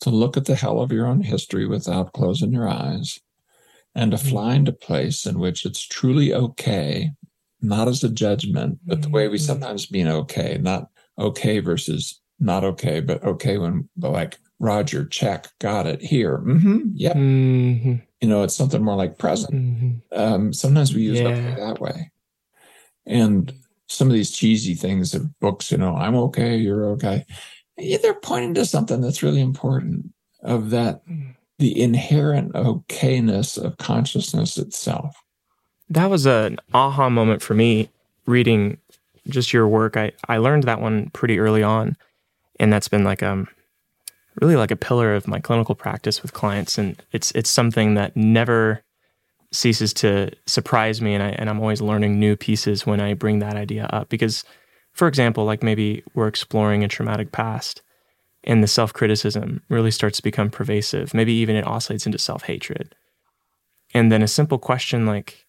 to 0.01 0.11
look 0.11 0.37
at 0.37 0.45
the 0.45 0.55
hell 0.55 0.81
of 0.81 0.93
your 0.93 1.07
own 1.07 1.23
history 1.23 1.67
without 1.67 2.13
closing 2.13 2.53
your 2.53 2.69
eyes 2.69 3.19
and 3.95 4.11
to 4.11 4.19
fly 4.19 4.55
into 4.55 4.73
a 4.73 4.75
place 4.75 5.25
in 5.25 5.39
which 5.39 5.65
it's 5.65 5.81
truly 5.81 6.35
okay, 6.35 7.13
not 7.63 7.89
as 7.89 8.05
a 8.05 8.11
judgment, 8.11 8.79
but 8.85 9.01
the 9.01 9.09
way 9.09 9.29
we 9.29 9.39
mm-hmm. 9.39 9.47
sometimes 9.47 9.91
mean 9.91 10.07
okay, 10.07 10.59
not 10.61 10.91
okay 11.19 11.61
versus 11.61 12.21
not 12.39 12.63
okay, 12.63 13.01
but 13.01 13.23
okay 13.25 13.57
when 13.57 13.89
but 13.97 14.13
like 14.13 14.39
Roger, 14.59 15.05
check, 15.05 15.49
got 15.59 15.87
it 15.87 16.01
here. 16.01 16.39
Mm-hmm, 16.39 16.79
yep. 16.95 17.17
Mm-hmm. 17.17 17.97
You 18.21 18.29
know, 18.29 18.43
it's 18.43 18.55
something 18.55 18.83
more 18.83 18.97
like 18.97 19.19
present. 19.19 19.55
Mm-hmm. 19.55 20.19
Um, 20.19 20.53
sometimes 20.53 20.95
we 20.95 21.03
use 21.03 21.21
yeah. 21.21 21.55
that 21.57 21.81
way. 21.81 22.11
And 23.07 23.53
some 23.87 24.09
of 24.09 24.15
these 24.15 24.31
cheesy 24.31 24.75
things 24.75 25.15
of 25.15 25.39
books, 25.39 25.71
you 25.71 25.79
know, 25.79 25.95
I'm 25.95 26.17
okay, 26.17 26.57
you're 26.57 26.87
okay. 26.93 27.25
Yeah, 27.77 27.99
they're 27.99 28.15
pointing 28.15 28.55
to 28.55 28.65
something 28.65 29.01
that's 29.01 29.23
really 29.23 29.41
important 29.41 30.13
of 30.43 30.71
that 30.71 31.07
mm. 31.07 31.35
the 31.59 31.81
inherent 31.81 32.53
okayness 32.55 33.63
of 33.63 33.77
consciousness 33.79 34.57
itself. 34.57 35.15
That 35.91 36.11
was 36.11 36.27
an 36.27 36.59
aha 36.75 37.11
moment 37.11 37.43
for 37.43 37.55
me 37.55 37.91
reading 38.25 38.79
just 39.29 39.53
your 39.53 39.69
work. 39.69 39.97
I, 39.97 40.13
I 40.29 40.39
learned 40.39 40.65
that 40.65 40.81
one 40.81 41.11
pretty 41.11 41.39
early 41.39 41.63
on. 41.63 41.97
And 42.59 42.73
that's 42.73 42.89
been 42.89 43.05
like 43.05 43.23
um 43.23 43.49
really 44.41 44.57
like 44.57 44.71
a 44.71 44.77
pillar 44.77 45.15
of 45.15 45.27
my 45.27 45.41
clinical 45.41 45.75
practice 45.75 46.23
with 46.23 46.33
clients. 46.33 46.79
And 46.79 47.01
it's 47.13 47.31
it's 47.33 47.51
something 47.51 47.95
that 47.95 48.17
never 48.17 48.83
ceases 49.53 49.95
to 49.95 50.31
surprise 50.47 51.01
me 51.01 51.15
and 51.15 51.23
I 51.23 51.29
and 51.31 51.49
I'm 51.49 51.61
always 51.61 51.81
learning 51.81 52.19
new 52.19 52.37
pieces 52.37 52.87
when 52.87 53.01
I 53.01 53.15
bring 53.15 53.39
that 53.41 53.57
idea 53.57 53.87
up. 53.87 54.09
Because 54.09 54.45
for 54.93 55.09
example, 55.09 55.45
like 55.45 55.63
maybe 55.63 56.03
we're 56.15 56.29
exploring 56.29 56.83
a 56.83 56.89
traumatic 56.89 57.33
past 57.33 57.83
and 58.45 58.63
the 58.63 58.69
self-criticism 58.69 59.63
really 59.69 59.91
starts 59.91 60.19
to 60.19 60.23
become 60.23 60.51
pervasive. 60.51 61.13
Maybe 61.13 61.33
even 61.35 61.57
it 61.57 61.67
oscillates 61.67 62.07
into 62.07 62.19
self-hatred. 62.19 62.95
And 63.93 64.11
then 64.11 64.23
a 64.23 64.29
simple 64.29 64.59
question 64.59 65.05
like, 65.05 65.47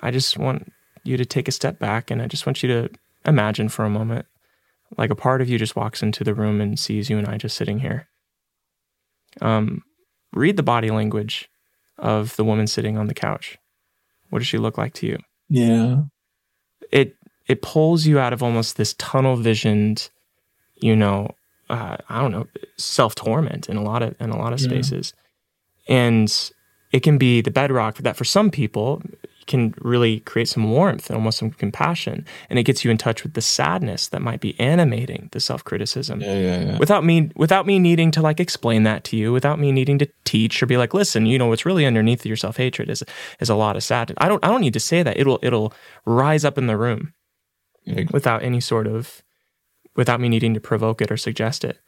I 0.00 0.10
just 0.10 0.38
want 0.38 0.72
you 1.02 1.16
to 1.16 1.24
take 1.24 1.48
a 1.48 1.52
step 1.52 1.78
back 1.78 2.10
and 2.10 2.20
I 2.20 2.26
just 2.26 2.46
want 2.46 2.62
you 2.62 2.68
to 2.68 2.90
imagine 3.24 3.68
for 3.68 3.84
a 3.84 3.90
moment 3.90 4.26
like 4.96 5.10
a 5.10 5.14
part 5.14 5.40
of 5.40 5.48
you 5.48 5.58
just 5.58 5.76
walks 5.76 6.02
into 6.02 6.24
the 6.24 6.34
room 6.34 6.60
and 6.60 6.78
sees 6.78 7.08
you 7.10 7.18
and 7.18 7.26
I 7.26 7.36
just 7.36 7.56
sitting 7.56 7.78
here. 7.78 8.08
Um, 9.40 9.82
read 10.32 10.56
the 10.56 10.62
body 10.62 10.90
language 10.90 11.48
of 11.98 12.34
the 12.36 12.44
woman 12.44 12.66
sitting 12.66 12.96
on 12.96 13.06
the 13.06 13.14
couch. 13.14 13.58
What 14.30 14.40
does 14.40 14.48
she 14.48 14.58
look 14.58 14.78
like 14.78 14.94
to 14.94 15.06
you? 15.06 15.18
Yeah. 15.48 16.02
It 16.90 17.16
it 17.46 17.62
pulls 17.62 18.06
you 18.06 18.18
out 18.18 18.32
of 18.32 18.42
almost 18.42 18.76
this 18.76 18.94
tunnel 18.94 19.36
visioned, 19.36 20.10
you 20.76 20.94
know, 20.94 21.30
uh, 21.68 21.96
I 22.08 22.20
don't 22.20 22.32
know, 22.32 22.46
self 22.76 23.14
torment 23.14 23.68
in 23.68 23.76
a 23.76 23.82
lot 23.82 24.02
of 24.02 24.14
in 24.20 24.30
a 24.30 24.38
lot 24.38 24.52
of 24.52 24.60
spaces, 24.60 25.14
yeah. 25.88 25.96
and 25.96 26.50
it 26.92 27.00
can 27.00 27.18
be 27.18 27.40
the 27.40 27.50
bedrock 27.50 27.98
that 27.98 28.16
for 28.16 28.24
some 28.24 28.50
people 28.50 29.02
can 29.46 29.74
really 29.78 30.20
create 30.20 30.48
some 30.48 30.70
warmth 30.70 31.08
and 31.08 31.16
almost 31.16 31.38
some 31.38 31.50
compassion. 31.50 32.24
And 32.48 32.58
it 32.58 32.64
gets 32.64 32.84
you 32.84 32.90
in 32.90 32.98
touch 32.98 33.22
with 33.22 33.34
the 33.34 33.40
sadness 33.40 34.08
that 34.08 34.22
might 34.22 34.40
be 34.40 34.58
animating 34.60 35.28
the 35.32 35.40
self-criticism. 35.40 36.20
Yeah, 36.20 36.38
yeah, 36.38 36.60
yeah. 36.60 36.78
Without 36.78 37.04
me 37.04 37.30
without 37.36 37.66
me 37.66 37.78
needing 37.78 38.10
to 38.12 38.22
like 38.22 38.40
explain 38.40 38.82
that 38.84 39.04
to 39.04 39.16
you, 39.16 39.32
without 39.32 39.58
me 39.58 39.72
needing 39.72 39.98
to 39.98 40.08
teach 40.24 40.62
or 40.62 40.66
be 40.66 40.76
like, 40.76 40.94
listen, 40.94 41.26
you 41.26 41.38
know 41.38 41.46
what's 41.46 41.66
really 41.66 41.86
underneath 41.86 42.24
your 42.26 42.36
self-hatred 42.36 42.88
is 42.90 43.02
is 43.40 43.48
a 43.48 43.54
lot 43.54 43.76
of 43.76 43.82
sadness. 43.82 44.16
I 44.20 44.28
don't 44.28 44.44
I 44.44 44.48
don't 44.48 44.60
need 44.60 44.74
to 44.74 44.80
say 44.80 45.02
that. 45.02 45.18
It'll 45.18 45.38
it'll 45.42 45.72
rise 46.04 46.44
up 46.44 46.58
in 46.58 46.66
the 46.66 46.76
room 46.76 47.14
without 48.12 48.42
any 48.42 48.60
sort 48.60 48.86
of 48.86 49.22
without 49.96 50.20
me 50.20 50.28
needing 50.28 50.54
to 50.54 50.60
provoke 50.60 51.02
it 51.02 51.10
or 51.10 51.16
suggest 51.16 51.64
it 51.64 51.78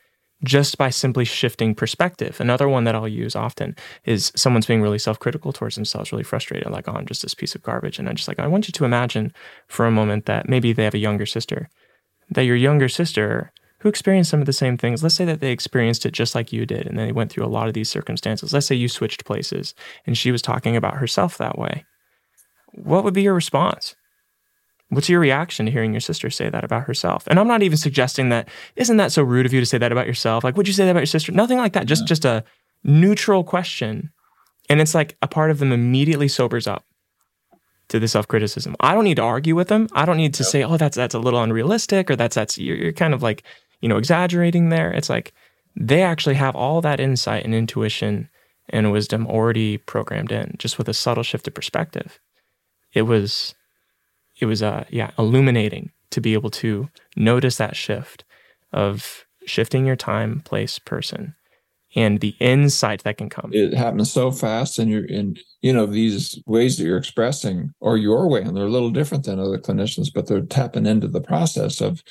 just 0.45 0.77
by 0.77 0.91
simply 0.91 1.25
shifting 1.25 1.75
perspective. 1.75 2.41
Another 2.41 2.69
one 2.69 2.85
that 2.85 2.95
I'll 2.95 3.09
use 3.09 3.37
often 3.37 3.77
is 4.05 4.33
someone's 4.35 4.67
being 4.67 4.83
really 4.83 4.99
self 4.99 5.19
critical 5.19 5.53
towards 5.53 5.77
themselves, 5.77 6.13
really 6.13 6.25
frustrated, 6.25 6.71
like, 6.71 6.89
oh, 6.89 6.93
I'm 6.93 7.07
just 7.07 7.23
this 7.23 7.35
piece 7.35 7.55
of 7.55 7.63
garbage. 7.63 7.99
And 7.99 8.09
I'm 8.09 8.17
just 8.17 8.29
like, 8.29 8.39
I 8.39 8.47
want 8.47 8.69
you 8.69 8.73
to 8.73 8.85
imagine 8.85 9.33
for 9.69 9.87
a 9.87 9.91
moment 9.91 10.27
that 10.27 10.49
maybe 10.49 10.73
they 10.73 10.85
have 10.85 10.95
a 10.95 10.99
younger 10.99 11.27
sister, 11.27 11.69
that 12.31 12.43
your 12.43 12.57
younger 12.57 12.89
sister 12.89 13.53
who 13.81 13.89
experienced 13.89 14.31
some 14.31 14.41
of 14.41 14.47
the 14.47 14.53
same 14.53 14.77
things, 14.77 15.03
let's 15.03 15.17
say 15.17 15.25
that 15.25 15.41
they 15.41 15.51
experienced 15.51 16.07
it 16.07 16.13
just 16.13 16.37
like 16.37 16.53
you 16.53 16.65
did, 16.65 16.87
and 16.87 16.97
they 16.97 17.11
went 17.11 17.33
through 17.33 17.45
a 17.45 17.49
lot 17.49 17.67
of 17.67 17.75
these 17.75 17.89
circumstances. 17.89 18.53
Let's 18.53 18.67
say 18.67 18.77
you 18.77 18.89
switched 18.89 19.25
places 19.25 19.75
and 20.07 20.17
she 20.17 20.31
was 20.31 20.41
talking 20.41 20.77
about 20.77 20.99
herself 20.99 21.37
that 21.39 21.59
way. 21.59 21.85
What 22.75 23.05
would 23.05 23.15
be 23.15 23.23
your 23.23 23.35
response? 23.35 23.97
What's 24.93 25.09
your 25.09 25.21
reaction 25.21 25.65
to 25.65 25.73
hearing 25.73 25.95
your 25.95 26.03
sister 26.03 26.29
say 26.29 26.51
that 26.51 26.65
about 26.65 26.83
herself? 26.83 27.25
And 27.27 27.41
I'm 27.41 27.49
not 27.49 27.63
even 27.63 27.79
suggesting 27.79 28.29
that 28.29 28.51
isn't 28.77 28.99
that 28.99 29.11
so 29.11 29.23
rude 29.23 29.47
of 29.47 29.53
you 29.55 29.61
to 29.61 29.65
say 29.65 29.79
that 29.79 29.91
about 29.91 30.07
yourself? 30.07 30.45
Like, 30.45 30.55
would 30.59 30.69
you 30.69 30.75
say 30.75 30.85
that 30.85 30.91
about 30.91 31.01
your 31.01 31.07
sister? 31.07 31.33
Nothing 31.33 31.57
like 31.57 31.73
that. 31.73 31.87
Just 31.87 32.07
just 32.07 32.27
a 32.27 32.45
neutral 32.85 33.43
question. 33.43 34.13
And 34.69 34.83
it's 34.83 34.95
like 34.95 35.17
a 35.23 35.27
part 35.27 35.51
of 35.51 35.61
them 35.61 35.73
immediately 35.73 36.29
sobers 36.29 36.67
up 36.67 36.85
to 37.89 37.99
the 37.99 38.07
self-criticism. 38.07 38.77
I 38.81 38.95
don't 38.95 39.05
need 39.05 39.17
to 39.17 39.23
argue 39.23 39.55
with 39.55 39.69
them. 39.69 39.89
I 39.95 40.05
don't 40.05 40.19
need 40.19 40.35
to 40.35 40.43
yep. 40.43 40.51
say, 40.51 40.63
"Oh, 40.63 40.77
that's 40.77 40.97
that's 40.97 41.15
a 41.15 41.19
little 41.19 41.43
unrealistic," 41.43 42.11
or 42.11 42.17
"That's 42.17 42.35
that's 42.35 42.59
you're, 42.59 42.77
you're 42.77 42.93
kind 42.93 43.15
of 43.15 43.23
like 43.23 43.45
you 43.81 43.89
know 43.89 43.97
exaggerating 43.97 44.69
there." 44.69 44.93
It's 44.93 45.09
like 45.09 45.33
they 45.75 46.03
actually 46.03 46.35
have 46.35 46.55
all 46.55 46.83
that 46.83 47.01
insight 47.01 47.47
and 47.47 47.55
intuition 47.55 48.29
and 48.69 48.93
wisdom 48.93 49.27
already 49.27 49.79
programmed 49.79 50.33
in, 50.33 50.55
just 50.59 50.77
with 50.77 50.89
a 50.91 50.95
subtle 50.95 51.23
shift 51.23 51.49
of 51.49 51.55
perspective. 51.55 52.21
It 52.93 53.03
was 53.03 53.55
it 54.43 54.47
was 54.47 54.63
uh 54.63 54.85
yeah 54.91 55.13
illuminating 55.19 55.91
to 56.11 56.21
be 56.21 56.35
able 56.35 56.51
to 56.51 56.89
notice 57.17 57.57
that 57.57 57.75
shift 57.75 58.25
of 58.73 59.25
shifting 59.45 59.87
your 59.87 59.97
time, 59.97 60.41
place, 60.41 60.79
person, 60.79 61.35
and 61.95 62.21
the 62.21 62.35
insight 62.39 63.03
that 63.05 63.19
can 63.19 63.29
come. 63.29 63.51
It 63.53 63.75
happens 63.75 64.11
so 64.11 64.31
fast, 64.31 64.79
and 64.79 64.91
you're 64.91 65.07
in 65.07 65.37
you 65.61 65.73
know 65.73 65.87
these 65.87 66.39
ways 66.47 66.77
that 66.77 66.85
you're 66.85 66.99
expressing 66.99 67.71
or 67.81 67.97
your 67.97 68.29
way, 68.29 68.43
and 68.43 68.57
they're 68.57 68.67
a 68.67 68.71
little 68.71 68.91
different 68.91 69.25
than 69.25 69.39
other 69.39 69.59
clinicians, 69.59 70.09
but 70.13 70.27
they're 70.27 70.43
tapping 70.43 70.87
into 70.87 71.09
the 71.09 71.21
process 71.21 71.81
of 71.81 72.03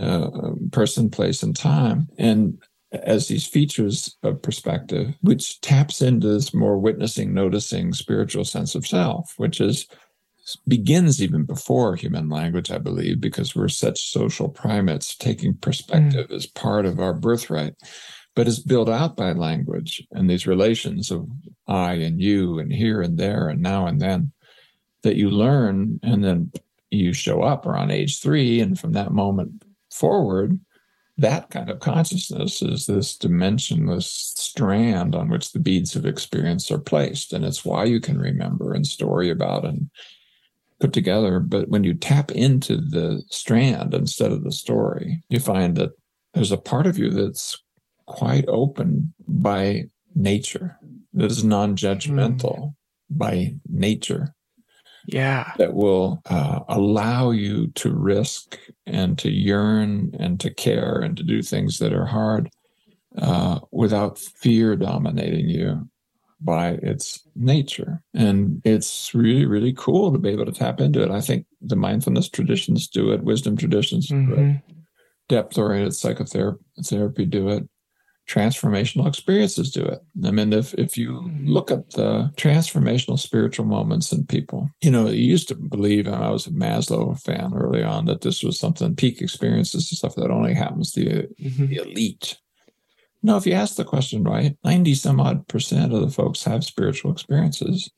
uh, 0.00 0.30
person, 0.72 1.10
place, 1.10 1.42
and 1.42 1.56
time, 1.56 2.08
and 2.18 2.58
as 2.92 3.28
these 3.28 3.46
features 3.46 4.16
of 4.22 4.40
perspective, 4.40 5.14
which 5.20 5.60
taps 5.60 6.00
into 6.00 6.26
this 6.26 6.54
more 6.54 6.78
witnessing, 6.78 7.34
noticing, 7.34 7.92
spiritual 7.92 8.44
sense 8.44 8.74
of 8.74 8.86
self, 8.86 9.34
which 9.36 9.60
is 9.60 9.86
begins 10.56 11.22
even 11.22 11.44
before 11.44 11.96
human 11.96 12.28
language, 12.28 12.70
I 12.70 12.78
believe, 12.78 13.20
because 13.20 13.54
we're 13.54 13.68
such 13.68 14.10
social 14.10 14.48
primates. 14.48 15.16
Taking 15.16 15.54
perspective 15.54 16.28
mm. 16.28 16.34
is 16.34 16.46
part 16.46 16.86
of 16.86 17.00
our 17.00 17.14
birthright, 17.14 17.74
but 18.34 18.48
is 18.48 18.60
built 18.60 18.88
out 18.88 19.16
by 19.16 19.32
language 19.32 20.06
and 20.12 20.28
these 20.28 20.46
relations 20.46 21.10
of 21.10 21.28
I 21.66 21.94
and 21.94 22.20
you 22.20 22.58
and 22.58 22.72
here 22.72 23.02
and 23.02 23.18
there 23.18 23.48
and 23.48 23.60
now 23.60 23.86
and 23.86 24.00
then 24.00 24.32
that 25.02 25.16
you 25.16 25.30
learn 25.30 26.00
and 26.02 26.24
then 26.24 26.52
you 26.90 27.12
show 27.12 27.42
up 27.42 27.66
around 27.66 27.90
age 27.90 28.20
three. 28.20 28.60
And 28.60 28.78
from 28.78 28.92
that 28.92 29.12
moment 29.12 29.62
forward, 29.90 30.58
that 31.18 31.50
kind 31.50 31.68
of 31.68 31.80
consciousness 31.80 32.62
is 32.62 32.86
this 32.86 33.18
dimensionless 33.18 34.04
strand 34.04 35.14
on 35.14 35.28
which 35.28 35.52
the 35.52 35.58
beads 35.58 35.96
of 35.96 36.06
experience 36.06 36.70
are 36.70 36.78
placed. 36.78 37.32
And 37.32 37.44
it's 37.44 37.64
why 37.64 37.84
you 37.84 38.00
can 38.00 38.18
remember 38.18 38.72
and 38.72 38.86
story 38.86 39.28
about 39.28 39.64
and 39.64 39.90
put 40.80 40.92
together. 40.92 41.40
But 41.40 41.68
when 41.68 41.84
you 41.84 41.94
tap 41.94 42.30
into 42.32 42.76
the 42.76 43.22
strand 43.30 43.94
instead 43.94 44.32
of 44.32 44.44
the 44.44 44.52
story, 44.52 45.22
you 45.28 45.40
find 45.40 45.76
that 45.76 45.90
there's 46.34 46.52
a 46.52 46.56
part 46.56 46.86
of 46.86 46.98
you 46.98 47.10
that's 47.10 47.62
quite 48.06 48.44
open 48.48 49.12
by 49.26 49.84
nature, 50.14 50.78
that 51.14 51.30
is 51.30 51.44
non 51.44 51.76
judgmental 51.76 52.58
mm. 52.58 52.74
by 53.10 53.54
nature. 53.68 54.34
Yeah. 55.06 55.52
That 55.56 55.72
will 55.72 56.20
uh, 56.26 56.60
allow 56.68 57.30
you 57.30 57.68
to 57.76 57.94
risk 57.94 58.58
and 58.86 59.18
to 59.18 59.30
yearn 59.30 60.14
and 60.18 60.38
to 60.40 60.52
care 60.52 60.98
and 60.98 61.16
to 61.16 61.22
do 61.22 61.40
things 61.42 61.78
that 61.78 61.94
are 61.94 62.04
hard 62.04 62.50
uh, 63.16 63.60
without 63.72 64.18
fear 64.18 64.76
dominating 64.76 65.48
you 65.48 65.88
by 66.40 66.78
its 66.82 67.26
nature. 67.34 68.02
And 68.14 68.62
it's 68.64 69.14
really, 69.14 69.46
really 69.46 69.72
cool 69.76 70.12
to 70.12 70.18
be 70.18 70.30
able 70.30 70.46
to 70.46 70.52
tap 70.52 70.80
into 70.80 71.02
it. 71.02 71.10
I 71.10 71.20
think 71.20 71.46
the 71.60 71.76
mindfulness 71.76 72.28
traditions 72.28 72.88
do 72.88 73.10
it, 73.10 73.24
wisdom 73.24 73.56
traditions 73.56 74.08
mm-hmm. 74.08 74.34
do 74.34 74.40
it, 74.40 74.74
depth 75.28 75.58
oriented 75.58 75.94
psychotherapy 75.94 77.24
do 77.24 77.48
it. 77.48 77.68
Transformational 78.28 79.08
experiences 79.08 79.70
do 79.72 79.82
it. 79.82 80.00
I 80.22 80.30
mean, 80.30 80.52
if, 80.52 80.74
if 80.74 80.98
you 80.98 81.12
mm-hmm. 81.12 81.48
look 81.48 81.70
at 81.70 81.92
the 81.92 82.30
transformational 82.36 83.18
spiritual 83.18 83.64
moments 83.64 84.12
in 84.12 84.26
people, 84.26 84.68
you 84.82 84.90
know, 84.90 85.08
you 85.08 85.24
used 85.24 85.48
to 85.48 85.54
believe, 85.54 86.06
and 86.06 86.14
I 86.14 86.30
was 86.30 86.46
a 86.46 86.50
Maslow 86.50 87.18
fan 87.18 87.54
early 87.54 87.82
on, 87.82 88.04
that 88.04 88.20
this 88.20 88.42
was 88.42 88.58
something 88.58 88.94
peak 88.94 89.22
experiences 89.22 89.90
and 89.90 89.96
stuff 89.96 90.14
that 90.16 90.30
only 90.30 90.52
happens 90.52 90.92
to 90.92 91.04
the, 91.04 91.28
mm-hmm. 91.42 91.66
the 91.68 91.76
elite 91.76 92.38
no, 93.22 93.36
if 93.36 93.46
you 93.46 93.52
ask 93.52 93.76
the 93.76 93.84
question 93.84 94.24
right, 94.24 94.56
90 94.64 94.94
some 94.94 95.20
odd 95.20 95.46
percent 95.48 95.92
of 95.92 96.00
the 96.00 96.10
folks 96.10 96.44
have 96.44 96.64
spiritual 96.64 97.12
experiences. 97.12 97.90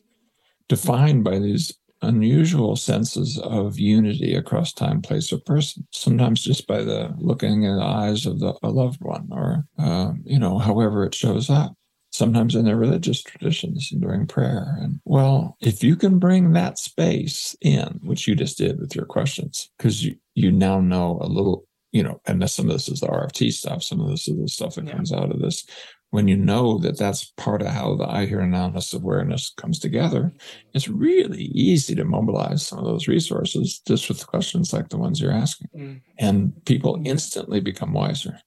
defined 0.69 1.25
by 1.25 1.39
these 1.39 1.73
unusual 2.03 2.77
senses 2.77 3.39
of 3.41 3.79
unity 3.79 4.35
across 4.35 4.73
time, 4.73 5.03
place, 5.03 5.33
or 5.33 5.39
person. 5.39 5.87
Sometimes 5.93 6.43
just 6.43 6.67
by 6.67 6.83
the 6.83 7.15
looking 7.19 7.65
in 7.65 7.77
the 7.77 7.83
eyes 7.83 8.27
of 8.27 8.41
the, 8.41 8.55
a 8.63 8.71
loved 8.71 9.03
one, 9.03 9.29
or 9.31 9.67
uh, 9.79 10.13
you 10.25 10.39
know, 10.39 10.59
however 10.59 11.05
it 11.05 11.15
shows 11.15 11.51
up. 11.51 11.75
Sometimes 12.13 12.57
in 12.57 12.65
their 12.65 12.77
religious 12.77 13.23
traditions 13.23 13.91
and 13.93 14.01
during 14.03 14.27
prayer. 14.27 14.77
And 14.81 15.01
well, 15.05 15.57
if 15.61 15.85
you 15.85 15.95
can 15.95 16.19
bring 16.19 16.53
that 16.53 16.77
space 16.77 17.55
in, 17.61 18.01
which 18.03 18.27
you 18.27 18.35
just 18.35 18.59
did 18.59 18.81
with 18.81 18.97
your 18.97 19.05
questions, 19.05 19.71
because 19.79 20.05
you, 20.05 20.17
you 20.35 20.51
now 20.51 20.81
know 20.81 21.21
a 21.23 21.29
little, 21.29 21.67
you 21.93 22.03
know, 22.03 22.21
and 22.27 22.49
some 22.49 22.67
of 22.67 22.73
this 22.73 22.89
is 22.89 23.01
the 23.01 23.09
RFT 23.09 23.53
stuff, 23.53 23.83
some 23.83 24.01
of 24.01 24.09
this 24.09 24.29
is 24.29 24.39
the 24.39 24.49
stuff 24.49 24.75
that 24.77 24.87
yeah. 24.87 24.93
comes 24.93 25.13
out 25.13 25.31
of 25.31 25.41
this 25.41 25.67
when 26.11 26.27
you 26.27 26.37
know 26.37 26.79
that 26.79 26.99
that's 26.99 27.27
part 27.37 27.63
of 27.63 27.69
how 27.69 27.95
the 27.95 28.05
I 28.05 28.27
hear 28.27 28.41
analysis 28.41 28.93
awareness 28.93 29.53
comes 29.57 29.79
together, 29.79 30.33
it's 30.75 30.89
really 30.89 31.45
easy 31.45 31.95
to 31.95 32.05
mobilize 32.05 32.67
some 32.67 32.81
of 32.81 32.85
those 32.85 33.09
resources 33.09 33.81
just 33.87 34.09
with 34.09 34.27
questions 34.27 34.73
like 34.73 34.89
the 34.89 34.99
ones 34.99 35.21
you're 35.21 35.33
asking. 35.33 35.69
Mm. 35.77 36.01
And 36.19 36.65
people 36.65 36.99
mm. 36.99 37.07
instantly 37.07 37.61
become 37.61 37.93
wiser. 37.93 38.41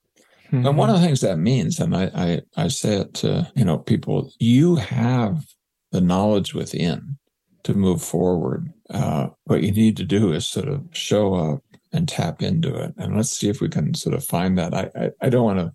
Mm-hmm. 0.48 0.68
And 0.68 0.78
one 0.78 0.90
of 0.90 1.00
the 1.00 1.06
things 1.06 1.22
that 1.22 1.40
means, 1.40 1.80
and 1.80 1.96
I, 1.96 2.12
I, 2.14 2.42
I 2.58 2.68
say 2.68 2.98
it 2.98 3.14
to, 3.16 3.50
you 3.56 3.64
know, 3.64 3.78
people, 3.78 4.32
you 4.40 4.76
have 4.76 5.46
the 5.92 6.02
knowledge 6.02 6.54
within 6.54 7.18
to 7.64 7.74
move 7.74 8.04
forward. 8.04 8.72
Uh, 8.90 9.30
what 9.46 9.64
you 9.64 9.72
need 9.72 9.96
to 9.98 10.04
do 10.04 10.34
is 10.34 10.46
sort 10.46 10.68
of 10.68 10.86
show 10.92 11.34
up 11.34 11.64
and 11.94 12.08
tap 12.08 12.42
into 12.42 12.76
it. 12.76 12.94
And 12.98 13.16
let's 13.16 13.30
see 13.30 13.50
if 13.50 13.62
we 13.62 13.70
can 13.70 13.94
sort 13.94 14.16
of 14.16 14.26
find 14.26 14.58
that. 14.58 14.74
I, 14.74 14.90
I, 14.96 15.10
I 15.22 15.30
don't 15.30 15.46
want 15.46 15.60
to 15.60 15.72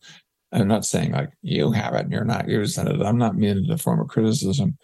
I'm 0.52 0.68
not 0.68 0.84
saying 0.84 1.12
like 1.12 1.30
you 1.42 1.72
have 1.72 1.94
it 1.94 2.04
and 2.04 2.12
you're 2.12 2.24
not 2.24 2.48
using 2.48 2.86
it. 2.86 3.02
I'm 3.02 3.18
not 3.18 3.36
meaning 3.36 3.64
it 3.64 3.70
as 3.70 3.80
a 3.80 3.82
form 3.82 4.00
of 4.00 4.08
criticism. 4.08 4.78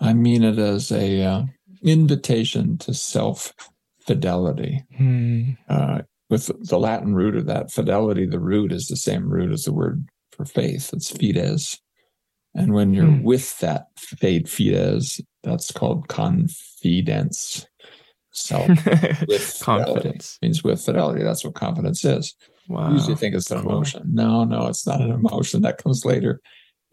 I 0.00 0.12
mean 0.12 0.42
it 0.42 0.58
as 0.58 0.90
a 0.90 1.22
uh, 1.22 1.42
invitation 1.82 2.78
to 2.78 2.94
self 2.94 3.52
fidelity. 4.00 4.84
Hmm. 4.96 5.52
Uh, 5.68 6.02
with 6.30 6.50
the 6.68 6.78
Latin 6.78 7.14
root 7.14 7.36
of 7.36 7.46
that 7.46 7.70
fidelity, 7.70 8.26
the 8.26 8.40
root 8.40 8.72
is 8.72 8.88
the 8.88 8.96
same 8.96 9.28
root 9.28 9.52
as 9.52 9.64
the 9.64 9.72
word 9.72 10.08
for 10.32 10.44
faith. 10.44 10.92
It's 10.92 11.10
fides. 11.10 11.80
And 12.56 12.72
when 12.72 12.94
you're 12.94 13.06
hmm. 13.06 13.22
with 13.22 13.58
that 13.60 13.86
faith 13.96 14.48
fides, 14.48 15.20
that's 15.42 15.70
called 15.70 16.08
confidence. 16.08 17.66
Self 18.36 18.68
with 19.28 19.60
confidence 19.62 20.38
means 20.42 20.64
with 20.64 20.84
fidelity. 20.84 21.22
That's 21.22 21.44
what 21.44 21.54
confidence 21.54 22.04
is. 22.04 22.34
Wow. 22.68 22.92
usually 22.92 23.14
think 23.14 23.34
it's 23.34 23.50
an 23.50 23.60
emotion. 23.60 24.02
No, 24.12 24.42
no, 24.44 24.66
it's 24.66 24.86
not 24.86 25.00
an 25.00 25.12
emotion. 25.12 25.62
That 25.62 25.82
comes 25.82 26.04
later. 26.04 26.40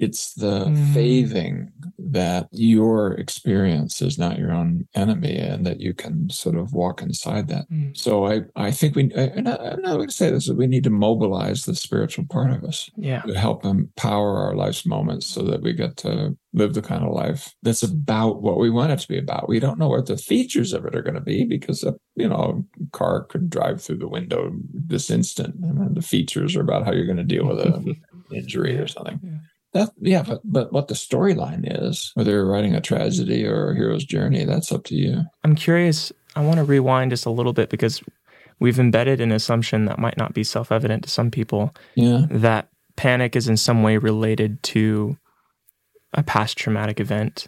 It's 0.02 0.34
the 0.34 0.66
mm. 0.66 0.94
faithing 0.96 1.72
that 2.00 2.48
your 2.52 3.14
experience 3.14 4.02
is 4.02 4.18
not 4.18 4.40
your 4.40 4.52
own 4.52 4.88
enemy 4.96 5.38
and 5.38 5.64
that 5.68 5.80
you 5.80 5.94
can 5.94 6.28
sort 6.32 6.56
of 6.56 6.74
walk 6.74 7.04
inside 7.04 7.48
that. 7.50 7.70
Mm. 7.70 7.96
So 7.96 8.26
I, 8.26 8.42
I 8.56 8.72
think 8.72 8.96
we, 8.96 9.12
and 9.14 9.48
I, 9.48 9.74
am 9.74 9.82
not 9.84 9.98
going 9.98 10.08
to 10.08 10.14
say 10.14 10.32
this, 10.32 10.50
we 10.50 10.66
need 10.66 10.86
to 10.86 10.90
mobilize 10.90 11.66
the 11.66 11.76
spiritual 11.76 12.26
part 12.32 12.50
of 12.50 12.64
us 12.64 12.90
yeah. 12.98 13.22
to 13.22 13.38
help 13.38 13.64
empower 13.64 14.40
our 14.40 14.56
life's 14.56 14.88
moments 14.88 15.28
so 15.28 15.44
that 15.44 15.62
we 15.62 15.72
get 15.72 15.98
to 15.98 16.36
live 16.54 16.74
the 16.74 16.82
kind 16.82 17.04
of 17.04 17.14
life 17.14 17.54
that's 17.62 17.84
about 17.84 18.42
what 18.42 18.58
we 18.58 18.72
want 18.72 18.92
it 18.92 19.00
to 19.02 19.08
be 19.08 19.20
about. 19.20 19.48
We 19.48 19.60
don't 19.60 19.78
know 19.78 19.90
what 19.90 20.08
the 20.08 20.18
features 20.18 20.74
of 20.74 20.84
it 20.86 20.96
are 20.96 21.04
going 21.04 21.14
to 21.14 21.22
be 21.22 21.46
because, 21.46 21.84
a, 21.84 21.94
you 22.16 22.28
know, 22.28 22.66
a 22.82 22.98
car 22.98 23.26
could 23.26 23.52
drive 23.52 23.84
through 23.84 24.00
the 24.00 24.10
window 24.10 24.52
this 24.74 25.12
instant 25.12 25.64
and 25.64 25.96
the 25.96 26.02
features 26.02 26.56
are 26.56 26.62
about 26.62 26.86
how 26.86 26.92
you're 26.92 27.06
going 27.06 27.18
to 27.18 27.24
deal 27.24 27.46
with 27.46 27.60
an 27.60 28.02
injury 28.34 28.80
or 28.80 28.88
something. 28.88 29.20
Yeah. 29.24 29.38
That 29.74 29.92
yeah, 30.02 30.24
but 30.24 30.42
but 30.44 30.74
what 30.74 30.88
the 30.90 30.94
storyline 30.94 31.64
is, 31.66 32.12
whether 32.16 32.32
you're 32.32 32.46
writing 32.46 32.76
a 32.76 32.82
tragedy 32.82 33.46
or 33.46 33.72
a 33.72 33.76
hero's 33.76 34.04
journey, 34.04 34.44
that's 34.44 34.72
up 34.72 34.84
to 34.86 34.96
you. 34.96 35.24
I'm 35.44 35.56
curious. 35.56 36.12
I 36.36 36.42
want 36.42 36.58
to 36.58 36.64
rewind 36.64 37.12
just 37.12 37.26
a 37.26 37.32
little 37.32 37.54
bit 37.54 37.70
because 37.70 38.02
we've 38.60 38.80
embedded 38.80 39.22
an 39.22 39.32
assumption 39.32 39.86
that 39.86 40.00
might 40.00 40.18
not 40.18 40.34
be 40.34 40.44
self-evident 40.44 41.04
to 41.04 41.10
some 41.10 41.32
people. 41.32 41.74
Yeah. 41.96 42.26
That 42.30 42.70
panic 42.96 43.36
is 43.36 43.48
in 43.48 43.58
some 43.58 43.82
way 43.82 43.98
related 43.98 44.62
to 44.64 45.18
a 46.14 46.24
past 46.24 46.58
traumatic 46.58 47.00
event 47.00 47.48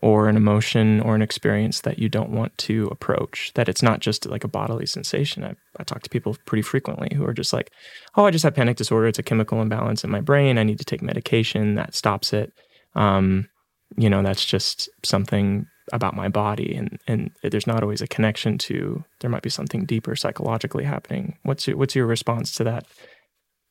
or 0.00 0.28
an 0.28 0.36
emotion 0.36 1.00
or 1.00 1.14
an 1.14 1.22
experience 1.22 1.80
that 1.80 1.98
you 1.98 2.08
don't 2.08 2.30
want 2.30 2.56
to 2.58 2.86
approach. 2.88 3.52
That 3.54 3.68
it's 3.68 3.82
not 3.82 4.00
just 4.00 4.26
like 4.26 4.44
a 4.44 4.48
bodily 4.48 4.86
sensation. 4.86 5.44
I, 5.44 5.54
I 5.78 5.84
talk 5.84 6.02
to 6.02 6.10
people 6.10 6.36
pretty 6.44 6.62
frequently 6.62 7.14
who 7.14 7.24
are 7.24 7.34
just 7.34 7.52
like, 7.52 7.70
oh, 8.16 8.24
I 8.24 8.30
just 8.30 8.44
have 8.44 8.54
panic 8.54 8.76
disorder. 8.76 9.08
It's 9.08 9.18
a 9.18 9.22
chemical 9.24 9.60
imbalance 9.60 10.04
in 10.04 10.10
my 10.10 10.20
brain. 10.20 10.58
I 10.58 10.62
need 10.62 10.78
to 10.78 10.84
take 10.84 11.02
medication 11.02 11.74
that 11.74 11.94
stops 11.94 12.32
it. 12.32 12.52
Um, 12.94 13.48
you 13.96 14.10
know, 14.10 14.22
that's 14.22 14.44
just 14.44 14.88
something 15.04 15.66
about 15.92 16.14
my 16.14 16.28
body. 16.28 16.74
And, 16.74 16.98
and 17.06 17.30
there's 17.42 17.66
not 17.66 17.82
always 17.82 18.02
a 18.02 18.06
connection 18.06 18.58
to, 18.58 19.02
there 19.20 19.30
might 19.30 19.42
be 19.42 19.50
something 19.50 19.86
deeper 19.86 20.14
psychologically 20.14 20.84
happening. 20.84 21.38
What's 21.44 21.66
your, 21.66 21.76
what's 21.76 21.94
your 21.94 22.06
response 22.06 22.52
to 22.56 22.64
that, 22.64 22.86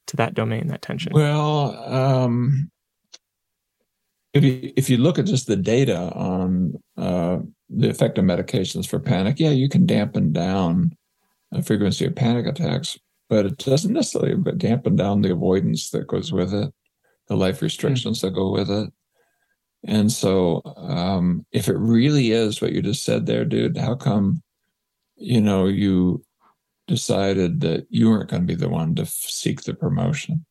to 0.08 0.18
that 0.18 0.34
domain, 0.34 0.68
that 0.68 0.82
tension? 0.82 1.14
Well, 1.14 1.78
um, 1.94 2.72
if 4.38 4.44
you 4.44 4.74
if 4.76 4.90
you 4.90 4.98
look 4.98 5.20
at 5.20 5.26
just 5.26 5.48
the 5.48 5.56
data 5.56 6.12
on 6.14 6.74
uh, 6.98 7.40
the 7.70 7.90
effect 7.90 8.18
of 8.18 8.26
medications 8.26 8.88
for 8.88 9.00
panic, 9.00 9.40
yeah, 9.40 9.50
you 9.50 9.70
can 9.70 9.86
dampen 9.86 10.32
down 10.32 10.96
the 11.52 11.62
frequency 11.62 12.06
of 12.06 12.16
panic 12.16 12.46
attacks, 12.46 12.98
but 13.30 13.46
it 13.46 13.58
doesn't 13.58 13.94
necessarily 13.94 14.36
dampen 14.58 14.96
down 14.96 15.22
the 15.22 15.32
avoidance 15.32 15.90
that 15.92 16.08
goes 16.08 16.32
with 16.32 16.54
it, 16.54 16.74
the 17.28 17.38
life 17.38 17.62
restrictions 17.62 18.20
mm-hmm. 18.20 18.28
that 18.28 18.40
go 18.40 18.52
with 18.52 18.70
it. 18.70 18.92
And 19.86 20.12
so, 20.12 20.62
um, 20.76 21.46
if 21.52 21.68
it 21.68 21.78
really 21.78 22.32
is 22.32 22.62
what 22.62 22.74
you 22.74 22.82
just 22.82 23.04
said 23.04 23.26
there, 23.26 23.46
dude, 23.46 23.78
how 23.78 23.96
come, 23.96 24.42
you 25.16 25.40
know, 25.40 25.68
you 25.68 26.24
decided 26.88 27.62
that 27.62 27.86
you 27.90 28.10
weren't 28.10 28.30
going 28.30 28.42
to 28.42 28.48
be 28.48 28.56
the 28.56 28.70
one 28.70 28.96
to 28.96 29.04
f- 29.04 29.10
seek 29.10 29.62
the 29.62 29.74
promotion? 29.74 30.46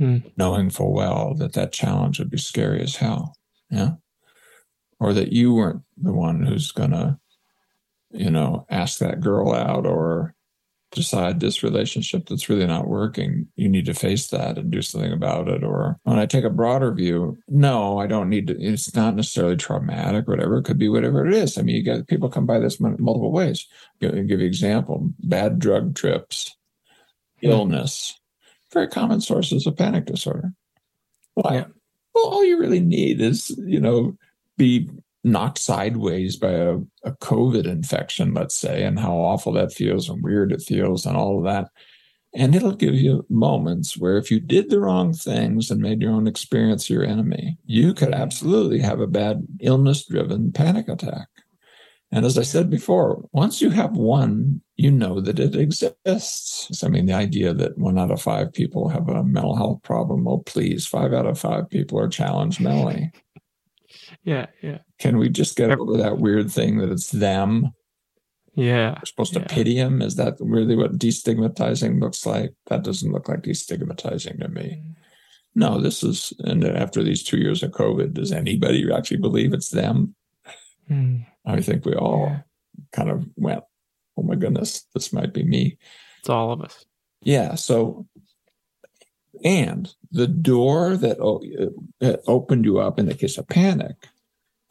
Hmm. 0.00 0.16
knowing 0.36 0.70
full 0.70 0.94
well 0.94 1.34
that 1.34 1.52
that 1.52 1.72
challenge 1.72 2.18
would 2.18 2.30
be 2.30 2.38
scary 2.38 2.82
as 2.82 2.96
hell. 2.96 3.36
Yeah. 3.70 3.92
Or 4.98 5.12
that 5.12 5.32
you 5.32 5.54
weren't 5.54 5.82
the 5.98 6.12
one 6.12 6.44
who's 6.44 6.72
going 6.72 6.92
to, 6.92 7.18
you 8.10 8.30
know, 8.30 8.66
ask 8.70 8.98
that 8.98 9.20
girl 9.20 9.52
out 9.52 9.86
or 9.86 10.34
decide 10.92 11.38
this 11.38 11.62
relationship 11.62 12.26
that's 12.26 12.48
really 12.48 12.66
not 12.66 12.88
working, 12.88 13.46
you 13.56 13.68
need 13.68 13.86
to 13.86 13.94
face 13.94 14.28
that 14.28 14.58
and 14.58 14.70
do 14.70 14.82
something 14.82 15.12
about 15.12 15.48
it. 15.48 15.62
Or 15.62 15.98
when 16.02 16.18
I 16.18 16.26
take 16.26 16.44
a 16.44 16.50
broader 16.50 16.92
view, 16.92 17.38
no, 17.46 17.98
I 17.98 18.06
don't 18.06 18.28
need 18.28 18.48
to, 18.48 18.60
it's 18.60 18.94
not 18.94 19.14
necessarily 19.14 19.56
traumatic, 19.56 20.26
whatever. 20.26 20.58
It 20.58 20.64
could 20.64 20.78
be 20.78 20.88
whatever 20.88 21.26
it 21.26 21.34
is. 21.34 21.58
I 21.58 21.62
mean, 21.62 21.76
you 21.76 21.82
get 21.82 22.08
people 22.08 22.28
come 22.28 22.46
by 22.46 22.58
this 22.58 22.80
multiple 22.80 23.32
ways. 23.32 23.66
I'll 24.02 24.10
give 24.10 24.28
you 24.28 24.38
an 24.38 24.46
example 24.46 25.10
bad 25.20 25.58
drug 25.58 25.94
trips, 25.94 26.56
illness, 27.42 28.19
very 28.72 28.88
common 28.88 29.20
sources 29.20 29.66
of 29.66 29.76
panic 29.76 30.06
disorder. 30.06 30.52
Why? 31.34 31.54
Yeah. 31.54 31.64
Well, 32.14 32.26
all 32.26 32.44
you 32.44 32.58
really 32.58 32.80
need 32.80 33.20
is, 33.20 33.50
you 33.64 33.80
know, 33.80 34.16
be 34.56 34.90
knocked 35.22 35.58
sideways 35.58 36.36
by 36.36 36.50
a, 36.50 36.78
a 37.04 37.12
COVID 37.20 37.66
infection, 37.66 38.34
let's 38.34 38.56
say, 38.56 38.84
and 38.84 38.98
how 38.98 39.12
awful 39.14 39.52
that 39.52 39.72
feels 39.72 40.08
and 40.08 40.22
weird 40.22 40.52
it 40.52 40.62
feels 40.62 41.06
and 41.06 41.16
all 41.16 41.38
of 41.38 41.44
that. 41.44 41.68
And 42.32 42.54
it'll 42.54 42.76
give 42.76 42.94
you 42.94 43.26
moments 43.28 43.96
where 43.96 44.16
if 44.16 44.30
you 44.30 44.38
did 44.38 44.70
the 44.70 44.80
wrong 44.80 45.12
things 45.12 45.70
and 45.70 45.80
made 45.80 46.00
your 46.00 46.12
own 46.12 46.28
experience 46.28 46.88
your 46.88 47.04
enemy, 47.04 47.58
you 47.66 47.92
could 47.92 48.14
absolutely 48.14 48.78
have 48.80 49.00
a 49.00 49.06
bad 49.06 49.46
illness 49.60 50.06
driven 50.06 50.52
panic 50.52 50.88
attack. 50.88 51.26
And 52.12 52.24
as 52.24 52.38
I 52.38 52.42
said 52.42 52.70
before, 52.70 53.24
once 53.32 53.60
you 53.60 53.70
have 53.70 53.96
one, 53.96 54.62
you 54.80 54.90
know 54.90 55.20
that 55.20 55.38
it 55.38 55.54
exists. 55.54 56.82
I 56.82 56.88
mean, 56.88 57.04
the 57.04 57.12
idea 57.12 57.52
that 57.52 57.76
one 57.76 57.98
out 57.98 58.10
of 58.10 58.22
five 58.22 58.52
people 58.52 58.88
have 58.88 59.08
a 59.10 59.22
mental 59.22 59.54
health 59.54 59.82
problem, 59.82 60.26
oh, 60.26 60.38
please, 60.38 60.86
five 60.86 61.12
out 61.12 61.26
of 61.26 61.38
five 61.38 61.68
people 61.68 61.98
are 61.98 62.08
challenged 62.08 62.60
mentally. 62.60 63.12
Yeah, 64.24 64.46
yeah. 64.62 64.78
Can 64.98 65.18
we 65.18 65.28
just 65.28 65.54
get 65.56 65.70
over 65.70 65.98
that 65.98 66.18
weird 66.18 66.50
thing 66.50 66.78
that 66.78 66.90
it's 66.90 67.10
them? 67.10 67.74
Yeah. 68.54 68.92
We're 68.92 69.04
supposed 69.04 69.34
to 69.34 69.40
yeah. 69.40 69.46
pity 69.48 69.76
them? 69.76 70.00
Is 70.00 70.16
that 70.16 70.36
really 70.40 70.76
what 70.76 70.98
destigmatizing 70.98 72.00
looks 72.00 72.24
like? 72.24 72.54
That 72.68 72.82
doesn't 72.82 73.12
look 73.12 73.28
like 73.28 73.42
destigmatizing 73.42 74.40
to 74.40 74.48
me. 74.48 74.82
No, 75.54 75.78
this 75.78 76.02
is, 76.02 76.32
and 76.40 76.64
after 76.64 77.02
these 77.02 77.22
two 77.22 77.38
years 77.38 77.62
of 77.62 77.72
COVID, 77.72 78.14
does 78.14 78.32
anybody 78.32 78.90
actually 78.90 79.18
believe 79.18 79.52
it's 79.52 79.70
them? 79.70 80.14
Mm. 80.90 81.26
I 81.44 81.60
think 81.60 81.84
we 81.84 81.94
all 81.94 82.28
yeah. 82.28 82.40
kind 82.92 83.10
of 83.10 83.26
went, 83.36 83.64
oh 84.16 84.22
my 84.22 84.34
goodness, 84.34 84.86
this 84.94 85.12
might 85.12 85.32
be 85.32 85.42
me. 85.42 85.78
It's 86.20 86.28
all 86.28 86.52
of 86.52 86.60
us. 86.60 86.84
Yeah. 87.22 87.54
So, 87.54 88.06
and 89.44 89.92
the 90.10 90.26
door 90.26 90.96
that 90.96 91.18
opened 92.26 92.64
you 92.64 92.78
up 92.78 92.98
in 92.98 93.06
the 93.06 93.14
case 93.14 93.38
of 93.38 93.48
panic 93.48 93.96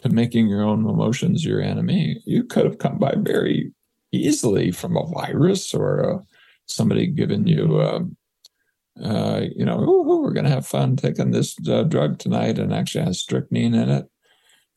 to 0.02 0.10
making 0.10 0.48
your 0.48 0.64
own 0.64 0.88
emotions 0.88 1.46
your 1.46 1.62
enemy, 1.62 2.22
you 2.26 2.44
could 2.44 2.66
have 2.66 2.78
come 2.78 2.98
by 2.98 3.16
very 3.18 3.72
easily 4.12 4.72
from 4.72 4.96
a 4.96 5.06
virus 5.08 5.74
or 5.74 6.00
a, 6.00 6.24
somebody 6.66 7.08
giving 7.08 7.48
you, 7.48 7.66
mm-hmm. 7.66 9.04
uh, 9.04 9.08
uh, 9.08 9.42
you 9.56 9.66
know, 9.66 10.04
we're 10.06 10.34
going 10.34 10.46
to 10.46 10.52
have 10.52 10.68
fun 10.68 10.96
taking 10.96 11.32
this 11.32 11.56
uh, 11.68 11.84
drug 11.84 12.20
tonight 12.20 12.60
and 12.60 12.74
actually 12.74 13.04
has 13.04 13.20
strychnine 13.20 13.74
in 13.74 13.90
it 13.90 14.10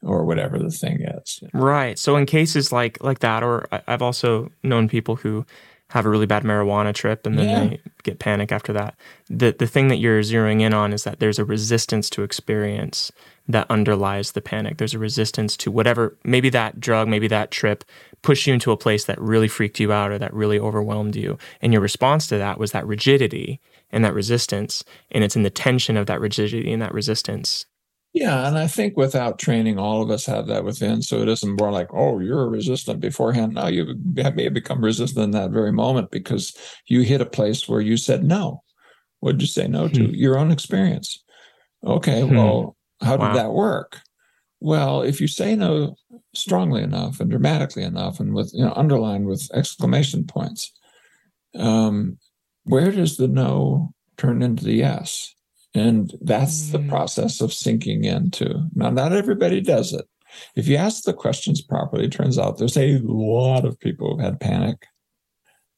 or 0.02 0.24
whatever 0.24 0.58
the 0.58 0.70
thing 0.70 1.00
is. 1.02 1.42
Right. 1.52 1.98
So 1.98 2.16
in 2.16 2.26
cases 2.26 2.72
like 2.72 3.02
like 3.02 3.20
that, 3.20 3.42
or 3.42 3.66
I've 3.86 4.02
also 4.02 4.50
known 4.62 4.88
people 4.88 5.16
who 5.16 5.46
have 5.92 6.06
a 6.06 6.08
really 6.08 6.26
bad 6.26 6.42
marijuana 6.42 6.94
trip 6.94 7.26
and 7.26 7.38
then 7.38 7.48
yeah. 7.48 7.68
they 7.68 7.80
get 8.02 8.18
panic 8.18 8.50
after 8.50 8.72
that. 8.72 8.96
The 9.28 9.54
the 9.56 9.66
thing 9.66 9.88
that 9.88 9.98
you're 9.98 10.22
zeroing 10.22 10.62
in 10.62 10.72
on 10.72 10.92
is 10.92 11.04
that 11.04 11.20
there's 11.20 11.38
a 11.38 11.44
resistance 11.44 12.08
to 12.10 12.22
experience 12.22 13.12
that 13.46 13.70
underlies 13.70 14.32
the 14.32 14.40
panic. 14.40 14.78
There's 14.78 14.94
a 14.94 14.98
resistance 14.98 15.56
to 15.58 15.70
whatever 15.70 16.16
maybe 16.24 16.48
that 16.50 16.80
drug, 16.80 17.08
maybe 17.08 17.28
that 17.28 17.50
trip 17.50 17.84
pushed 18.22 18.46
you 18.46 18.54
into 18.54 18.72
a 18.72 18.76
place 18.76 19.04
that 19.04 19.20
really 19.20 19.48
freaked 19.48 19.80
you 19.80 19.92
out 19.92 20.10
or 20.10 20.18
that 20.18 20.32
really 20.32 20.58
overwhelmed 20.58 21.16
you. 21.16 21.36
And 21.60 21.72
your 21.72 21.82
response 21.82 22.26
to 22.28 22.38
that 22.38 22.58
was 22.58 22.72
that 22.72 22.86
rigidity 22.86 23.60
and 23.90 24.04
that 24.04 24.14
resistance. 24.14 24.84
And 25.10 25.22
it's 25.22 25.36
in 25.36 25.42
the 25.42 25.50
tension 25.50 25.96
of 25.96 26.06
that 26.06 26.20
rigidity 26.20 26.72
and 26.72 26.80
that 26.80 26.94
resistance 26.94 27.66
yeah, 28.12 28.46
and 28.46 28.58
I 28.58 28.66
think 28.66 28.96
without 28.96 29.38
training, 29.38 29.78
all 29.78 30.02
of 30.02 30.10
us 30.10 30.26
have 30.26 30.46
that 30.48 30.64
within. 30.64 31.00
So 31.00 31.22
it 31.22 31.28
isn't 31.28 31.58
more 31.58 31.72
like, 31.72 31.88
oh, 31.94 32.18
you're 32.18 32.48
resistant 32.48 33.00
beforehand. 33.00 33.54
Now 33.54 33.68
you 33.68 33.94
may 34.04 34.44
have 34.44 34.54
become 34.54 34.84
resistant 34.84 35.24
in 35.24 35.30
that 35.30 35.50
very 35.50 35.72
moment 35.72 36.10
because 36.10 36.54
you 36.86 37.00
hit 37.02 37.22
a 37.22 37.26
place 37.26 37.66
where 37.66 37.80
you 37.80 37.96
said 37.96 38.22
no. 38.22 38.62
What 39.20 39.32
did 39.32 39.42
you 39.42 39.48
say 39.48 39.66
no 39.66 39.88
to? 39.88 40.06
Hmm. 40.06 40.14
Your 40.14 40.38
own 40.38 40.50
experience. 40.50 41.22
Okay, 41.84 42.20
hmm. 42.20 42.36
well, 42.36 42.76
how 43.00 43.16
did 43.16 43.34
that 43.34 43.52
work? 43.52 44.00
Well, 44.60 45.02
if 45.02 45.20
you 45.20 45.26
say 45.26 45.56
no 45.56 45.96
strongly 46.34 46.82
enough 46.82 47.18
and 47.18 47.30
dramatically 47.30 47.82
enough, 47.82 48.20
and 48.20 48.34
with 48.34 48.52
you 48.52 48.64
know 48.64 48.72
underlined 48.76 49.26
with 49.26 49.48
exclamation 49.54 50.24
points, 50.24 50.70
um, 51.54 52.18
where 52.64 52.92
does 52.92 53.16
the 53.16 53.26
no 53.26 53.94
turn 54.18 54.42
into 54.42 54.64
the 54.64 54.74
yes? 54.74 55.34
And 55.74 56.12
that's 56.20 56.68
mm. 56.68 56.72
the 56.72 56.88
process 56.88 57.40
of 57.40 57.52
sinking 57.52 58.04
into. 58.04 58.68
Now, 58.74 58.90
not 58.90 59.12
everybody 59.12 59.60
does 59.60 59.92
it. 59.92 60.06
If 60.54 60.66
you 60.66 60.76
ask 60.76 61.04
the 61.04 61.12
questions 61.12 61.60
properly, 61.60 62.06
it 62.06 62.12
turns 62.12 62.38
out 62.38 62.58
there's 62.58 62.76
a 62.76 62.98
lot 63.02 63.64
of 63.64 63.78
people 63.78 64.10
who've 64.10 64.24
had 64.24 64.40
panic 64.40 64.86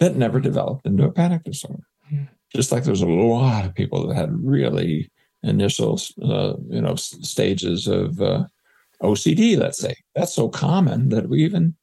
that 0.00 0.16
never 0.16 0.40
developed 0.40 0.86
into 0.86 1.04
a 1.04 1.12
panic 1.12 1.44
disorder. 1.44 1.84
Mm. 2.12 2.28
Just 2.54 2.72
like 2.72 2.84
there's 2.84 3.02
a 3.02 3.06
lot 3.06 3.64
of 3.64 3.74
people 3.74 4.06
that 4.06 4.14
had 4.14 4.30
really 4.32 5.10
initial, 5.42 6.00
uh, 6.22 6.54
you 6.68 6.80
know, 6.80 6.94
stages 6.96 7.86
of 7.86 8.20
uh, 8.20 8.44
OCD. 9.02 9.58
Let's 9.58 9.78
say 9.78 9.96
that's 10.14 10.34
so 10.34 10.48
common 10.48 11.10
that 11.10 11.28
we 11.28 11.44
even 11.44 11.74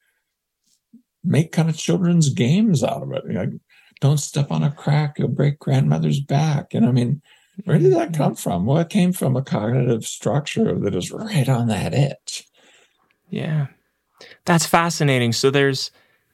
make 1.23 1.51
kind 1.51 1.69
of 1.69 1.77
children's 1.77 2.29
games 2.29 2.83
out 2.83 3.03
of 3.03 3.11
it. 3.11 3.23
You 3.27 3.33
know, 3.33 3.51
don't 3.99 4.19
step 4.19 4.51
on 4.51 4.63
a 4.63 4.71
crack; 4.71 5.19
you'll 5.19 5.27
break 5.29 5.59
grandmother's 5.59 6.19
back. 6.19 6.73
And 6.73 6.85
I 6.85 6.91
mean, 6.91 7.21
where 7.65 7.77
did 7.77 7.93
that 7.93 8.11
mm-hmm. 8.11 8.23
come 8.23 8.35
from? 8.35 8.65
Well, 8.65 8.79
it 8.79 8.89
came 8.89 9.13
from 9.13 9.35
a 9.35 9.41
cognitive 9.41 10.05
structure 10.05 10.77
that 10.79 10.95
is 10.95 11.11
right 11.11 11.47
on 11.47 11.67
that 11.67 11.93
edge. 11.93 12.47
Yeah. 13.29 13.67
That's 14.45 14.65
fascinating. 14.65 15.33
So 15.33 15.51
there's 15.51 15.91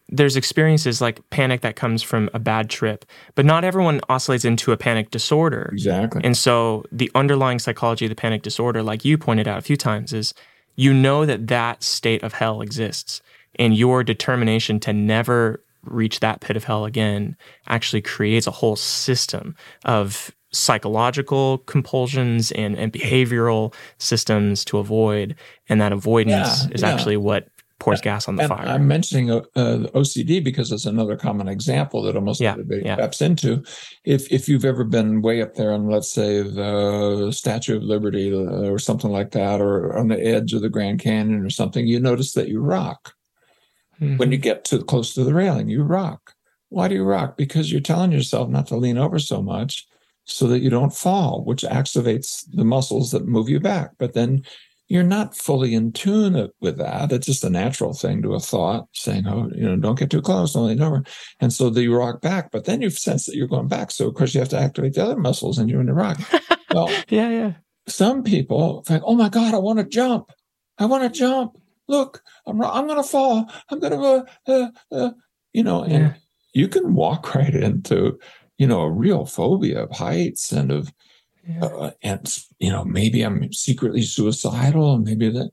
there's 0.09 0.37
experiences 0.37 1.01
like 1.01 1.29
panic 1.31 1.59
that 1.61 1.75
comes 1.75 2.01
from 2.01 2.29
a 2.33 2.39
bad 2.39 2.69
trip, 2.69 3.03
but 3.35 3.45
not 3.45 3.65
everyone 3.65 3.99
oscillates 4.07 4.45
into 4.45 4.71
a 4.71 4.77
panic 4.77 5.11
disorder. 5.11 5.69
Exactly. 5.73 6.21
And 6.23 6.37
so 6.37 6.85
the 6.93 7.11
underlying 7.13 7.59
psychology 7.59 8.05
of 8.05 8.09
the 8.09 8.15
panic 8.15 8.41
disorder, 8.41 8.81
like 8.81 9.03
you 9.03 9.17
pointed 9.17 9.49
out 9.49 9.57
a 9.57 9.61
few 9.61 9.75
times, 9.75 10.13
is 10.13 10.33
you 10.77 10.93
know 10.93 11.25
that 11.25 11.47
that 11.47 11.83
state 11.83 12.23
of 12.23 12.33
hell 12.33 12.61
exists 12.61 13.21
and 13.59 13.75
your 13.75 14.03
determination 14.03 14.79
to 14.81 14.93
never 14.93 15.61
reach 15.83 16.19
that 16.19 16.41
pit 16.41 16.55
of 16.55 16.63
hell 16.63 16.85
again 16.85 17.35
actually 17.67 18.01
creates 18.01 18.47
a 18.47 18.51
whole 18.51 18.75
system 18.75 19.55
of 19.85 20.31
psychological 20.57 21.59
compulsions 21.59 22.51
and, 22.53 22.75
and 22.77 22.91
behavioral 22.91 23.73
systems 23.97 24.65
to 24.65 24.77
avoid. 24.77 25.35
And 25.69 25.79
that 25.81 25.91
avoidance 25.91 26.65
yeah, 26.65 26.73
is 26.73 26.81
yeah. 26.81 26.93
actually 26.93 27.17
what 27.17 27.49
pours 27.79 28.01
gas 28.01 28.27
on 28.27 28.35
the 28.35 28.43
and 28.43 28.49
fire. 28.49 28.67
I'm 28.67 28.87
mentioning 28.87 29.29
uh, 29.29 29.41
OCD 29.55 30.43
because 30.43 30.71
it's 30.71 30.85
another 30.85 31.15
common 31.15 31.47
example 31.47 32.01
that 32.03 32.15
almost 32.15 32.41
yeah, 32.41 32.53
everybody 32.53 32.81
yeah. 32.83 32.95
taps 32.95 33.21
into. 33.21 33.63
If 34.03 34.31
if 34.31 34.49
you've 34.49 34.65
ever 34.65 34.83
been 34.83 35.21
way 35.21 35.41
up 35.41 35.55
there 35.55 35.71
on, 35.71 35.87
let's 35.87 36.11
say, 36.11 36.41
the 36.41 37.31
Statue 37.31 37.77
of 37.77 37.83
Liberty 37.83 38.33
uh, 38.33 38.69
or 38.69 38.79
something 38.79 39.11
like 39.11 39.31
that, 39.31 39.61
or 39.61 39.95
on 39.95 40.07
the 40.07 40.19
edge 40.19 40.53
of 40.53 40.61
the 40.61 40.69
Grand 40.69 40.99
Canyon 40.99 41.45
or 41.45 41.49
something, 41.49 41.85
you 41.85 41.99
notice 41.99 42.33
that 42.33 42.47
you 42.47 42.61
rock. 42.61 43.13
Mm-hmm. 44.01 44.17
When 44.17 44.31
you 44.31 44.37
get 44.37 44.65
too 44.65 44.83
close 44.83 45.13
to 45.13 45.23
the 45.23 45.33
railing, 45.33 45.69
you 45.69 45.83
rock. 45.83 46.33
Why 46.69 46.87
do 46.87 46.95
you 46.95 47.03
rock? 47.03 47.37
Because 47.37 47.71
you're 47.71 47.81
telling 47.81 48.11
yourself 48.11 48.49
not 48.49 48.67
to 48.67 48.75
lean 48.75 48.97
over 48.97 49.19
so 49.19 49.41
much 49.41 49.87
so 50.27 50.45
that 50.47 50.59
you 50.59 50.69
don't 50.69 50.93
fall, 50.93 51.43
which 51.45 51.63
activates 51.63 52.43
the 52.51 52.65
muscles 52.65 53.11
that 53.11 53.25
move 53.25 53.49
you 53.49 53.59
back. 53.59 53.91
But 53.97 54.13
then 54.13 54.43
you're 54.89 55.03
not 55.03 55.35
fully 55.35 55.73
in 55.73 55.91
tune 55.91 56.49
with 56.61 56.77
that. 56.77 57.11
It's 57.11 57.25
just 57.25 57.43
a 57.43 57.49
natural 57.49 57.93
thing 57.93 58.21
to 58.21 58.35
a 58.35 58.39
thought 58.39 58.87
saying, 58.93 59.25
oh, 59.27 59.49
you 59.53 59.63
know, 59.63 59.77
don't 59.77 59.99
get 59.99 60.09
too 60.09 60.21
close, 60.21 60.53
don't 60.53 60.67
lean 60.67 60.81
over. 60.81 61.03
And 61.39 61.51
so 61.51 61.69
you 61.69 61.95
rock 61.95 62.21
back, 62.21 62.51
but 62.51 62.65
then 62.65 62.81
you 62.81 62.89
sense 62.89 63.25
that 63.25 63.35
you're 63.35 63.47
going 63.47 63.67
back. 63.67 63.91
So 63.91 64.07
of 64.07 64.15
course 64.15 64.33
you 64.33 64.39
have 64.39 64.49
to 64.49 64.59
activate 64.59 64.93
the 64.93 65.03
other 65.03 65.17
muscles 65.17 65.57
and 65.57 65.69
you're 65.69 65.81
in 65.81 65.87
the 65.87 65.93
rock. 65.93 66.19
Well, 66.73 66.89
yeah, 67.07 67.29
yeah. 67.29 67.53
Some 67.87 68.23
people 68.23 68.83
think, 68.83 69.01
oh 69.05 69.15
my 69.15 69.29
God, 69.29 69.53
I 69.53 69.57
want 69.57 69.79
to 69.79 69.85
jump. 69.85 70.33
I 70.77 70.85
want 70.85 71.01
to 71.03 71.19
jump. 71.19 71.53
Look, 71.87 72.21
I'm, 72.45 72.61
I'm 72.61 72.87
going 72.87 73.01
to 73.01 73.07
fall. 73.07 73.49
I'm 73.69 73.79
going 73.79 73.93
to, 73.93 73.99
uh, 73.99 74.23
uh, 74.47 74.67
uh, 74.91 75.11
you 75.53 75.63
know, 75.63 75.83
and 75.83 75.93
yeah. 75.93 76.13
you 76.53 76.67
can 76.67 76.93
walk 76.93 77.33
right 77.35 77.55
into 77.55 78.19
you 78.57 78.67
know, 78.67 78.81
a 78.81 78.91
real 78.91 79.25
phobia 79.25 79.83
of 79.83 79.91
heights 79.91 80.51
and 80.51 80.71
of, 80.71 80.91
yeah. 81.47 81.65
uh, 81.65 81.91
and, 82.01 82.37
you 82.59 82.71
know, 82.71 82.83
maybe 82.83 83.21
I'm 83.21 83.51
secretly 83.53 84.01
suicidal, 84.01 84.95
and 84.95 85.03
maybe 85.03 85.29
that, 85.29 85.51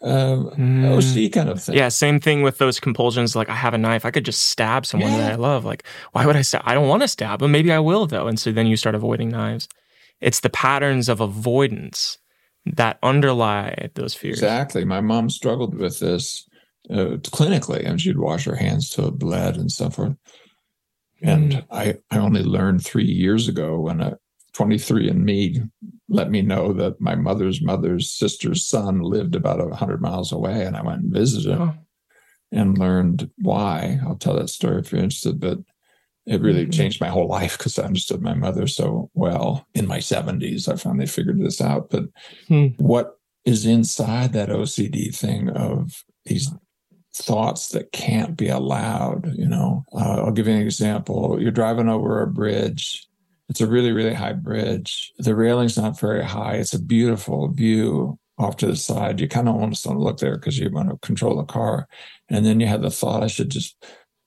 um, 0.00 0.50
mm. 0.56 1.26
OC 1.26 1.32
kind 1.32 1.48
of 1.48 1.62
thing. 1.62 1.76
Yeah, 1.76 1.88
same 1.88 2.20
thing 2.20 2.42
with 2.42 2.58
those 2.58 2.80
compulsions. 2.80 3.34
Like, 3.34 3.48
I 3.48 3.54
have 3.54 3.74
a 3.74 3.78
knife, 3.78 4.04
I 4.04 4.10
could 4.10 4.24
just 4.24 4.46
stab 4.46 4.86
someone 4.86 5.10
yeah. 5.12 5.18
that 5.18 5.32
I 5.32 5.36
love. 5.36 5.64
Like, 5.64 5.84
why 6.12 6.24
would 6.24 6.36
I 6.36 6.42
stab? 6.42 6.62
I 6.64 6.74
don't 6.74 6.88
want 6.88 7.02
to 7.02 7.08
stab 7.08 7.40
but 7.40 7.48
Maybe 7.48 7.72
I 7.72 7.78
will, 7.78 8.06
though. 8.06 8.28
And 8.28 8.38
so 8.38 8.52
then 8.52 8.66
you 8.66 8.76
start 8.76 8.94
avoiding 8.94 9.28
knives. 9.28 9.68
It's 10.20 10.40
the 10.40 10.50
patterns 10.50 11.08
of 11.08 11.20
avoidance 11.20 12.18
that 12.64 12.98
underlie 13.02 13.90
those 13.94 14.14
fears. 14.14 14.38
Exactly. 14.38 14.84
My 14.84 15.00
mom 15.00 15.30
struggled 15.30 15.74
with 15.74 16.00
this 16.00 16.48
uh, 16.90 17.18
clinically, 17.22 17.86
and 17.86 18.00
she'd 18.00 18.18
wash 18.18 18.44
her 18.44 18.56
hands 18.56 18.90
till 18.90 19.08
it 19.08 19.18
bled 19.18 19.56
and 19.56 19.70
so 19.70 19.90
forth. 19.90 20.14
And 21.22 21.52
mm. 21.52 21.66
I, 21.70 21.96
I 22.10 22.18
only 22.18 22.42
learned 22.42 22.84
three 22.84 23.04
years 23.04 23.48
ago 23.48 23.78
when 23.80 24.00
a 24.00 24.18
23andMe 24.54 25.70
let 26.08 26.30
me 26.30 26.42
know 26.42 26.72
that 26.72 27.00
my 27.00 27.14
mother's 27.14 27.60
mother's 27.60 28.10
sister's 28.10 28.64
son 28.64 29.00
lived 29.00 29.34
about 29.34 29.58
100 29.60 30.00
miles 30.00 30.32
away. 30.32 30.64
And 30.64 30.76
I 30.76 30.82
went 30.82 31.02
and 31.02 31.12
visited 31.12 31.52
him 31.52 31.60
oh. 31.60 31.74
and 32.52 32.78
learned 32.78 33.30
why. 33.38 34.00
I'll 34.06 34.16
tell 34.16 34.36
that 34.36 34.50
story 34.50 34.80
if 34.80 34.92
you're 34.92 35.02
interested, 35.02 35.38
but 35.40 35.58
it 36.26 36.42
really 36.42 36.62
mm-hmm. 36.62 36.70
changed 36.70 37.00
my 37.00 37.08
whole 37.08 37.28
life 37.28 37.56
because 37.56 37.78
I 37.78 37.84
understood 37.84 38.20
my 38.20 38.34
mother 38.34 38.66
so 38.66 39.10
well 39.14 39.66
in 39.74 39.86
my 39.86 39.98
70s. 39.98 40.70
I 40.70 40.76
finally 40.76 41.06
figured 41.06 41.40
this 41.40 41.60
out. 41.60 41.90
But 41.90 42.04
hmm. 42.48 42.68
what 42.76 43.18
is 43.44 43.64
inside 43.64 44.32
that 44.34 44.50
OCD 44.50 45.14
thing 45.14 45.48
of 45.48 46.04
these 46.26 46.50
thoughts 47.22 47.68
that 47.68 47.92
can't 47.92 48.36
be 48.36 48.48
allowed. 48.48 49.32
You 49.36 49.48
know, 49.48 49.84
uh, 49.92 50.22
I'll 50.24 50.32
give 50.32 50.46
you 50.46 50.54
an 50.54 50.62
example. 50.62 51.40
You're 51.40 51.50
driving 51.50 51.88
over 51.88 52.22
a 52.22 52.26
bridge. 52.26 53.06
It's 53.48 53.60
a 53.60 53.66
really, 53.66 53.92
really 53.92 54.14
high 54.14 54.34
bridge. 54.34 55.12
The 55.18 55.34
railing's 55.34 55.76
not 55.76 55.98
very 55.98 56.24
high. 56.24 56.54
It's 56.54 56.74
a 56.74 56.82
beautiful 56.82 57.48
view 57.48 58.18
off 58.38 58.56
to 58.58 58.66
the 58.66 58.76
side. 58.76 59.20
You 59.20 59.28
kind 59.28 59.48
of 59.48 59.56
almost 59.56 59.84
don't 59.84 59.98
look 59.98 60.18
there 60.18 60.36
because 60.36 60.58
you 60.58 60.70
want 60.70 60.90
to 60.90 60.98
control 60.98 61.36
the 61.36 61.44
car. 61.44 61.88
And 62.28 62.44
then 62.44 62.60
you 62.60 62.66
have 62.66 62.82
the 62.82 62.90
thought, 62.90 63.22
I 63.22 63.26
should 63.26 63.50
just 63.50 63.84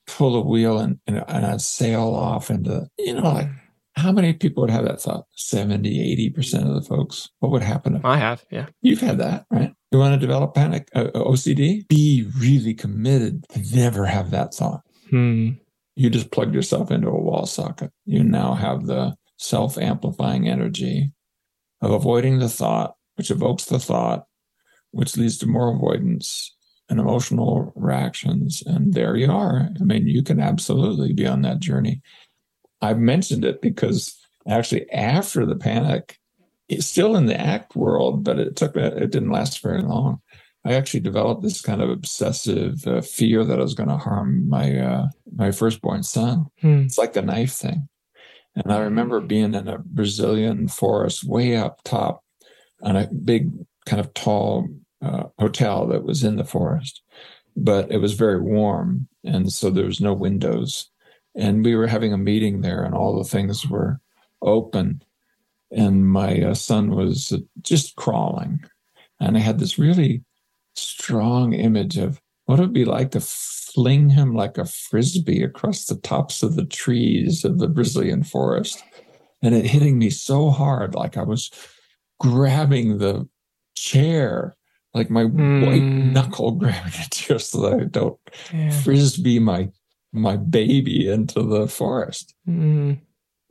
pull 0.08 0.34
the 0.34 0.42
wheel 0.42 0.80
and, 0.80 1.00
and, 1.08 1.24
and 1.28 1.46
I'd 1.46 1.62
sail 1.62 2.14
off 2.14 2.50
into, 2.50 2.88
you 2.98 3.14
know, 3.14 3.22
like 3.22 3.50
how 3.96 4.12
many 4.12 4.34
people 4.34 4.62
would 4.62 4.70
have 4.70 4.86
that 4.86 5.02
thought? 5.02 5.26
70, 5.36 6.34
80% 6.34 6.68
of 6.68 6.76
the 6.76 6.82
folks. 6.82 7.30
What 7.40 7.52
would 7.52 7.62
happen? 7.62 7.96
If, 7.96 8.06
I 8.06 8.18
have, 8.18 8.44
yeah. 8.50 8.68
You've 8.82 9.02
had 9.02 9.20
that, 9.20 9.46
right? 9.52 9.74
You 9.92 10.00
want 10.00 10.14
to 10.14 10.26
develop 10.26 10.54
panic, 10.54 10.90
uh, 10.96 11.10
uh 11.14 11.24
OCD? 11.26 11.88
Be 11.88 12.30
really 12.40 12.74
committed 12.74 13.46
to 13.50 13.76
never 13.76 14.06
have 14.06 14.32
that 14.32 14.54
thought. 14.54 14.82
Hmm. 15.10 15.50
You 15.96 16.10
just 16.10 16.32
plugged 16.32 16.56
yourself 16.56 16.92
into 16.92 17.10
a 17.10 17.22
wall 17.22 17.46
socket. 17.46 17.92
You 18.06 18.24
now 18.24 18.54
have 18.54 18.86
the 18.86 19.16
self 19.38 19.78
amplifying 19.78 20.48
energy 20.48 21.12
of 21.82 21.92
avoiding 21.92 22.40
the 22.40 22.48
thought, 22.48 22.96
which 23.16 23.32
evokes 23.32 23.66
the 23.66 23.80
thought, 23.80 24.26
which 24.92 25.18
leads 25.18 25.38
to 25.40 25.48
more 25.48 25.76
avoidance 25.76 26.56
and 26.90 27.00
emotional 27.00 27.74
reactions. 27.76 28.64
And 28.66 28.94
there 28.94 29.16
you 29.16 29.32
are. 29.32 29.70
I 29.80 29.84
mean, 29.84 30.08
you 30.08 30.24
can 30.24 30.40
absolutely 30.40 31.14
be 31.14 31.28
on 31.28 31.42
that 31.42 31.60
journey. 31.60 32.02
I've 32.82 33.00
mentioned 33.00 33.44
it 33.46 33.62
because 33.62 34.18
actually 34.48 34.90
after 34.92 35.46
the 35.46 35.56
panic, 35.56 36.18
it's 36.72 36.88
still 36.88 37.16
in 37.16 37.26
the 37.26 37.40
ACT 37.40 37.76
world, 37.76 38.24
but 38.24 38.40
it 38.40 38.56
took 38.56 38.76
it 38.76 39.12
didn't 39.12 39.32
last 39.32 39.62
very 39.62 39.82
long. 39.82 40.22
I 40.64 40.74
actually 40.74 41.00
developed 41.00 41.42
this 41.42 41.62
kind 41.62 41.82
of 41.82 41.90
obsessive 41.90 42.86
uh, 42.86 43.02
fear 43.02 43.44
that 43.44 43.60
I 43.60 43.64
was 43.64 43.74
going 43.74 43.90
to 43.90 43.98
harm 43.98 44.48
my 44.48 44.78
uh, 44.78 45.08
my 45.36 45.52
firstborn 45.52 46.04
son. 46.04 46.46
Hmm. 46.62 46.84
It's 46.84 46.98
like 46.98 47.14
the 47.14 47.22
knife 47.22 47.54
thing. 47.54 47.90
And 48.56 48.72
I 48.72 48.80
remember 48.80 49.20
being 49.22 49.54
in 49.54 49.68
a 49.68 49.80
Brazilian 49.80 50.68
forest 50.68 51.24
way 51.24 51.56
up 51.56 51.82
top 51.84 52.24
on 52.82 52.96
a 52.96 53.08
big 53.08 53.52
kind 53.86 54.00
of 54.00 54.14
tall 54.14 54.68
uh, 55.02 55.24
hotel 55.40 55.88
that 55.88 56.04
was 56.04 56.24
in 56.24 56.36
the 56.36 56.46
forest, 56.46 57.02
but 57.56 57.92
it 57.92 57.98
was 57.98 58.14
very 58.14 58.40
warm. 58.40 59.08
And 59.24 59.52
so 59.52 59.70
there 59.70 59.86
was 59.86 60.02
no 60.02 60.14
windows. 60.14 60.90
And 61.34 61.64
we 61.64 61.76
were 61.76 61.88
having 61.88 62.12
a 62.14 62.18
meeting 62.18 62.62
there, 62.62 62.84
and 62.84 62.94
all 62.94 63.18
the 63.18 63.24
things 63.24 63.66
were 63.66 64.02
open. 64.42 65.02
And 65.72 66.08
my 66.08 66.42
uh, 66.42 66.54
son 66.54 66.96
was 66.96 67.34
just 67.62 67.96
crawling. 67.96 68.64
And 69.20 69.38
I 69.38 69.40
had 69.40 69.60
this 69.60 69.80
really 69.80 70.24
strong 70.76 71.54
image 71.54 71.98
of 71.98 72.20
what 72.46 72.60
it 72.60 72.64
would 72.64 72.74
be 72.74 72.86
like 72.86 73.12
to 73.12 73.22
fling 73.22 74.10
him 74.10 74.36
like 74.36 74.58
a 74.58 74.66
frisbee 74.66 75.44
across 75.44 75.86
the 75.86 75.96
tops 75.96 76.44
of 76.44 76.56
the 76.56 76.66
trees 76.66 77.46
of 77.46 77.60
the 77.60 77.68
Brazilian 77.68 78.24
forest. 78.24 78.84
And 79.42 79.56
it 79.56 79.66
hitting 79.66 79.98
me 79.98 80.10
so 80.10 80.50
hard, 80.50 80.94
like 80.94 81.18
I 81.18 81.24
was 81.24 81.50
grabbing 82.20 82.98
the 82.98 83.28
chair, 83.76 84.56
like 84.94 85.10
my 85.10 85.24
mm. 85.24 85.66
white 85.66 85.82
knuckle 85.82 86.52
grabbing 86.60 86.94
a 86.94 87.10
chair 87.10 87.40
so 87.40 87.62
that 87.62 87.80
I 87.80 87.84
don't 87.86 88.20
yeah. 88.54 88.70
frisbee 88.82 89.40
my 89.40 89.72
my 90.14 90.36
baby 90.36 91.10
into 91.10 91.42
the 91.42 91.68
forest. 91.68 92.36
Mm. 92.48 93.00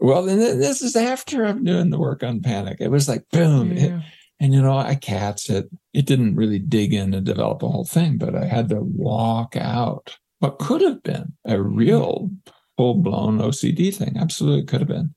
Well, 0.00 0.22
then 0.22 0.38
this 0.38 0.80
is 0.80 0.96
after 0.96 1.44
I'm 1.44 1.62
doing 1.62 1.90
the 1.90 1.98
work 1.98 2.22
on 2.22 2.40
panic. 2.40 2.78
It 2.80 2.90
was 2.90 3.08
like 3.08 3.24
boom. 3.30 3.76
Yeah. 3.76 3.84
It, 3.98 4.02
and 4.40 4.54
you 4.54 4.62
know, 4.62 4.78
I 4.78 4.94
cats 4.94 5.50
it. 5.50 5.68
It 5.92 6.06
didn't 6.06 6.36
really 6.36 6.58
dig 6.58 6.94
in 6.94 7.12
and 7.12 7.26
develop 7.26 7.62
a 7.62 7.68
whole 7.68 7.84
thing, 7.84 8.16
but 8.16 8.34
I 8.34 8.46
had 8.46 8.70
to 8.70 8.80
walk 8.80 9.54
out 9.56 10.16
what 10.38 10.58
could 10.58 10.80
have 10.80 11.02
been 11.02 11.34
a 11.44 11.60
real 11.60 12.30
full 12.78 12.94
blown 12.94 13.38
OCD 13.38 13.94
thing. 13.94 14.16
Absolutely 14.18 14.64
could 14.64 14.80
have 14.80 14.88
been. 14.88 15.14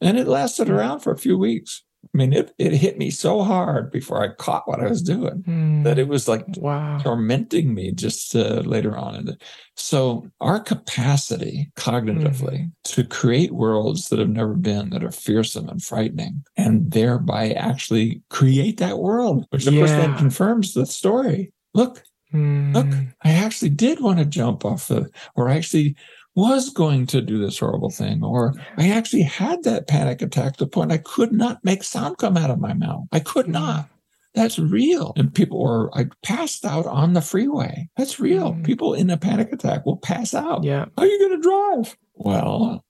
And 0.00 0.18
it 0.18 0.26
lasted 0.26 0.70
around 0.70 1.00
for 1.00 1.12
a 1.12 1.18
few 1.18 1.36
weeks. 1.36 1.83
I 2.12 2.16
mean, 2.16 2.32
it, 2.32 2.54
it 2.58 2.72
hit 2.72 2.98
me 2.98 3.10
so 3.10 3.42
hard 3.42 3.90
before 3.90 4.22
I 4.22 4.28
caught 4.34 4.68
what 4.68 4.80
I 4.80 4.88
was 4.88 5.02
doing 5.02 5.42
mm. 5.46 5.84
that 5.84 5.98
it 5.98 6.08
was 6.08 6.28
like 6.28 6.44
wow. 6.56 6.98
tormenting 6.98 7.74
me 7.74 7.92
just 7.92 8.34
uh, 8.36 8.62
later 8.64 8.96
on. 8.96 9.36
So, 9.76 10.30
our 10.40 10.60
capacity 10.60 11.70
cognitively 11.76 12.58
mm. 12.58 12.72
to 12.84 13.04
create 13.04 13.52
worlds 13.52 14.08
that 14.08 14.18
have 14.18 14.28
never 14.28 14.54
been, 14.54 14.90
that 14.90 15.04
are 15.04 15.10
fearsome 15.10 15.68
and 15.68 15.82
frightening, 15.82 16.44
and 16.56 16.90
thereby 16.90 17.50
actually 17.50 18.22
create 18.30 18.78
that 18.78 18.98
world, 18.98 19.46
which 19.50 19.66
of 19.66 19.74
yeah. 19.74 19.80
course 19.80 19.90
then 19.90 20.16
confirms 20.16 20.74
the 20.74 20.86
story. 20.86 21.52
Look, 21.74 22.04
mm. 22.32 22.72
look, 22.74 22.86
I 23.22 23.32
actually 23.32 23.70
did 23.70 24.00
want 24.00 24.18
to 24.18 24.24
jump 24.24 24.64
off 24.64 24.88
the, 24.88 25.10
or 25.34 25.48
I 25.48 25.56
actually 25.56 25.96
was 26.34 26.70
going 26.70 27.06
to 27.06 27.20
do 27.20 27.38
this 27.38 27.58
horrible 27.58 27.90
thing, 27.90 28.22
or 28.24 28.54
I 28.76 28.90
actually 28.90 29.22
had 29.22 29.62
that 29.64 29.86
panic 29.86 30.20
attack 30.22 30.56
to 30.56 30.64
the 30.64 30.70
point 30.70 30.92
I 30.92 30.98
could 30.98 31.32
not 31.32 31.64
make 31.64 31.84
sound 31.84 32.18
come 32.18 32.36
out 32.36 32.50
of 32.50 32.58
my 32.58 32.74
mouth. 32.74 33.04
I 33.12 33.20
could 33.20 33.46
mm. 33.46 33.52
not. 33.52 33.88
That's 34.34 34.58
real. 34.58 35.12
And 35.16 35.32
people, 35.32 35.58
or 35.60 35.96
I 35.96 36.06
passed 36.24 36.64
out 36.64 36.86
on 36.86 37.12
the 37.12 37.20
freeway. 37.20 37.88
That's 37.96 38.18
real. 38.18 38.52
Mm. 38.52 38.64
People 38.64 38.94
in 38.94 39.08
a 39.10 39.16
panic 39.16 39.52
attack 39.52 39.86
will 39.86 39.96
pass 39.96 40.34
out. 40.34 40.64
Yeah. 40.64 40.86
How 40.96 41.04
are 41.04 41.06
you 41.06 41.18
going 41.20 41.40
to 41.40 41.48
drive? 41.48 41.96
Well, 42.14 42.84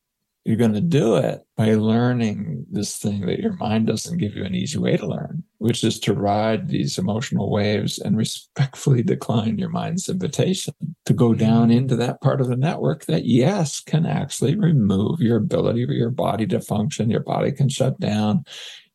you're 0.44 0.56
going 0.56 0.74
to 0.74 0.80
do 0.80 1.16
it 1.16 1.42
by 1.56 1.74
learning 1.74 2.66
this 2.70 2.98
thing 2.98 3.24
that 3.24 3.38
your 3.38 3.54
mind 3.54 3.86
doesn't 3.86 4.18
give 4.18 4.36
you 4.36 4.44
an 4.44 4.54
easy 4.54 4.78
way 4.78 4.96
to 4.96 5.06
learn, 5.06 5.42
which 5.56 5.82
is 5.82 5.98
to 6.00 6.12
ride 6.12 6.68
these 6.68 6.98
emotional 6.98 7.50
waves 7.50 7.98
and 7.98 8.16
respectfully 8.16 9.02
decline 9.02 9.58
your 9.58 9.70
mind's 9.70 10.08
invitation 10.08 10.74
to 11.06 11.14
go 11.14 11.32
down 11.32 11.68
mm-hmm. 11.68 11.78
into 11.78 11.96
that 11.96 12.20
part 12.20 12.42
of 12.42 12.48
the 12.48 12.56
network 12.56 13.06
that, 13.06 13.24
yes, 13.24 13.80
can 13.80 14.04
actually 14.04 14.54
remove 14.54 15.20
your 15.20 15.38
ability 15.38 15.86
for 15.86 15.92
your 15.92 16.10
body 16.10 16.46
to 16.46 16.60
function. 16.60 17.10
Your 17.10 17.20
body 17.20 17.50
can 17.50 17.70
shut 17.70 17.98
down. 17.98 18.44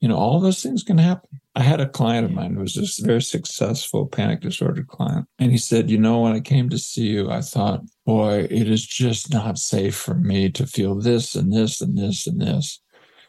You 0.01 0.07
know, 0.07 0.17
all 0.17 0.39
those 0.39 0.61
things 0.61 0.83
can 0.83 0.99
happen. 0.99 1.41
I 1.55 1.63
had 1.63 1.81
a 1.81 1.89
client 1.89 2.25
of 2.25 2.31
mine 2.31 2.53
who 2.53 2.61
was 2.61 2.77
a 2.77 3.05
very 3.05 3.21
successful 3.21 4.07
panic 4.07 4.39
disorder 4.39 4.83
client. 4.83 5.25
And 5.39 5.51
he 5.51 5.57
said, 5.57 5.89
You 5.89 5.97
know, 5.97 6.21
when 6.21 6.33
I 6.33 6.39
came 6.39 6.69
to 6.69 6.77
see 6.77 7.07
you, 7.07 7.29
I 7.29 7.41
thought, 7.41 7.81
boy, 8.09 8.47
it 8.49 8.67
is 8.67 8.87
just 8.87 9.31
not 9.31 9.59
safe 9.59 9.95
for 9.95 10.15
me 10.15 10.49
to 10.49 10.65
feel 10.65 10.95
this 10.95 11.35
and 11.35 11.53
this 11.53 11.79
and 11.79 11.95
this 11.95 12.25
and 12.25 12.41
this. 12.41 12.81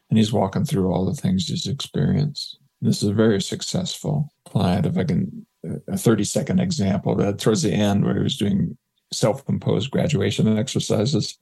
And 0.08 0.16
he's 0.16 0.32
walking 0.32 0.64
through 0.64 0.90
all 0.90 1.04
the 1.04 1.20
things 1.20 1.48
he's 1.48 1.66
experienced. 1.66 2.56
This 2.80 3.02
is 3.02 3.10
a 3.10 3.12
very 3.12 3.42
successful 3.42 4.32
client. 4.46 4.86
If 4.86 4.96
I 4.96 5.04
can, 5.04 5.46
a 5.86 5.98
30 5.98 6.24
second 6.24 6.60
example 6.60 7.14
that 7.16 7.38
towards 7.38 7.60
the 7.60 7.74
end, 7.74 8.06
where 8.06 8.16
he 8.16 8.22
was 8.22 8.38
doing 8.38 8.78
self 9.12 9.44
composed 9.44 9.90
graduation 9.90 10.56
exercises, 10.56 11.36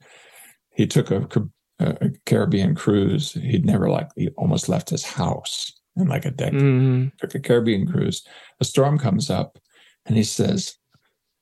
he 0.75 0.85
took 0.85 1.09
a, 1.09 1.25
a 1.79 2.09
Caribbean 2.25 2.75
cruise. 2.75 3.31
He'd 3.31 3.65
never 3.65 3.89
like, 3.89 4.09
he 4.17 4.27
almost 4.35 4.67
left 4.67 4.89
his 4.89 5.05
house 5.05 5.71
in 5.95 6.09
like 6.09 6.25
a 6.25 6.31
decade. 6.31 6.59
Mm-hmm. 6.59 7.07
Took 7.19 7.35
a 7.35 7.39
Caribbean 7.39 7.87
cruise. 7.89 8.21
A 8.59 8.65
storm 8.65 8.99
comes 8.99 9.29
up, 9.29 9.57
and 10.05 10.17
he 10.17 10.23
says, 10.23 10.75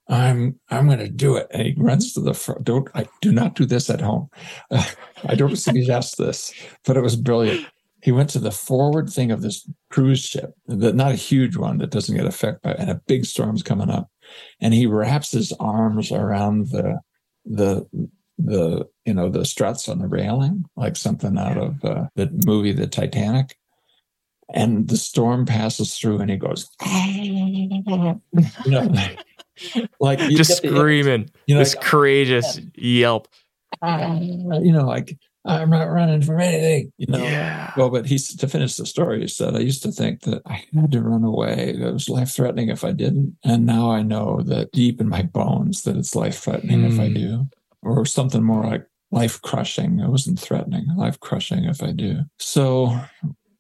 "I'm 0.09 0.59
I'm 0.69 0.87
going 0.87 0.99
to 0.99 1.09
do 1.09 1.35
it." 1.35 1.47
And 1.51 1.67
he 1.67 1.75
runs 1.77 2.13
to 2.13 2.21
the 2.21 2.33
front. 2.33 2.63
Don't 2.63 2.89
I 2.93 3.07
do 3.21 3.31
not 3.31 3.55
do 3.55 3.65
this 3.65 3.89
at 3.89 4.01
home. 4.01 4.29
Uh, 4.71 4.83
I 5.25 5.35
don't 5.35 5.55
suggest 5.55 6.17
this, 6.17 6.53
but 6.85 6.97
it 6.97 7.01
was 7.01 7.15
brilliant. 7.15 7.65
He 8.03 8.11
went 8.11 8.29
to 8.31 8.39
the 8.39 8.51
forward 8.51 9.09
thing 9.09 9.31
of 9.31 9.41
this 9.41 9.67
cruise 9.89 10.23
ship, 10.23 10.53
that 10.67 10.95
not 10.95 11.11
a 11.11 11.15
huge 11.15 11.57
one 11.57 11.79
that 11.79 11.89
doesn't 11.89 12.15
get 12.15 12.27
affected 12.27 12.61
by, 12.61 12.71
and 12.73 12.89
a 12.89 13.01
big 13.07 13.25
storm's 13.25 13.63
coming 13.63 13.89
up, 13.89 14.09
and 14.61 14.73
he 14.73 14.85
wraps 14.85 15.31
his 15.31 15.51
arms 15.59 16.11
around 16.11 16.69
the 16.69 16.99
the 17.45 17.87
the 18.37 18.87
you 19.05 19.13
know 19.13 19.29
the 19.29 19.45
struts 19.45 19.89
on 19.89 19.99
the 19.99 20.07
railing 20.07 20.63
like 20.75 20.95
something 20.95 21.37
out 21.37 21.57
of 21.57 21.83
uh, 21.83 22.05
the 22.15 22.29
movie 22.45 22.71
the 22.71 22.87
titanic 22.87 23.57
and 24.53 24.87
the 24.89 24.97
storm 24.97 25.45
passes 25.45 25.97
through 25.97 26.19
and 26.19 26.29
he 26.29 26.37
goes 26.37 26.69
you 26.85 27.81
know 28.67 28.93
like 29.99 30.19
just 30.19 30.57
screaming. 30.57 31.29
You 31.45 31.55
know 31.55 31.59
this 31.59 31.75
like, 31.75 31.83
courageous 31.83 32.59
yelp. 32.75 33.27
You 33.83 34.71
know 34.71 34.85
like 34.85 35.17
i'm 35.47 35.69
not 35.69 35.85
running 35.85 36.21
from 36.21 36.39
anything 36.39 36.91
you 36.97 37.07
know? 37.07 37.23
Yeah. 37.23 37.71
well 37.77 37.89
but 37.89 38.05
he's 38.05 38.35
to 38.35 38.47
finish 38.47 38.75
the 38.75 38.85
story 38.85 39.21
he 39.21 39.27
said 39.27 39.55
i 39.55 39.59
used 39.59 39.81
to 39.83 39.91
think 39.91 40.21
that 40.21 40.41
i 40.45 40.63
had 40.75 40.91
to 40.91 41.01
run 41.01 41.23
away. 41.23 41.75
It 41.79 41.93
was 41.93 42.09
life 42.09 42.29
threatening 42.29 42.69
if 42.69 42.83
i 42.83 42.91
didn't. 42.91 43.37
And 43.43 43.65
now 43.65 43.91
i 43.91 44.01
know 44.01 44.41
that 44.45 44.71
deep 44.71 44.99
in 44.99 45.07
my 45.07 45.23
bones 45.23 45.83
that 45.83 45.95
it's 45.95 46.15
life 46.15 46.39
threatening 46.39 46.81
mm. 46.81 46.93
if 46.93 46.99
i 46.99 47.07
hmm. 47.07 47.13
do. 47.13 47.47
Or 47.81 48.05
something 48.05 48.43
more 48.43 48.65
like 48.65 48.85
life 49.11 49.41
crushing 49.41 49.99
it 49.99 50.09
wasn't 50.09 50.39
threatening. 50.39 50.85
Life 50.95 51.19
crushing 51.19 51.63
if 51.63 51.81
i 51.81 51.91
do. 51.91 52.21
So 52.39 52.99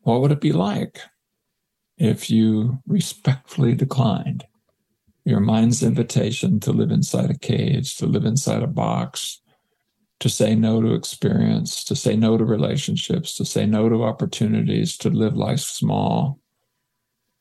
what 0.01 0.21
would 0.21 0.31
it 0.31 0.41
be 0.41 0.51
like 0.51 0.99
if 1.97 2.29
you 2.29 2.79
respectfully 2.85 3.75
declined 3.75 4.45
your 5.27 5.39
mind's 5.39 5.83
invitation 5.83 6.59
to 6.61 6.71
live 6.71 6.91
inside 6.91 7.29
a 7.29 7.37
cage, 7.37 7.97
to 7.97 8.05
live 8.05 8.25
inside 8.25 8.63
a 8.63 8.67
box, 8.67 9.41
to 10.19 10.29
say 10.29 10.55
no 10.55 10.81
to 10.81 10.93
experience, 10.93 11.83
to 11.83 11.95
say 11.95 12.15
no 12.15 12.37
to 12.37 12.45
relationships, 12.45 13.35
to 13.35 13.45
say 13.45 13.65
no 13.65 13.89
to 13.89 14.03
opportunities, 14.03 14.97
to 14.97 15.09
live 15.09 15.35
life 15.35 15.59
small? 15.59 16.39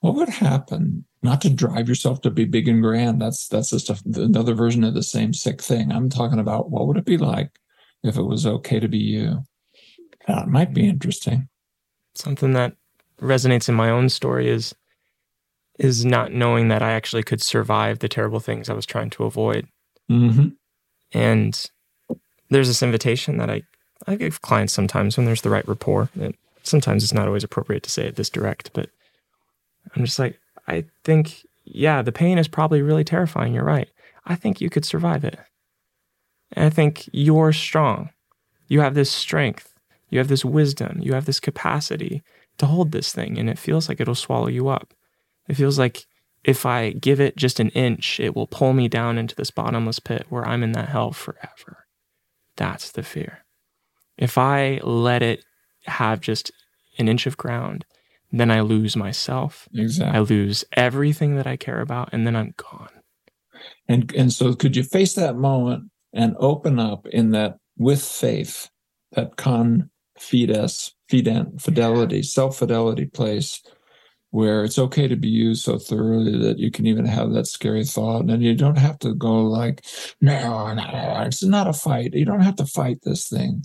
What 0.01 0.15
would 0.17 0.29
happen? 0.29 1.05
Not 1.23 1.41
to 1.43 1.51
drive 1.51 1.89
yourself 1.89 2.21
to 2.23 2.31
be 2.31 2.45
big 2.45 2.69
and 2.69 2.83
grand. 2.83 3.21
That's 3.21 3.49
that's 3.49 3.71
just 3.71 3.91
a, 3.91 3.99
another 4.15 4.55
version 4.55 4.85
of 4.85 4.95
the 4.95 5.03
same 5.03 5.33
sick 5.33 5.63
thing. 5.63 5.91
I'm 5.91 6.11
talking 6.11 6.39
about 6.39 6.71
what 6.71 6.87
would 6.87 6.97
it 6.97 7.07
be 7.07 7.17
like 7.17 7.59
if 8.03 8.17
it 8.17 8.23
was 8.23 8.47
okay 8.47 8.79
to 8.79 8.89
be 8.89 8.99
you? 8.99 9.43
That 10.29 10.49
might 10.49 10.75
be 10.75 10.89
interesting 10.89 11.49
something 12.19 12.53
that 12.55 12.75
resonates 13.21 13.69
in 13.69 13.75
my 13.75 13.91
own 13.91 14.09
story 14.09 14.49
is 14.49 14.75
is 15.79 16.05
not 16.05 16.33
knowing 16.33 16.69
that 16.69 16.83
I 16.83 16.93
actually 16.93 17.23
could 17.23 17.43
survive 17.43 17.99
the 17.99 18.09
terrible 18.09 18.41
things 18.41 18.69
I 18.69 18.75
was 18.75 18.87
trying 18.87 19.11
to 19.11 19.25
avoid. 19.25 19.67
Mm-hmm. 20.11 20.49
And 21.13 21.71
there's 22.51 22.69
this 22.69 22.83
invitation 22.83 23.39
that 23.39 23.51
I 23.51 23.63
I 24.07 24.17
give 24.17 24.43
clients 24.43 24.73
sometimes 24.73 25.17
when 25.17 25.27
there's 25.27 25.43
the 25.43 25.51
right 25.51 25.67
rapport. 25.67 26.11
And 26.21 26.35
sometimes 26.63 27.03
it's 27.03 27.15
not 27.15 27.27
always 27.27 27.45
appropriate 27.45 27.83
to 27.85 27.91
say 27.91 28.07
it 28.07 28.17
this 28.17 28.31
direct, 28.31 28.73
but 28.73 28.91
I'm 29.95 30.05
just 30.05 30.19
like, 30.19 30.39
I 30.69 30.85
think, 31.05 31.47
yeah, 31.65 32.03
the 32.03 32.13
pain 32.13 32.39
is 32.39 32.49
probably 32.49 32.83
really 32.83 33.05
terrifying. 33.05 33.55
You're 33.55 33.65
right. 33.65 33.89
I 34.27 34.35
think 34.35 34.61
you 34.61 34.69
could 34.69 34.85
survive 34.85 35.25
it. 35.25 35.39
And 36.53 36.67
I 36.67 36.71
think 36.71 37.09
you're 37.13 37.53
strong. 37.53 38.11
You 38.69 38.81
have 38.81 38.95
this 38.95 39.11
strength. 39.11 39.73
You 40.11 40.19
have 40.19 40.29
this 40.29 40.45
wisdom, 40.45 41.01
you 41.01 41.15
have 41.15 41.25
this 41.25 41.41
capacity 41.41 42.23
to 42.59 42.67
hold 42.67 42.93
this 42.93 43.13
thing, 43.13 43.39
and 43.39 43.51
it 43.51 43.59
feels 43.59 43.89
like 43.89 44.01
it'll 44.01 44.15
swallow 44.15 44.47
you 44.47 44.69
up. 44.69 44.95
It 45.49 45.55
feels 45.55 45.79
like 45.79 46.07
if 46.45 46.65
I 46.65 46.91
give 46.93 47.21
it 47.21 47.37
just 47.37 47.59
an 47.59 47.71
inch, 47.71 48.21
it 48.21 48.37
will 48.37 48.47
pull 48.47 48.73
me 48.73 48.89
down 48.89 49.19
into 49.19 49.35
this 49.35 49.51
bottomless 49.51 49.99
pit 49.99 50.27
where 50.29 50.47
I'm 50.47 50.63
in 50.63 50.73
that 50.73 50.89
hell 50.89 51.13
forever. 51.13 51.87
That's 52.57 52.93
the 52.93 53.03
fear. 53.03 53.45
If 54.17 54.39
I 54.39 54.81
let 54.83 55.23
it 55.23 55.45
have 55.87 56.21
just 56.21 56.53
an 56.99 57.09
inch 57.09 57.27
of 57.27 57.37
ground, 57.37 57.85
then 58.33 58.51
I 58.51 58.61
lose 58.61 58.97
myself. 58.97 59.69
Exactly. 59.75 60.17
I 60.17 60.21
lose 60.21 60.65
everything 60.73 61.37
that 61.37 61.47
I 61.47 61.57
care 61.57 61.81
about, 61.81 62.11
and 62.13 62.27
then 62.27 62.37
I'm 62.37 62.55
gone. 62.57 62.89
And 63.89 64.13
and 64.15 64.33
so 64.33 64.55
could 64.55 64.77
you 64.77 64.83
face 64.83 65.15
that 65.15 65.37
moment 65.37 65.91
and 66.13 66.37
open 66.39 66.79
up 66.79 67.07
in 67.09 67.31
that 67.33 67.59
with 67.77 68.03
faith, 68.03 68.71
that 69.13 69.37
con 69.37 69.91
fides, 70.19 70.93
fident, 71.09 71.61
fidelity, 71.61 72.23
self 72.23 72.59
fidelity 72.59 73.07
place 73.07 73.63
where 74.37 74.65
it's 74.65 74.79
okay 74.79 75.09
to 75.09 75.17
be 75.17 75.31
used 75.31 75.65
so 75.65 75.79
thoroughly 75.79 76.37
that 76.39 76.59
you 76.59 76.71
can 76.71 76.87
even 76.87 77.07
have 77.07 77.33
that 77.33 77.47
scary 77.47 77.87
thought. 77.87 78.29
And 78.29 78.43
you 78.43 78.55
don't 78.55 78.77
have 78.77 78.99
to 78.99 79.15
go 79.15 79.43
like 79.43 79.83
no 80.21 80.75
no 80.75 81.23
it's 81.27 81.43
not 81.43 81.67
a 81.67 81.73
fight. 81.73 82.13
You 82.13 82.27
don't 82.27 82.43
have 82.43 82.57
to 82.57 82.67
fight 82.67 82.99
this 83.03 83.29
thing. 83.29 83.65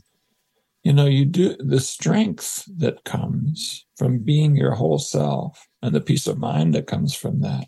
You 0.83 0.93
know 0.93 1.07
you 1.07 1.25
do 1.25 1.57
the 1.59 1.81
strength 1.81 2.63
that 2.77 3.03
comes 3.03 3.85
from 3.97 4.19
being 4.19 4.55
your 4.55 4.71
whole 4.71 4.97
self 4.97 5.67
and 5.81 5.93
the 5.93 5.99
peace 5.99 6.25
of 6.25 6.37
mind 6.37 6.73
that 6.73 6.87
comes 6.87 7.13
from 7.13 7.41
that 7.41 7.67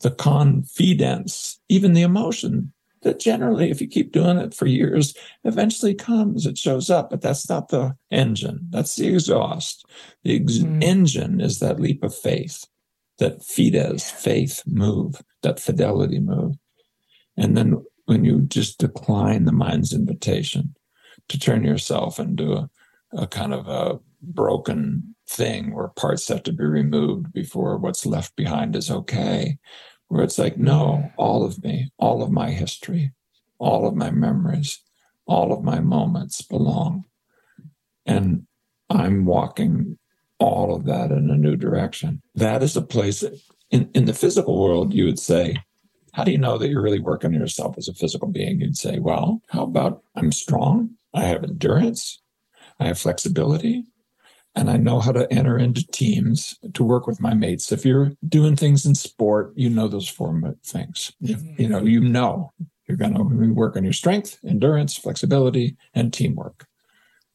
the 0.00 0.10
confidence 0.10 1.60
even 1.68 1.92
the 1.92 2.02
emotion 2.02 2.72
that 3.02 3.20
generally, 3.20 3.70
if 3.70 3.80
you 3.80 3.86
keep 3.86 4.12
doing 4.12 4.38
it 4.38 4.54
for 4.54 4.66
years, 4.66 5.14
eventually 5.44 5.94
comes, 5.94 6.46
it 6.46 6.56
shows 6.56 6.88
up, 6.88 7.10
but 7.10 7.20
that's 7.20 7.48
not 7.48 7.68
the 7.68 7.96
engine. 8.10 8.66
That's 8.70 8.96
the 8.96 9.08
exhaust. 9.08 9.84
The 10.22 10.36
ex- 10.36 10.58
mm. 10.58 10.82
engine 10.82 11.40
is 11.40 11.58
that 11.58 11.80
leap 11.80 12.02
of 12.02 12.14
faith, 12.14 12.64
that 13.18 13.44
fides, 13.44 14.10
faith 14.10 14.62
move, 14.66 15.20
that 15.42 15.60
fidelity 15.60 16.20
move. 16.20 16.56
And 17.36 17.56
then 17.56 17.84
when 18.06 18.24
you 18.24 18.42
just 18.42 18.78
decline 18.78 19.44
the 19.44 19.52
mind's 19.52 19.92
invitation 19.92 20.74
to 21.28 21.38
turn 21.38 21.64
yourself 21.64 22.18
into 22.18 22.52
a, 22.52 22.70
a 23.12 23.26
kind 23.26 23.52
of 23.52 23.68
a 23.68 23.98
broken 24.22 25.14
thing 25.28 25.74
where 25.74 25.88
parts 25.88 26.28
have 26.28 26.42
to 26.44 26.52
be 26.52 26.64
removed 26.64 27.32
before 27.32 27.78
what's 27.78 28.06
left 28.06 28.36
behind 28.36 28.76
is 28.76 28.90
okay 28.90 29.58
where 30.12 30.24
it's 30.24 30.38
like, 30.38 30.58
no, 30.58 31.10
all 31.16 31.42
of 31.42 31.64
me, 31.64 31.90
all 31.96 32.22
of 32.22 32.30
my 32.30 32.50
history, 32.50 33.12
all 33.58 33.88
of 33.88 33.96
my 33.96 34.10
memories, 34.10 34.78
all 35.24 35.54
of 35.54 35.64
my 35.64 35.80
moments 35.80 36.42
belong. 36.42 37.04
And 38.04 38.46
I'm 38.90 39.24
walking 39.24 39.98
all 40.38 40.74
of 40.74 40.84
that 40.84 41.10
in 41.10 41.30
a 41.30 41.36
new 41.36 41.56
direction. 41.56 42.20
That 42.34 42.62
is 42.62 42.76
a 42.76 42.82
place 42.82 43.20
that 43.20 43.40
in, 43.70 43.88
in 43.94 44.04
the 44.04 44.12
physical 44.12 44.62
world, 44.62 44.92
you 44.92 45.06
would 45.06 45.18
say, 45.18 45.56
how 46.12 46.24
do 46.24 46.30
you 46.30 46.36
know 46.36 46.58
that 46.58 46.68
you're 46.68 46.82
really 46.82 47.00
working 47.00 47.32
on 47.32 47.40
yourself 47.40 47.78
as 47.78 47.88
a 47.88 47.94
physical 47.94 48.28
being? 48.28 48.60
You'd 48.60 48.76
say, 48.76 48.98
well, 48.98 49.40
how 49.48 49.62
about 49.62 50.02
I'm 50.14 50.30
strong? 50.30 50.90
I 51.14 51.22
have 51.22 51.42
endurance. 51.42 52.20
I 52.78 52.88
have 52.88 52.98
flexibility 52.98 53.86
and 54.54 54.70
I 54.70 54.76
know 54.76 55.00
how 55.00 55.12
to 55.12 55.30
enter 55.32 55.58
into 55.58 55.86
teams 55.88 56.58
to 56.74 56.84
work 56.84 57.06
with 57.06 57.20
my 57.20 57.34
mates. 57.34 57.72
If 57.72 57.84
you're 57.84 58.12
doing 58.28 58.56
things 58.56 58.84
in 58.84 58.94
sport, 58.94 59.52
you 59.56 59.70
know 59.70 59.88
those 59.88 60.08
four 60.08 60.56
things. 60.64 61.12
You 61.20 61.68
know, 61.68 61.82
you 61.82 62.00
know 62.00 62.52
you're 62.86 62.96
going 62.96 63.14
to 63.14 63.52
work 63.54 63.76
on 63.76 63.84
your 63.84 63.92
strength, 63.92 64.38
endurance, 64.46 64.96
flexibility, 64.96 65.76
and 65.94 66.12
teamwork. 66.12 66.66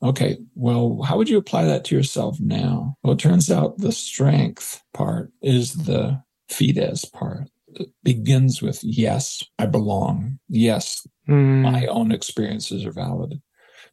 Okay, 0.04 0.38
well, 0.54 1.02
how 1.02 1.18
would 1.18 1.30
you 1.30 1.38
apply 1.38 1.66
that 1.66 1.84
to 1.86 1.96
yourself 1.96 2.40
now? 2.40 2.96
Well, 3.02 3.14
it 3.14 3.20
turns 3.20 3.50
out 3.50 3.80
the 3.80 3.92
strength 3.92 4.84
part 4.94 5.32
is 5.42 5.74
the 5.74 6.22
fides 6.50 7.06
part. 7.06 7.50
It 7.70 7.90
begins 8.04 8.62
with 8.62 8.84
yes, 8.84 9.44
I 9.58 9.66
belong. 9.66 10.38
Yes, 10.50 11.08
mm. 11.28 11.62
my 11.62 11.88
own 11.88 12.12
experiences 12.12 12.86
are 12.86 12.92
valid. 12.92 13.42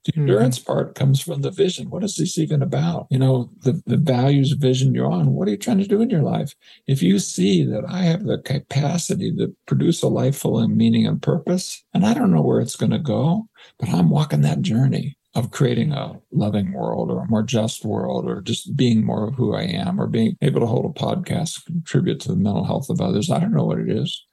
The 0.05 0.13
hmm. 0.13 0.21
endurance 0.21 0.59
mm-hmm. 0.59 0.73
part 0.73 0.95
comes 0.95 1.21
from 1.21 1.43
the 1.43 1.51
vision. 1.51 1.91
What 1.91 2.05
is 2.05 2.17
this 2.17 2.39
even 2.39 2.63
about? 2.63 3.07
You 3.11 3.19
know, 3.19 3.51
the, 3.61 3.83
the 3.87 3.97
values 3.97 4.53
vision 4.53 4.95
you're 4.95 5.11
on. 5.11 5.33
What 5.33 5.49
are 5.49 5.53
you 5.53 5.57
trying 5.57 5.79
to 5.79 5.87
do 5.87 6.03
in 6.03 6.11
your 6.11 6.23
life? 6.23 6.55
If 6.87 7.03
you 7.03 7.19
see 7.19 7.65
that 7.65 7.85
I 7.89 8.03
have 8.03 8.25
the 8.25 8.39
capacity 8.39 9.35
to 9.37 9.55
produce 9.67 10.03
a 10.03 10.09
life 10.09 10.37
full 10.37 10.59
of 10.59 10.71
meaning 10.71 11.07
and 11.07 11.21
purpose, 11.21 11.83
and 11.93 12.05
I 12.05 12.15
don't 12.15 12.33
know 12.33 12.43
where 12.43 12.61
it's 12.61 12.77
going 12.77 12.93
to 12.93 12.99
go, 12.99 13.49
but 13.79 13.89
I'm 13.89 14.11
walking 14.11 14.43
that 14.43 14.63
journey 14.63 15.17
of 15.35 15.51
creating 15.51 15.93
a 15.93 16.21
loving 16.31 16.73
world 16.73 17.11
or 17.11 17.23
a 17.23 17.29
more 17.29 17.43
just 17.43 17.85
world 17.85 18.29
or 18.29 18.41
just 18.41 18.77
being 18.77 19.05
more 19.05 19.27
of 19.27 19.35
who 19.35 19.55
I 19.55 19.63
am 19.63 20.01
or 20.01 20.07
being 20.07 20.37
able 20.43 20.61
to 20.61 20.67
hold 20.67 20.85
a 20.85 21.01
podcast, 21.01 21.65
contribute 21.67 22.21
to 22.21 22.29
the 22.29 22.37
mental 22.37 22.65
health 22.65 22.89
of 22.89 23.01
others. 23.01 23.31
I 23.31 23.41
don't 23.41 23.55
know 23.55 23.65
what 23.65 23.81
it 23.81 23.91
is 23.91 24.25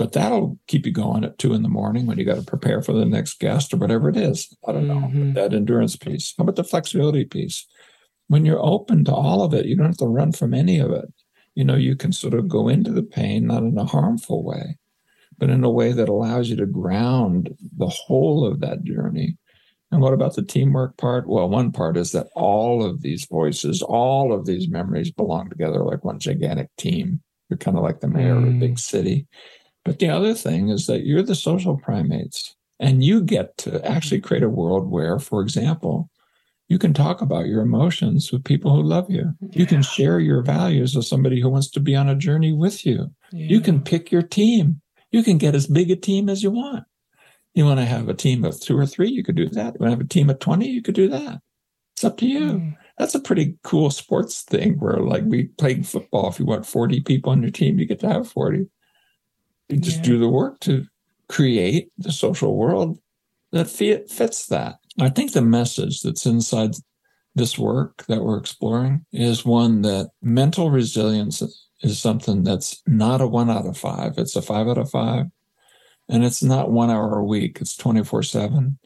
but 0.00 0.12
that'll 0.12 0.58
keep 0.66 0.86
you 0.86 0.92
going 0.92 1.24
at 1.24 1.36
two 1.36 1.52
in 1.52 1.62
the 1.62 1.68
morning 1.68 2.06
when 2.06 2.18
you 2.18 2.24
got 2.24 2.36
to 2.36 2.42
prepare 2.42 2.80
for 2.80 2.94
the 2.94 3.04
next 3.04 3.38
guest 3.38 3.74
or 3.74 3.76
whatever 3.76 4.08
it 4.08 4.16
is. 4.16 4.48
I 4.66 4.72
don't 4.72 4.88
mm-hmm. 4.88 5.34
know 5.34 5.34
that 5.34 5.52
endurance 5.52 5.94
piece. 5.94 6.32
How 6.38 6.44
about 6.44 6.56
the 6.56 6.64
flexibility 6.64 7.26
piece? 7.26 7.66
When 8.28 8.46
you're 8.46 8.64
open 8.64 9.04
to 9.04 9.12
all 9.14 9.42
of 9.42 9.52
it, 9.52 9.66
you 9.66 9.76
don't 9.76 9.88
have 9.88 9.98
to 9.98 10.06
run 10.06 10.32
from 10.32 10.54
any 10.54 10.78
of 10.78 10.90
it. 10.90 11.12
You 11.54 11.66
know, 11.66 11.74
you 11.76 11.96
can 11.96 12.12
sort 12.12 12.32
of 12.32 12.48
go 12.48 12.66
into 12.66 12.90
the 12.92 13.02
pain, 13.02 13.48
not 13.48 13.62
in 13.62 13.76
a 13.76 13.84
harmful 13.84 14.42
way, 14.42 14.78
but 15.36 15.50
in 15.50 15.62
a 15.64 15.70
way 15.70 15.92
that 15.92 16.08
allows 16.08 16.48
you 16.48 16.56
to 16.56 16.66
ground 16.66 17.54
the 17.76 17.88
whole 17.88 18.46
of 18.46 18.60
that 18.60 18.82
journey. 18.84 19.36
And 19.92 20.00
what 20.00 20.14
about 20.14 20.34
the 20.34 20.42
teamwork 20.42 20.96
part? 20.96 21.28
Well, 21.28 21.50
one 21.50 21.72
part 21.72 21.98
is 21.98 22.12
that 22.12 22.28
all 22.34 22.82
of 22.82 23.02
these 23.02 23.26
voices, 23.26 23.82
all 23.82 24.32
of 24.32 24.46
these 24.46 24.66
memories 24.66 25.10
belong 25.10 25.50
together 25.50 25.84
like 25.84 26.06
one 26.06 26.18
gigantic 26.18 26.70
team. 26.78 27.20
You're 27.50 27.58
kind 27.58 27.76
of 27.76 27.82
like 27.82 28.00
the 28.00 28.08
mayor 28.08 28.36
mm. 28.36 28.48
of 28.48 28.48
a 28.48 28.58
big 28.58 28.76
mm. 28.76 28.78
city. 28.78 29.26
But 29.84 29.98
the 29.98 30.08
other 30.08 30.34
thing 30.34 30.68
is 30.68 30.86
that 30.86 31.04
you're 31.04 31.22
the 31.22 31.34
social 31.34 31.76
primates 31.76 32.54
and 32.78 33.04
you 33.04 33.22
get 33.22 33.56
to 33.58 33.84
actually 33.86 34.20
create 34.20 34.42
a 34.42 34.48
world 34.48 34.90
where, 34.90 35.18
for 35.18 35.42
example, 35.42 36.10
you 36.68 36.78
can 36.78 36.94
talk 36.94 37.20
about 37.20 37.46
your 37.46 37.62
emotions 37.62 38.30
with 38.30 38.44
people 38.44 38.72
who 38.74 38.82
love 38.82 39.10
you. 39.10 39.34
Yeah. 39.40 39.48
You 39.52 39.66
can 39.66 39.82
share 39.82 40.20
your 40.20 40.42
values 40.42 40.94
with 40.94 41.04
somebody 41.04 41.40
who 41.40 41.48
wants 41.48 41.68
to 41.70 41.80
be 41.80 41.96
on 41.96 42.08
a 42.08 42.14
journey 42.14 42.52
with 42.52 42.86
you. 42.86 43.10
Yeah. 43.32 43.46
You 43.48 43.60
can 43.60 43.82
pick 43.82 44.12
your 44.12 44.22
team. 44.22 44.80
You 45.10 45.22
can 45.22 45.36
get 45.36 45.56
as 45.56 45.66
big 45.66 45.90
a 45.90 45.96
team 45.96 46.28
as 46.28 46.42
you 46.42 46.50
want. 46.52 46.84
You 47.54 47.64
want 47.64 47.80
to 47.80 47.86
have 47.86 48.08
a 48.08 48.14
team 48.14 48.44
of 48.44 48.60
two 48.60 48.78
or 48.78 48.86
three, 48.86 49.10
you 49.10 49.24
could 49.24 49.34
do 49.34 49.48
that. 49.48 49.74
You 49.74 49.80
want 49.80 49.90
to 49.90 49.90
have 49.90 50.00
a 50.00 50.04
team 50.04 50.30
of 50.30 50.38
20, 50.38 50.68
you 50.68 50.82
could 50.82 50.94
do 50.94 51.08
that. 51.08 51.40
It's 51.96 52.04
up 52.04 52.16
to 52.18 52.26
you. 52.26 52.40
Mm. 52.40 52.76
That's 52.96 53.16
a 53.16 53.20
pretty 53.20 53.58
cool 53.64 53.90
sports 53.90 54.42
thing 54.42 54.78
where, 54.78 54.98
like, 54.98 55.24
we 55.26 55.44
playing 55.58 55.82
football. 55.82 56.28
If 56.28 56.38
you 56.38 56.46
want 56.46 56.66
40 56.66 57.00
people 57.00 57.32
on 57.32 57.42
your 57.42 57.50
team, 57.50 57.80
you 57.80 57.86
get 57.86 57.98
to 58.00 58.08
have 58.08 58.30
40. 58.30 58.66
You 59.70 59.78
just 59.78 59.98
yeah. 59.98 60.02
do 60.04 60.18
the 60.18 60.28
work 60.28 60.60
to 60.60 60.86
create 61.28 61.90
the 61.98 62.12
social 62.12 62.56
world 62.56 62.98
that 63.52 63.68
fits 63.68 64.46
that. 64.46 64.76
I 64.98 65.08
think 65.08 65.32
the 65.32 65.42
message 65.42 66.02
that's 66.02 66.26
inside 66.26 66.74
this 67.34 67.58
work 67.58 68.04
that 68.08 68.22
we're 68.22 68.38
exploring 68.38 69.04
is 69.12 69.44
one 69.44 69.82
that 69.82 70.10
mental 70.20 70.70
resilience 70.70 71.42
is 71.82 71.98
something 71.98 72.42
that's 72.42 72.82
not 72.86 73.20
a 73.20 73.26
one 73.26 73.50
out 73.50 73.66
of 73.66 73.78
five. 73.78 74.14
It's 74.18 74.36
a 74.36 74.42
five 74.42 74.68
out 74.68 74.78
of 74.78 74.90
five. 74.90 75.26
And 76.08 76.24
it's 76.24 76.42
not 76.42 76.72
one 76.72 76.90
hour 76.90 77.18
a 77.18 77.24
week, 77.24 77.58
it's 77.60 77.76
24 77.76 78.24
7. 78.24 78.78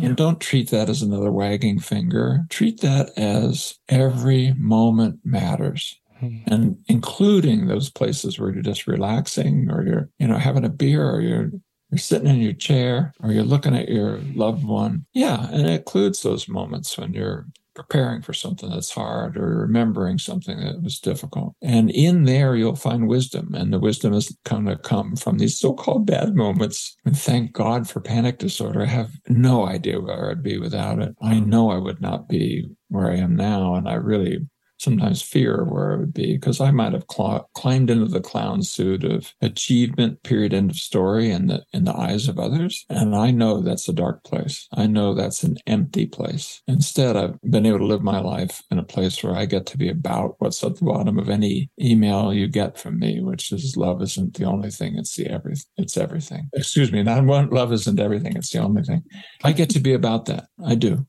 And 0.00 0.16
don't 0.16 0.40
treat 0.40 0.70
that 0.70 0.88
as 0.88 1.02
another 1.02 1.32
wagging 1.32 1.78
finger. 1.78 2.44
Treat 2.50 2.80
that 2.80 3.10
as 3.16 3.78
every 3.88 4.54
moment 4.54 5.20
matters. 5.24 5.98
Mm-hmm. 6.22 6.52
and 6.52 6.76
including 6.88 7.66
those 7.66 7.90
places 7.90 8.38
where 8.38 8.50
you're 8.52 8.62
just 8.62 8.88
relaxing 8.88 9.68
or 9.70 9.86
you're 9.86 10.10
you 10.18 10.26
know 10.26 10.36
having 10.36 10.64
a 10.64 10.68
beer 10.68 11.08
or 11.08 11.20
you're 11.20 11.50
you're 11.90 11.98
sitting 11.98 12.26
in 12.26 12.40
your 12.40 12.54
chair 12.54 13.12
or 13.20 13.30
you're 13.30 13.44
looking 13.44 13.76
at 13.76 13.88
your 13.88 14.18
loved 14.34 14.64
one. 14.64 15.06
Yeah 15.12 15.48
and 15.52 15.66
it 15.66 15.80
includes 15.80 16.22
those 16.22 16.48
moments 16.48 16.98
when 16.98 17.12
you're 17.12 17.46
preparing 17.76 18.20
for 18.20 18.32
something 18.32 18.68
that's 18.68 18.90
hard 18.90 19.36
or 19.36 19.60
remembering 19.60 20.18
something 20.18 20.58
that 20.58 20.82
was 20.82 20.98
difficult. 20.98 21.54
And 21.62 21.88
in 21.92 22.24
there 22.24 22.56
you'll 22.56 22.74
find 22.74 23.06
wisdom 23.06 23.54
and 23.54 23.72
the 23.72 23.78
wisdom 23.78 24.12
is 24.12 24.36
going 24.44 24.66
to 24.66 24.76
come 24.76 25.14
from 25.14 25.38
these 25.38 25.56
so-called 25.56 26.04
bad 26.04 26.34
moments. 26.34 26.96
And 27.04 27.16
thank 27.16 27.52
god 27.52 27.88
for 27.88 28.00
panic 28.00 28.38
disorder. 28.38 28.82
I 28.82 28.86
have 28.86 29.12
no 29.28 29.68
idea 29.68 30.00
where 30.00 30.32
i'd 30.32 30.42
be 30.42 30.58
without 30.58 31.00
it. 31.00 31.14
I 31.22 31.38
know 31.38 31.70
i 31.70 31.78
would 31.78 32.00
not 32.00 32.28
be 32.28 32.68
where 32.88 33.08
i 33.12 33.16
am 33.16 33.36
now 33.36 33.76
and 33.76 33.88
i 33.88 33.94
really 33.94 34.40
sometimes 34.78 35.22
fear 35.22 35.64
where 35.64 35.92
it 35.92 35.98
would 35.98 36.14
be 36.14 36.34
because 36.34 36.60
I 36.60 36.70
might 36.70 36.92
have 36.92 37.04
cl- 37.10 37.48
climbed 37.54 37.90
into 37.90 38.06
the 38.06 38.20
clown 38.20 38.62
suit 38.62 39.04
of 39.04 39.34
achievement, 39.40 40.22
period, 40.22 40.54
end 40.54 40.70
of 40.70 40.76
story, 40.76 41.30
in 41.30 41.48
the 41.48 41.64
in 41.72 41.84
the 41.84 41.96
eyes 41.96 42.28
of 42.28 42.38
others, 42.38 42.86
and 42.88 43.14
I 43.14 43.30
know 43.30 43.60
that's 43.60 43.88
a 43.88 43.92
dark 43.92 44.24
place. 44.24 44.66
I 44.72 44.86
know 44.86 45.14
that's 45.14 45.42
an 45.42 45.56
empty 45.66 46.06
place. 46.06 46.62
Instead, 46.66 47.16
I've 47.16 47.40
been 47.42 47.66
able 47.66 47.78
to 47.78 47.86
live 47.86 48.02
my 48.02 48.20
life 48.20 48.62
in 48.70 48.78
a 48.78 48.84
place 48.84 49.22
where 49.22 49.34
I 49.34 49.46
get 49.46 49.66
to 49.66 49.78
be 49.78 49.88
about 49.88 50.36
what's 50.38 50.62
at 50.64 50.76
the 50.76 50.84
bottom 50.84 51.18
of 51.18 51.28
any 51.28 51.70
email 51.80 52.32
you 52.32 52.48
get 52.48 52.78
from 52.78 52.98
me, 52.98 53.20
which 53.20 53.52
is 53.52 53.76
love 53.76 54.02
isn't 54.02 54.34
the 54.34 54.44
only 54.44 54.70
thing; 54.70 54.96
it's 54.96 55.16
the 55.16 55.26
everything. 55.26 55.64
It's 55.76 55.96
everything. 55.96 56.48
Excuse 56.54 56.92
me, 56.92 57.02
not 57.02 57.24
one. 57.24 57.50
Love 57.50 57.72
isn't 57.72 58.00
everything; 58.00 58.36
it's 58.36 58.50
the 58.50 58.60
only 58.60 58.82
thing. 58.82 59.02
I 59.44 59.52
get 59.52 59.70
to 59.70 59.80
be 59.80 59.92
about 59.92 60.26
that. 60.26 60.46
I 60.64 60.74
do 60.74 61.06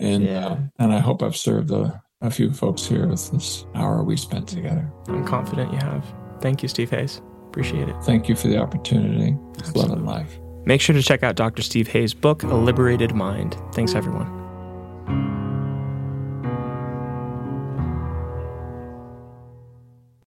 and 0.00 0.24
yeah. 0.24 0.46
uh, 0.46 0.58
and 0.78 0.92
I 0.92 1.00
hope 1.00 1.22
I've 1.22 1.36
served 1.36 1.68
the 1.68 2.00
a 2.20 2.30
few 2.30 2.52
folks 2.52 2.84
here 2.84 3.06
with 3.06 3.30
this 3.30 3.64
hour 3.74 4.02
we 4.02 4.16
spent 4.16 4.48
together. 4.48 4.90
I'm 5.06 5.24
confident 5.24 5.72
you 5.72 5.78
have. 5.78 6.04
Thank 6.40 6.62
you, 6.62 6.68
Steve 6.68 6.90
Hayes. 6.90 7.22
Appreciate 7.46 7.88
it. 7.88 7.96
Thank 8.02 8.28
you 8.28 8.34
for 8.34 8.48
the 8.48 8.58
opportunity. 8.58 9.36
It's 9.58 9.74
love 9.76 9.90
and 9.90 10.04
life. 10.04 10.38
Make 10.64 10.80
sure 10.80 10.94
to 10.94 11.02
check 11.02 11.22
out 11.22 11.36
Dr. 11.36 11.62
Steve 11.62 11.88
Hayes' 11.88 12.14
book, 12.14 12.42
A 12.42 12.54
Liberated 12.54 13.14
Mind. 13.14 13.56
Thanks, 13.72 13.94
everyone. 13.94 14.37